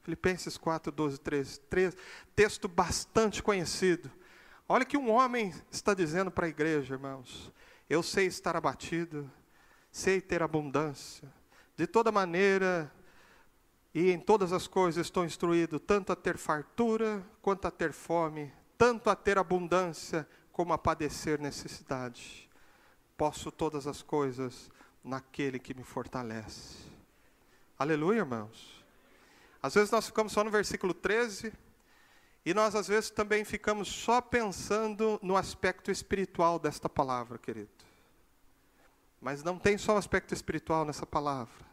Filipenses 0.00 0.56
4, 0.56 0.92
12 0.92 1.16
e 1.16 1.18
13. 1.18 1.60
13. 1.62 1.96
Texto 2.36 2.68
bastante 2.68 3.42
conhecido. 3.42 4.08
Olha 4.68 4.84
que 4.84 4.96
um 4.96 5.10
homem 5.10 5.52
está 5.72 5.92
dizendo 5.92 6.30
para 6.30 6.46
a 6.46 6.48
igreja, 6.48 6.94
irmãos. 6.94 7.52
Eu 7.88 8.00
sei 8.00 8.26
estar 8.26 8.54
abatido, 8.54 9.28
sei 9.90 10.20
ter 10.20 10.44
abundância. 10.44 11.28
De 11.76 11.84
toda 11.84 12.12
maneira 12.12 12.92
e 13.92 14.12
em 14.12 14.20
todas 14.20 14.52
as 14.52 14.68
coisas 14.68 15.04
estou 15.04 15.24
instruído, 15.24 15.80
tanto 15.80 16.12
a 16.12 16.16
ter 16.16 16.36
fartura 16.36 17.26
quanto 17.42 17.66
a 17.66 17.72
ter 17.72 17.92
fome, 17.92 18.52
tanto 18.78 19.10
a 19.10 19.16
ter 19.16 19.36
abundância 19.36 20.28
como 20.52 20.72
a 20.72 20.78
padecer 20.78 21.38
necessidade. 21.38 22.48
Posso 23.16 23.50
todas 23.50 23.86
as 23.86 24.02
coisas 24.02 24.70
naquele 25.04 25.58
que 25.58 25.74
me 25.74 25.82
fortalece. 25.82 26.76
Aleluia, 27.78 28.18
irmãos. 28.18 28.84
Às 29.62 29.74
vezes 29.74 29.90
nós 29.90 30.06
ficamos 30.06 30.32
só 30.32 30.42
no 30.42 30.50
versículo 30.50 30.94
13 30.94 31.52
e 32.44 32.54
nós 32.54 32.74
às 32.74 32.88
vezes 32.88 33.10
também 33.10 33.44
ficamos 33.44 33.88
só 33.88 34.20
pensando 34.20 35.18
no 35.22 35.36
aspecto 35.36 35.90
espiritual 35.90 36.58
desta 36.58 36.88
palavra, 36.88 37.38
querido. 37.38 37.68
Mas 39.20 39.42
não 39.42 39.58
tem 39.58 39.76
só 39.76 39.94
o 39.94 39.98
aspecto 39.98 40.32
espiritual 40.32 40.84
nessa 40.84 41.04
palavra. 41.04 41.70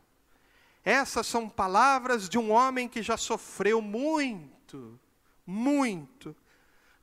Essas 0.84 1.28
são 1.28 1.50
palavras 1.50 2.28
de 2.30 2.38
um 2.38 2.52
homem 2.52 2.88
que 2.88 3.02
já 3.02 3.18
sofreu 3.18 3.82
muito, 3.82 5.00
muito 5.46 6.36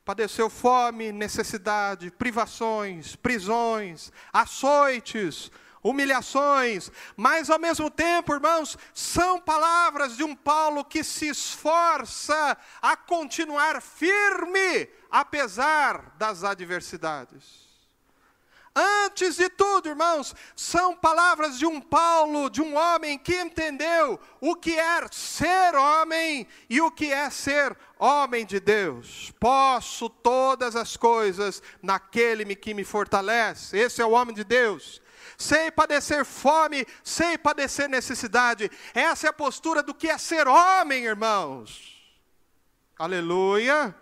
padeceu 0.05 0.49
fome, 0.49 1.11
necessidade, 1.11 2.11
privações, 2.11 3.15
prisões, 3.15 4.11
açoites, 4.31 5.51
humilhações, 5.81 6.91
mas 7.17 7.49
ao 7.49 7.59
mesmo 7.59 7.89
tempo, 7.89 8.33
irmãos, 8.33 8.77
são 8.93 9.39
palavras 9.39 10.15
de 10.15 10.23
um 10.23 10.35
Paulo 10.35 10.85
que 10.85 11.03
se 11.03 11.27
esforça 11.27 12.57
a 12.81 12.95
continuar 12.95 13.81
firme 13.81 14.87
apesar 15.11 16.13
das 16.17 16.43
adversidades. 16.43 17.64
Antes 18.75 19.37
de 19.37 19.47
tudo, 19.47 19.87
irmãos, 19.87 20.35
são 20.53 20.93
palavras 20.93 21.57
de 21.57 21.65
um 21.65 21.79
Paulo, 21.79 22.49
de 22.49 22.61
um 22.61 22.75
homem 22.75 23.17
que 23.17 23.33
entendeu 23.33 24.19
o 24.41 24.53
que 24.53 24.77
é 24.77 25.07
ser 25.11 25.73
homem 25.75 26.45
e 26.69 26.81
o 26.81 26.91
que 26.91 27.09
é 27.09 27.29
ser 27.29 27.77
homem 27.97 28.45
de 28.45 28.59
Deus. 28.59 29.31
Posso 29.39 30.09
todas 30.09 30.75
as 30.75 30.97
coisas 30.97 31.63
naquele 31.81 32.53
que 32.53 32.73
me 32.73 32.83
fortalece. 32.83 33.77
Esse 33.77 34.01
é 34.01 34.05
o 34.05 34.11
homem 34.11 34.35
de 34.35 34.43
Deus 34.43 35.01
sei 35.37 35.69
padecer 35.69 36.23
fome, 36.23 36.85
sei 37.03 37.37
padecer 37.37 37.89
necessidade. 37.89 38.71
Essa 38.93 39.27
é 39.27 39.29
a 39.29 39.33
postura 39.33 39.83
do 39.83 39.93
que 39.93 40.07
é 40.07 40.17
ser 40.17 40.47
homem, 40.47 41.05
irmãos. 41.05 41.95
Aleluia. 42.97 43.93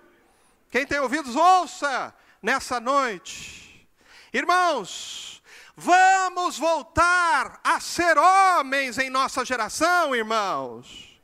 Quem 0.70 0.86
tem 0.86 1.00
ouvidos, 1.00 1.36
ouça 1.36 2.14
nessa 2.42 2.80
noite. 2.80 3.63
Irmãos, 4.34 5.44
vamos 5.76 6.58
voltar 6.58 7.60
a 7.64 7.80
ser 7.80 8.18
homens 8.18 8.98
em 8.98 9.08
nossa 9.08 9.46
geração, 9.46 10.16
irmãos. 10.16 11.22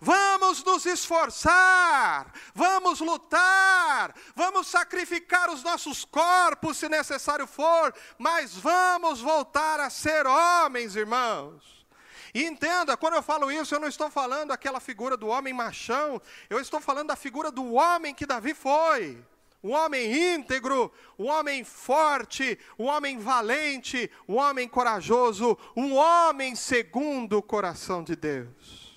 Vamos 0.00 0.62
nos 0.62 0.86
esforçar, 0.86 2.32
vamos 2.54 3.00
lutar, 3.00 4.14
vamos 4.36 4.68
sacrificar 4.68 5.50
os 5.50 5.64
nossos 5.64 6.04
corpos 6.04 6.76
se 6.76 6.88
necessário 6.88 7.48
for, 7.48 7.92
mas 8.16 8.54
vamos 8.54 9.20
voltar 9.20 9.80
a 9.80 9.90
ser 9.90 10.24
homens, 10.24 10.94
irmãos. 10.94 11.84
E 12.32 12.44
entenda, 12.44 12.96
quando 12.96 13.14
eu 13.14 13.22
falo 13.22 13.50
isso, 13.50 13.74
eu 13.74 13.80
não 13.80 13.88
estou 13.88 14.08
falando 14.08 14.52
aquela 14.52 14.78
figura 14.78 15.16
do 15.16 15.26
homem 15.26 15.52
machão, 15.52 16.22
eu 16.48 16.60
estou 16.60 16.80
falando 16.80 17.08
da 17.08 17.16
figura 17.16 17.50
do 17.50 17.72
homem 17.72 18.14
que 18.14 18.26
Davi 18.26 18.54
foi. 18.54 19.24
O 19.66 19.70
homem 19.70 20.34
íntegro, 20.34 20.92
o 21.18 21.24
homem 21.24 21.64
forte, 21.64 22.56
o 22.78 22.84
homem 22.84 23.18
valente, 23.18 24.08
o 24.24 24.34
homem 24.34 24.68
corajoso, 24.68 25.58
um 25.74 25.96
homem 25.96 26.54
segundo 26.54 27.38
o 27.38 27.42
coração 27.42 28.04
de 28.04 28.14
Deus. 28.14 28.94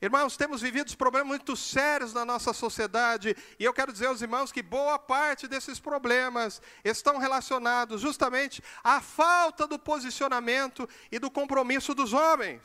Irmãos, 0.00 0.36
temos 0.36 0.60
vivido 0.60 0.96
problemas 0.96 1.26
muito 1.26 1.56
sérios 1.56 2.14
na 2.14 2.24
nossa 2.24 2.52
sociedade, 2.52 3.36
e 3.58 3.64
eu 3.64 3.74
quero 3.74 3.92
dizer 3.92 4.06
aos 4.06 4.22
irmãos 4.22 4.52
que 4.52 4.62
boa 4.62 5.00
parte 5.00 5.48
desses 5.48 5.80
problemas 5.80 6.62
estão 6.84 7.18
relacionados 7.18 8.00
justamente 8.00 8.62
à 8.84 9.00
falta 9.00 9.66
do 9.66 9.80
posicionamento 9.80 10.88
e 11.10 11.18
do 11.18 11.28
compromisso 11.28 11.92
dos 11.92 12.12
homens. 12.12 12.62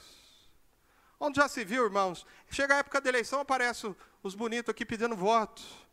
Onde 1.19 1.37
já 1.37 1.47
se 1.47 1.65
viu, 1.65 1.83
irmãos? 1.83 2.27
Chega 2.51 2.75
a 2.75 2.77
época 2.77 3.01
da 3.01 3.09
eleição, 3.09 3.39
aparecem 3.39 3.95
os 4.21 4.35
bonitos 4.35 4.69
aqui 4.69 4.85
pedindo 4.85 5.15
voto. 5.15 5.86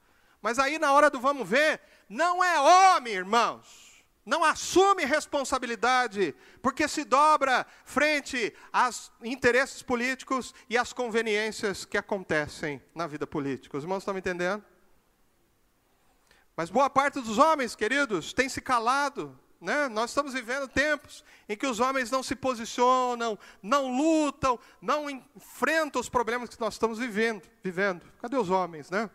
Mas 0.45 0.59
aí, 0.59 0.79
na 0.79 0.93
hora 0.93 1.09
do 1.09 1.19
vamos 1.19 1.49
ver, 1.49 1.81
não 2.07 2.45
é 2.45 2.61
homem, 2.61 3.15
irmãos 3.15 3.95
não 4.27 4.43
assume 4.43 5.05
responsabilidade, 5.05 6.35
porque 6.63 6.89
se 6.89 7.05
dobra 7.05 7.67
frente 7.85 8.55
aos 8.73 9.13
interesses 9.23 9.83
políticos 9.83 10.55
e 10.69 10.79
às 10.79 10.93
conveniências 10.95 11.85
que 11.85 11.99
acontecem 11.99 12.83
na 12.95 13.07
vida 13.07 13.27
política. 13.27 13.77
Os 13.77 13.85
irmãos 13.85 13.99
estão 13.99 14.15
me 14.15 14.21
entendendo? 14.21 14.65
Mas 16.57 16.71
boa 16.71 16.89
parte 16.89 17.21
dos 17.21 17.37
homens, 17.37 17.77
queridos, 17.77 18.33
tem 18.33 18.49
se 18.49 18.63
calado. 18.63 19.39
Né? 19.61 19.89
Nós 19.89 20.11
estamos 20.11 20.33
vivendo 20.33 20.69
tempos 20.69 21.25
em 21.49 21.57
que 21.57 21.67
os 21.67 21.81
homens 21.81 22.11
não 22.11 22.23
se 22.23 22.37
posicionam, 22.37 23.39
não 23.63 23.95
lutam, 23.95 24.59
não 24.81 25.09
enfrentam 25.11 26.01
os 26.01 26.09
problemas 26.09 26.49
que 26.51 26.61
nós 26.61 26.75
estamos 26.75 26.99
vivendo. 26.99 27.43
vivendo. 27.63 28.07
Cadê 28.21 28.37
os 28.37 28.51
homens, 28.51 28.91
né? 28.91 29.11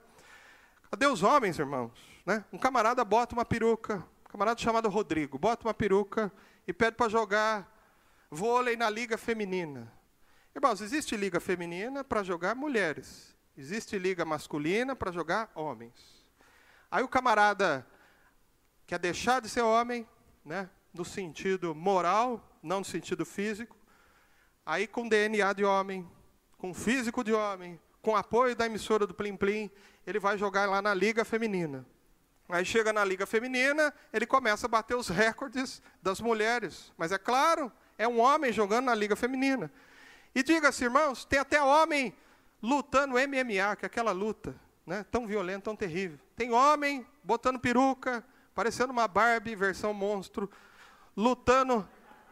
Cadê 0.89 1.05
os 1.05 1.21
homens, 1.21 1.59
irmãos? 1.59 1.91
Né? 2.25 2.43
Um 2.51 2.57
camarada 2.57 3.05
bota 3.05 3.35
uma 3.35 3.45
peruca, 3.45 4.03
camarada 4.27 4.59
chamado 4.59 4.89
Rodrigo, 4.89 5.37
bota 5.37 5.67
uma 5.67 5.73
peruca 5.73 6.31
e 6.67 6.73
pede 6.73 6.95
para 6.95 7.09
jogar 7.09 7.71
vôlei 8.31 8.75
na 8.75 8.89
liga 8.89 9.17
feminina. 9.17 9.91
Irmãos, 10.55 10.81
existe 10.81 11.15
liga 11.15 11.39
feminina 11.39 12.03
para 12.03 12.23
jogar 12.23 12.55
mulheres. 12.55 13.35
Existe 13.55 13.99
liga 13.99 14.25
masculina 14.25 14.95
para 14.95 15.11
jogar 15.11 15.51
homens. 15.53 15.93
Aí 16.89 17.03
o 17.03 17.07
camarada 17.07 17.85
quer 18.87 18.97
deixar 18.97 19.41
de 19.41 19.49
ser 19.49 19.61
homem, 19.61 20.07
né, 20.43 20.67
no 20.91 21.05
sentido 21.05 21.75
moral, 21.75 22.43
não 22.63 22.79
no 22.79 22.85
sentido 22.85 23.25
físico. 23.25 23.77
Aí 24.65 24.87
com 24.87 25.07
DNA 25.07 25.53
de 25.53 25.63
homem, 25.63 26.09
com 26.57 26.73
físico 26.73 27.23
de 27.23 27.31
homem, 27.31 27.79
com 28.01 28.15
apoio 28.15 28.55
da 28.55 28.65
emissora 28.65 29.05
do 29.05 29.13
Plim 29.13 29.35
Plim, 29.35 29.69
ele 30.09 30.19
vai 30.19 30.37
jogar 30.37 30.67
lá 30.67 30.81
na 30.81 30.91
liga 30.91 31.23
feminina. 31.23 31.85
Aí 32.49 32.65
chega 32.65 32.91
na 32.91 33.05
liga 33.05 33.27
feminina, 33.27 33.93
ele 34.11 34.25
começa 34.25 34.65
a 34.65 34.69
bater 34.69 34.95
os 34.95 35.07
recordes 35.07 35.83
das 36.01 36.19
mulheres. 36.19 36.91
Mas 36.97 37.11
é 37.11 37.17
claro, 37.19 37.71
é 37.95 38.07
um 38.07 38.19
homem 38.19 38.51
jogando 38.51 38.85
na 38.85 38.95
liga 38.95 39.15
feminina. 39.15 39.71
E 40.33 40.41
diga-se, 40.41 40.83
irmãos, 40.83 41.25
tem 41.25 41.37
até 41.37 41.61
homem 41.61 42.15
lutando 42.61 43.13
MMA, 43.13 43.75
que 43.75 43.85
é 43.85 43.87
aquela 43.87 44.11
luta, 44.11 44.55
né, 44.83 45.05
tão 45.11 45.27
violenta, 45.27 45.65
tão 45.65 45.75
terrível. 45.75 46.17
Tem 46.35 46.51
homem 46.51 47.05
botando 47.23 47.59
peruca, 47.59 48.25
parecendo 48.55 48.91
uma 48.91 49.07
Barbie 49.07 49.55
versão 49.55 49.93
monstro, 49.93 50.49
lutando 51.15 51.87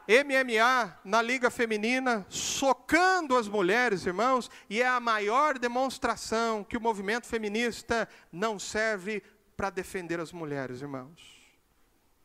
MMA 0.07 0.99
na 1.03 1.21
liga 1.21 1.51
feminina, 1.51 2.25
socando 2.29 3.35
as 3.35 3.47
mulheres, 3.47 4.05
irmãos, 4.05 4.49
e 4.69 4.81
é 4.81 4.87
a 4.87 5.01
maior 5.01 5.59
demonstração 5.59 6.63
que 6.63 6.77
o 6.77 6.81
movimento 6.81 7.27
feminista 7.27 8.07
não 8.31 8.57
serve 8.57 9.21
para 9.57 9.69
defender 9.69 10.19
as 10.19 10.31
mulheres, 10.31 10.81
irmãos. 10.81 11.37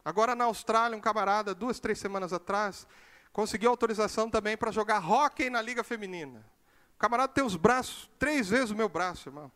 Agora 0.04 0.36
na 0.36 0.44
Austrália, 0.44 0.96
um 0.96 1.00
camarada, 1.00 1.54
duas, 1.54 1.80
três 1.80 1.98
semanas 1.98 2.32
atrás, 2.32 2.86
conseguiu 3.32 3.70
autorização 3.70 4.30
também 4.30 4.56
para 4.56 4.70
jogar 4.70 5.10
hóquei 5.10 5.50
na 5.50 5.60
Liga 5.60 5.82
Feminina. 5.82 6.44
O 6.94 6.98
camarada 6.98 7.32
tem 7.32 7.44
os 7.44 7.56
braços, 7.56 8.08
três 8.18 8.48
vezes 8.48 8.70
o 8.70 8.76
meu 8.76 8.88
braço, 8.88 9.28
irmão. 9.28 9.50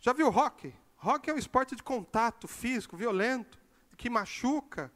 Já 0.00 0.14
viu 0.14 0.28
hóquei? 0.28 0.74
Hóquei 1.02 1.32
é 1.32 1.34
um 1.34 1.38
esporte 1.38 1.76
de 1.76 1.82
contato 1.82 2.48
físico, 2.48 2.96
violento, 2.96 3.58
que 3.96 4.08
machuca. 4.08 4.90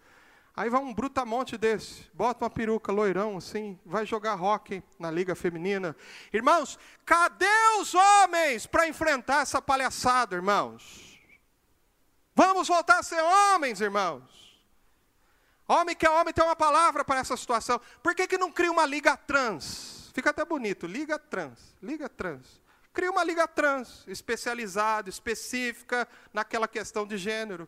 Aí 0.55 0.68
vai 0.68 0.80
um 0.80 0.92
brutamonte 0.92 1.57
desse, 1.57 2.11
bota 2.12 2.44
uma 2.44 2.50
peruca 2.50 2.92
loirão 2.92 3.38
assim, 3.38 3.80
vai 3.86 4.05
jogar 4.05 4.40
hóquei 4.42 4.82
na 4.98 5.11
liga 5.11 5.34
feminina. 5.34 5.96
Irmãos, 6.30 6.78
cadê 7.07 7.46
os 7.80 7.94
homens 7.94 8.66
para 8.66 8.86
enfrentar 8.86 9.42
essa 9.42 9.62
palhaçada, 9.62 10.36
irmãos? 10.36 11.18
Vamos 12.34 12.68
voltar 12.68 12.98
a 12.98 13.03
ser 13.03 13.22
homens, 13.22 13.80
irmãos. 13.80 14.42
Homem 15.66 15.96
que 15.96 16.05
é 16.05 16.11
homem 16.11 16.34
tem 16.34 16.44
uma 16.44 16.57
palavra 16.57 17.03
para 17.03 17.20
essa 17.20 17.36
situação. 17.36 17.80
Por 18.03 18.14
que, 18.14 18.26
que 18.26 18.36
não 18.36 18.53
cria 18.53 18.70
uma 18.70 18.84
liga 18.84 19.16
trans? 19.16 20.11
Fica 20.12 20.30
até 20.30 20.44
bonito, 20.44 20.86
liga 20.86 21.18
trans, 21.18 21.74
liga 21.82 22.11
trans. 22.11 22.61
Cria 22.92 23.11
uma 23.11 23.24
liga 23.24 23.48
trans, 23.48 24.05
especializada, 24.07 25.09
específica 25.09 26.07
naquela 26.30 26.68
questão 26.68 27.07
de 27.07 27.16
gênero. 27.16 27.66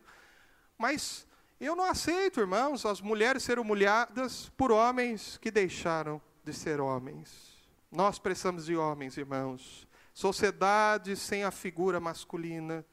Mas 0.77 1.24
eu 1.59 1.75
não 1.75 1.85
aceito, 1.85 2.39
irmãos, 2.39 2.85
as 2.85 2.99
mulheres 2.99 3.43
serem 3.43 3.63
humilhadas 3.63 4.49
por 4.57 4.71
homens 4.71 5.37
que 5.37 5.49
deixaram 5.49 6.21
de 6.43 6.53
ser 6.53 6.81
homens. 6.81 7.55
Nós 7.91 8.19
precisamos 8.19 8.65
de 8.65 8.75
homens, 8.75 9.17
irmãos. 9.17 9.87
Sociedade 10.13 11.15
sem 11.15 11.43
a 11.43 11.51
figura 11.51 11.99
masculina 11.99 12.85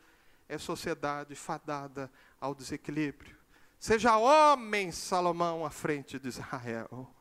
é 0.49 0.59
sociedade 0.59 1.35
fadada 1.35 2.11
ao 2.41 2.55
desequilíbrio. 2.55 3.37
Seja 3.79 4.17
homem, 4.17 4.93
Salomão, 4.93 5.67
à 5.67 5.71
frente 5.71 6.19
de 6.19 6.29
Israel. 6.29 7.13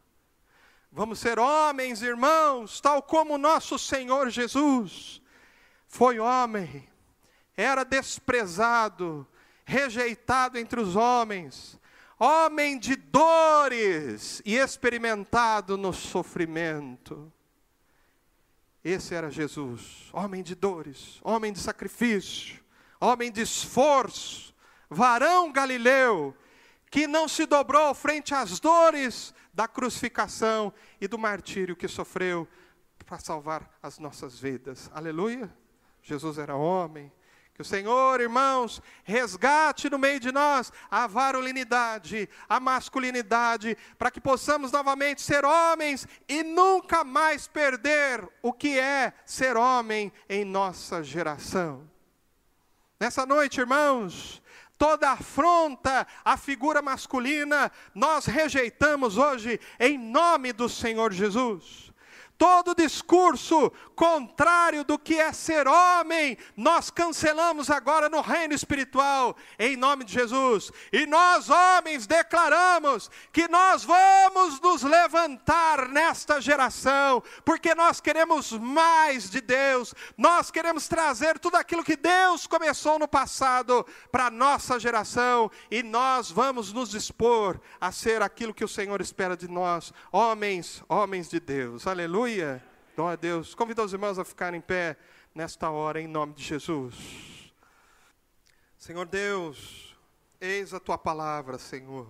Vamos 0.91 1.19
ser 1.19 1.39
homens, 1.39 2.01
irmãos, 2.01 2.81
tal 2.81 3.01
como 3.01 3.37
nosso 3.37 3.79
Senhor 3.79 4.29
Jesus 4.29 5.21
foi 5.91 6.19
homem, 6.19 6.87
era 7.55 7.83
desprezado, 7.83 9.27
rejeitado 9.71 10.57
entre 10.57 10.81
os 10.81 10.97
homens, 10.97 11.79
homem 12.19 12.77
de 12.77 12.97
dores 12.97 14.41
e 14.45 14.57
experimentado 14.57 15.77
no 15.77 15.93
sofrimento. 15.93 17.31
Esse 18.83 19.15
era 19.15 19.31
Jesus, 19.31 20.09
homem 20.11 20.43
de 20.43 20.55
dores, 20.55 21.19
homem 21.23 21.53
de 21.53 21.59
sacrifício, 21.59 22.61
homem 22.99 23.31
de 23.31 23.41
esforço, 23.41 24.53
varão 24.89 25.53
galileu, 25.53 26.35
que 26.89 27.07
não 27.07 27.29
se 27.29 27.45
dobrou 27.45 27.93
frente 27.93 28.33
às 28.33 28.59
dores 28.59 29.33
da 29.53 29.69
crucificação 29.69 30.73
e 30.99 31.07
do 31.07 31.17
martírio 31.17 31.77
que 31.77 31.87
sofreu 31.87 32.45
para 33.05 33.19
salvar 33.19 33.69
as 33.81 33.99
nossas 33.99 34.37
vidas. 34.37 34.91
Aleluia. 34.93 35.49
Jesus 36.03 36.37
era 36.37 36.57
homem. 36.57 37.09
Que 37.61 37.63
o 37.63 37.65
Senhor, 37.65 38.19
irmãos, 38.19 38.81
resgate 39.03 39.87
no 39.87 39.99
meio 39.99 40.19
de 40.19 40.31
nós 40.31 40.73
a 40.89 41.05
varolinidade, 41.05 42.27
a 42.49 42.59
masculinidade, 42.59 43.77
para 43.99 44.09
que 44.09 44.19
possamos 44.19 44.71
novamente 44.71 45.21
ser 45.21 45.45
homens 45.45 46.07
e 46.27 46.41
nunca 46.41 47.03
mais 47.03 47.47
perder 47.47 48.27
o 48.41 48.51
que 48.51 48.79
é 48.79 49.13
ser 49.27 49.57
homem 49.57 50.11
em 50.27 50.43
nossa 50.43 51.03
geração. 51.03 51.87
Nessa 52.99 53.27
noite, 53.27 53.59
irmãos, 53.59 54.41
toda 54.75 55.11
afronta 55.11 56.07
à 56.25 56.37
figura 56.37 56.81
masculina, 56.81 57.71
nós 57.93 58.25
rejeitamos 58.25 59.17
hoje 59.17 59.59
em 59.79 59.99
nome 59.99 60.51
do 60.51 60.67
Senhor 60.67 61.13
Jesus 61.13 61.90
todo 62.41 62.73
discurso 62.73 63.71
contrário 63.95 64.83
do 64.83 64.97
que 64.97 65.19
é 65.19 65.31
ser 65.31 65.67
homem, 65.67 66.35
nós 66.57 66.89
cancelamos 66.89 67.69
agora 67.69 68.09
no 68.09 68.19
reino 68.19 68.55
espiritual, 68.55 69.37
em 69.59 69.77
nome 69.77 70.03
de 70.03 70.13
Jesus. 70.13 70.71
E 70.91 71.05
nós, 71.05 71.51
homens, 71.51 72.07
declaramos 72.07 73.11
que 73.31 73.47
nós 73.47 73.83
vamos 73.83 74.59
nos 74.59 74.81
levantar 74.81 75.87
nesta 75.87 76.41
geração, 76.41 77.21
porque 77.45 77.75
nós 77.75 78.01
queremos 78.01 78.51
mais 78.53 79.29
de 79.29 79.39
Deus, 79.39 79.93
nós 80.17 80.49
queremos 80.49 80.87
trazer 80.87 81.37
tudo 81.37 81.57
aquilo 81.57 81.83
que 81.83 81.95
Deus 81.95 82.47
começou 82.47 82.97
no 82.97 83.07
passado 83.07 83.85
para 84.11 84.25
a 84.25 84.31
nossa 84.31 84.79
geração, 84.79 85.51
e 85.69 85.83
nós 85.83 86.31
vamos 86.31 86.73
nos 86.73 86.89
dispor 86.89 87.61
a 87.79 87.91
ser 87.91 88.23
aquilo 88.23 88.51
que 88.51 88.65
o 88.65 88.67
Senhor 88.67 88.99
espera 88.99 89.37
de 89.37 89.47
nós, 89.47 89.93
homens, 90.11 90.83
homens 90.89 91.29
de 91.29 91.39
Deus. 91.39 91.85
Aleluia. 91.85 92.30
Aleluia. 92.31 92.63
Glória 92.95 93.13
a 93.13 93.15
Deus. 93.17 93.53
Convido 93.53 93.83
os 93.83 93.91
irmãos 93.91 94.17
a 94.17 94.23
ficarem 94.23 94.59
em 94.59 94.61
pé 94.61 94.95
nesta 95.35 95.69
hora, 95.69 95.99
em 95.99 96.07
nome 96.07 96.33
de 96.33 96.41
Jesus. 96.41 97.53
Senhor 98.77 99.05
Deus, 99.05 99.97
eis 100.39 100.73
a 100.73 100.79
tua 100.79 100.97
palavra, 100.97 101.57
Senhor. 101.57 102.07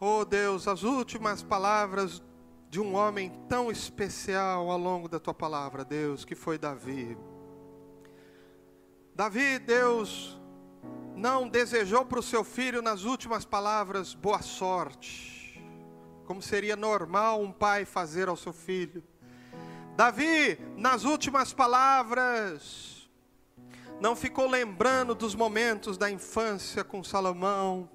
Oh 0.00 0.24
Deus, 0.24 0.66
as 0.66 0.84
últimas 0.84 1.42
palavras 1.42 2.22
de 2.70 2.80
um 2.80 2.94
homem 2.94 3.30
tão 3.46 3.70
especial 3.70 4.70
ao 4.70 4.78
longo 4.78 5.06
da 5.06 5.20
tua 5.20 5.34
palavra, 5.34 5.84
Deus, 5.84 6.24
que 6.24 6.34
foi 6.34 6.56
Davi. 6.56 7.14
Davi, 9.14 9.58
Deus, 9.58 10.40
não 11.14 11.46
desejou 11.46 12.06
para 12.06 12.20
o 12.20 12.22
seu 12.22 12.42
filho 12.42 12.80
nas 12.80 13.04
últimas 13.04 13.44
palavras 13.44 14.14
boa 14.14 14.40
sorte 14.40 15.37
como 16.28 16.42
seria 16.42 16.76
normal 16.76 17.40
um 17.40 17.50
pai 17.50 17.86
fazer 17.86 18.28
ao 18.28 18.36
seu 18.36 18.52
filho. 18.52 19.02
Davi, 19.96 20.58
nas 20.76 21.04
últimas 21.04 21.54
palavras, 21.54 23.08
não 23.98 24.14
ficou 24.14 24.46
lembrando 24.46 25.14
dos 25.14 25.34
momentos 25.34 25.96
da 25.96 26.10
infância 26.10 26.84
com 26.84 27.02
Salomão. 27.02 27.88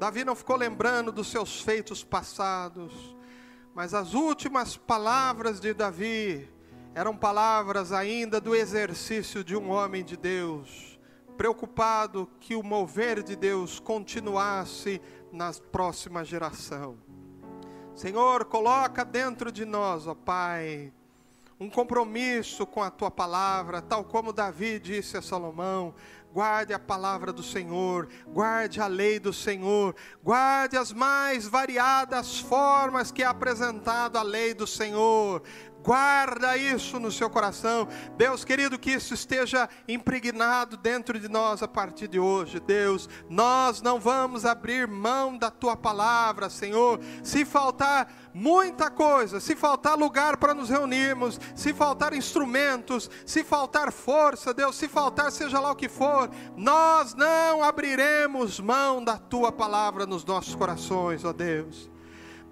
Davi 0.00 0.24
não 0.24 0.34
ficou 0.34 0.56
lembrando 0.56 1.12
dos 1.12 1.30
seus 1.30 1.60
feitos 1.60 2.02
passados, 2.02 2.92
mas 3.72 3.94
as 3.94 4.14
últimas 4.14 4.76
palavras 4.76 5.60
de 5.60 5.72
Davi 5.72 6.50
eram 6.92 7.16
palavras 7.16 7.92
ainda 7.92 8.40
do 8.40 8.52
exercício 8.52 9.44
de 9.44 9.54
um 9.54 9.70
homem 9.70 10.04
de 10.04 10.16
Deus, 10.16 10.98
preocupado 11.36 12.28
que 12.40 12.56
o 12.56 12.64
mover 12.64 13.22
de 13.22 13.36
Deus 13.36 13.78
continuasse 13.78 15.00
na 15.30 15.52
próxima 15.52 16.24
geração. 16.24 17.07
Senhor, 17.98 18.44
coloca 18.44 19.04
dentro 19.04 19.50
de 19.50 19.64
nós, 19.64 20.06
ó 20.06 20.14
Pai, 20.14 20.92
um 21.58 21.68
compromisso 21.68 22.64
com 22.64 22.80
a 22.80 22.92
tua 22.92 23.10
palavra, 23.10 23.82
tal 23.82 24.04
como 24.04 24.32
Davi 24.32 24.78
disse 24.78 25.16
a 25.16 25.20
Salomão: 25.20 25.92
guarde 26.32 26.72
a 26.72 26.78
palavra 26.78 27.32
do 27.32 27.42
Senhor, 27.42 28.08
guarde 28.28 28.80
a 28.80 28.86
lei 28.86 29.18
do 29.18 29.32
Senhor, 29.32 29.96
guarde 30.22 30.76
as 30.76 30.92
mais 30.92 31.48
variadas 31.48 32.38
formas 32.38 33.10
que 33.10 33.24
é 33.24 33.26
apresentado 33.26 34.16
a 34.16 34.22
lei 34.22 34.54
do 34.54 34.64
Senhor, 34.64 35.42
Guarda 35.88 36.54
isso 36.54 37.00
no 37.00 37.10
seu 37.10 37.30
coração. 37.30 37.88
Deus 38.14 38.44
querido, 38.44 38.78
que 38.78 38.90
isso 38.90 39.14
esteja 39.14 39.66
impregnado 39.88 40.76
dentro 40.76 41.18
de 41.18 41.30
nós 41.30 41.62
a 41.62 41.66
partir 41.66 42.08
de 42.08 42.20
hoje. 42.20 42.60
Deus, 42.60 43.08
nós 43.26 43.80
não 43.80 43.98
vamos 43.98 44.44
abrir 44.44 44.86
mão 44.86 45.38
da 45.38 45.50
tua 45.50 45.78
palavra, 45.78 46.50
Senhor. 46.50 47.00
Se 47.24 47.42
faltar 47.42 48.12
muita 48.34 48.90
coisa, 48.90 49.40
se 49.40 49.56
faltar 49.56 49.96
lugar 49.96 50.36
para 50.36 50.52
nos 50.52 50.68
reunirmos, 50.68 51.40
se 51.54 51.72
faltar 51.72 52.12
instrumentos, 52.12 53.10
se 53.24 53.42
faltar 53.42 53.90
força, 53.90 54.52
Deus, 54.52 54.76
se 54.76 54.88
faltar 54.88 55.32
seja 55.32 55.58
lá 55.58 55.72
o 55.72 55.74
que 55.74 55.88
for, 55.88 56.28
nós 56.54 57.14
não 57.14 57.64
abriremos 57.64 58.60
mão 58.60 59.02
da 59.02 59.16
tua 59.16 59.50
palavra 59.50 60.04
nos 60.04 60.22
nossos 60.22 60.54
corações, 60.54 61.24
ó 61.24 61.32
Deus. 61.32 61.88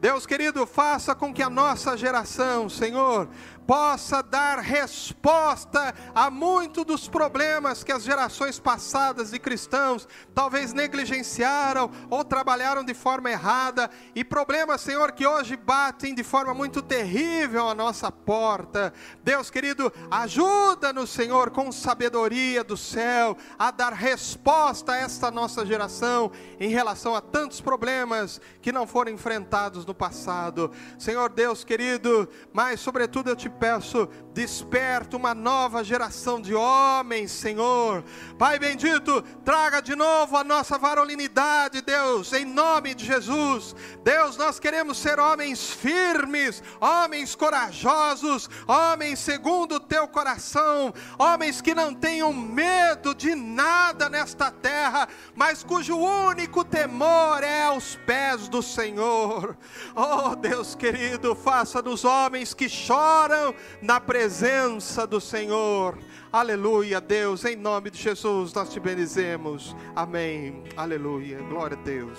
Deus 0.01 0.27
querido, 0.27 0.67
faça 0.67 1.15
com 1.15 1.33
que 1.33 1.43
a 1.43 1.49
nossa 1.49 1.97
geração, 1.97 2.69
Senhor, 2.69 3.29
possa 3.67 4.23
dar 4.23 4.59
resposta 4.61 5.95
a 6.15 6.31
muitos 6.31 6.85
dos 6.85 7.09
problemas 7.09 7.83
que 7.83 7.93
as 7.93 8.05
gerações 8.05 8.59
passadas 8.59 9.31
de 9.31 9.39
cristãos 9.39 10.07
talvez 10.35 10.73
negligenciaram 10.73 11.91
ou 12.09 12.25
trabalharam 12.25 12.85
de 12.85 12.95
forma 12.95 13.31
errada, 13.31 13.91
e 14.15 14.25
problemas, 14.25 14.81
Senhor, 14.81 15.13
que 15.13 15.27
hoje 15.27 15.57
batem 15.57 16.15
de 16.15 16.23
forma 16.23 16.55
muito 16.55 16.81
terrível 16.81 17.69
à 17.69 17.75
nossa 17.75 18.11
porta. 18.13 18.93
Deus 19.23 19.51
querido, 19.51 19.93
ajuda-nos, 20.11 21.11
Senhor, 21.11 21.51
com 21.51 21.73
sabedoria 21.73 22.63
do 22.63 22.77
céu, 22.77 23.37
a 23.59 23.71
dar 23.71 23.93
resposta 23.93 24.93
a 24.93 24.97
esta 24.97 25.31
nossa 25.31 25.67
geração 25.67 26.31
em 26.61 26.69
relação 26.69 27.15
a 27.15 27.21
tantos 27.21 27.61
problemas 27.61 28.41
que 28.61 28.73
não 28.73 28.87
foram 28.87 29.13
enfrentados 29.13 29.85
no 29.85 29.95
passado. 29.95 30.71
Senhor 30.99 31.31
Deus 31.31 31.65
querido, 31.65 32.29
mas 32.53 32.81
sobretudo 32.81 33.31
eu 33.31 33.37
te 33.37 33.49
peço, 33.59 34.09
desperta 34.33 35.17
uma 35.17 35.35
nova 35.35 35.83
geração 35.83 36.41
de 36.41 36.55
homens, 36.55 37.31
Senhor. 37.31 38.05
Pai 38.39 38.59
bendito, 38.59 39.23
traga 39.45 39.81
de 39.81 39.97
novo 39.97 40.37
a 40.37 40.45
nossa 40.45 40.77
varolinidade, 40.77 41.81
Deus, 41.81 42.33
em 42.33 42.45
nome 42.45 42.95
de 42.95 43.07
Jesus. 43.07 43.75
Deus, 44.05 44.37
nós 44.37 44.59
queremos 44.59 44.99
ser 44.99 45.19
homens 45.19 45.71
firmes, 45.71 46.63
homens 46.81 47.35
corajosos, 47.35 48.49
homens 48.67 49.19
segundo 49.19 49.77
o 49.77 49.81
teu 49.81 50.07
coração, 50.07 50.93
homens 51.19 51.63
que 51.63 51.75
não 51.75 51.95
tenham 51.95 52.33
medo 52.33 53.15
de 53.15 53.35
nada 53.35 54.11
nesta 54.11 54.51
terra, 54.51 55.09
mas 55.35 55.63
cujo 55.63 55.97
único 55.97 56.63
temor 56.63 57.43
é 57.43 57.65
aos 57.65 57.97
pés 58.07 58.49
do 58.49 58.63
Senhor. 58.63 59.57
Oh, 59.95 60.37
Deus 60.37 60.75
querido, 60.75 61.35
faça-nos 61.35 62.05
homens 62.05 62.53
que 62.53 62.69
choram 62.69 63.46
na 63.81 64.01
presença 64.01 65.07
do 65.07 65.21
Senhor. 65.21 65.99
Aleluia, 66.33 67.01
Deus, 67.01 67.45
em 67.45 67.57
nome 67.57 67.91
de 67.91 67.99
Jesus 67.99 68.53
nós 68.53 68.71
te 68.71 68.81
bendizemos. 68.81 69.75
Amém. 69.95 70.65
Aleluia. 70.77 71.39
Glória 71.49 71.77
a 71.77 71.83
Deus. 71.83 72.19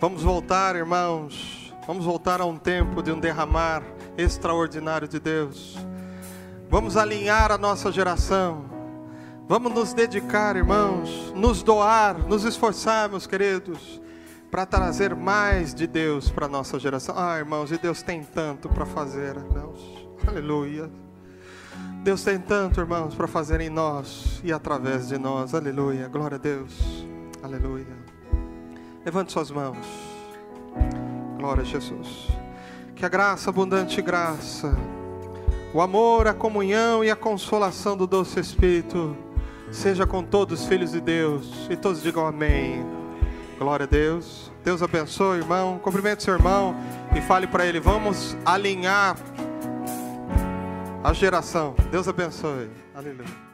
Vamos 0.00 0.22
voltar, 0.22 0.76
irmãos. 0.76 1.74
Vamos 1.86 2.04
voltar 2.04 2.40
a 2.40 2.44
um 2.44 2.58
tempo 2.58 3.02
de 3.02 3.12
um 3.12 3.20
derramar 3.20 3.82
extraordinário 4.18 5.06
de 5.06 5.20
Deus. 5.20 5.76
Vamos 6.68 6.96
alinhar 6.96 7.52
a 7.52 7.58
nossa 7.58 7.92
geração. 7.92 8.64
Vamos 9.48 9.72
nos 9.72 9.92
dedicar, 9.92 10.56
irmãos, 10.56 11.32
nos 11.34 11.62
doar, 11.62 12.18
nos 12.18 12.44
esforçar, 12.44 13.08
meus 13.08 13.26
queridos 13.26 14.00
para 14.50 14.64
trazer 14.64 15.14
mais 15.14 15.74
de 15.74 15.86
Deus 15.86 16.30
para 16.30 16.46
a 16.46 16.48
nossa 16.48 16.78
geração. 16.78 17.14
Ah, 17.18 17.38
irmãos, 17.38 17.70
e 17.70 17.78
Deus 17.78 18.02
tem 18.02 18.22
tanto 18.22 18.68
para 18.68 18.86
fazer, 18.86 19.36
irmãos. 19.36 19.95
Aleluia. 20.24 20.88
Deus 22.02 22.22
tem 22.22 22.38
tanto, 22.38 22.80
irmãos, 22.80 23.14
para 23.14 23.26
fazer 23.26 23.60
em 23.60 23.68
nós 23.68 24.40
e 24.44 24.52
através 24.52 25.08
de 25.08 25.18
nós. 25.18 25.54
Aleluia. 25.54 26.08
Glória 26.08 26.36
a 26.36 26.38
Deus. 26.38 27.04
Aleluia. 27.42 27.96
Levante 29.04 29.32
suas 29.32 29.50
mãos. 29.50 29.76
Glória 31.36 31.62
a 31.62 31.66
Jesus. 31.66 32.28
Que 32.94 33.04
a 33.04 33.08
graça, 33.08 33.50
abundante 33.50 34.00
graça, 34.00 34.76
o 35.74 35.80
amor, 35.80 36.26
a 36.26 36.34
comunhão 36.34 37.04
e 37.04 37.10
a 37.10 37.16
consolação 37.16 37.96
do 37.96 38.06
doce 38.06 38.40
Espírito 38.40 39.16
seja 39.70 40.06
com 40.06 40.22
todos 40.22 40.60
os 40.60 40.66
filhos 40.66 40.92
de 40.92 41.00
Deus. 41.00 41.66
E 41.68 41.76
todos 41.76 42.02
digam 42.02 42.26
amém. 42.26 42.84
Glória 43.58 43.84
a 43.84 43.88
Deus. 43.88 44.50
Deus 44.64 44.82
abençoe, 44.82 45.38
irmão. 45.38 45.78
Cumprimente 45.78 46.22
seu 46.22 46.34
irmão 46.34 46.74
e 47.16 47.20
fale 47.20 47.46
para 47.46 47.66
ele: 47.66 47.80
vamos 47.80 48.36
alinhar 48.44 49.16
a 51.06 51.12
geração. 51.12 51.76
Deus 51.92 52.08
abençoe. 52.08 52.68
Aleluia. 52.92 53.45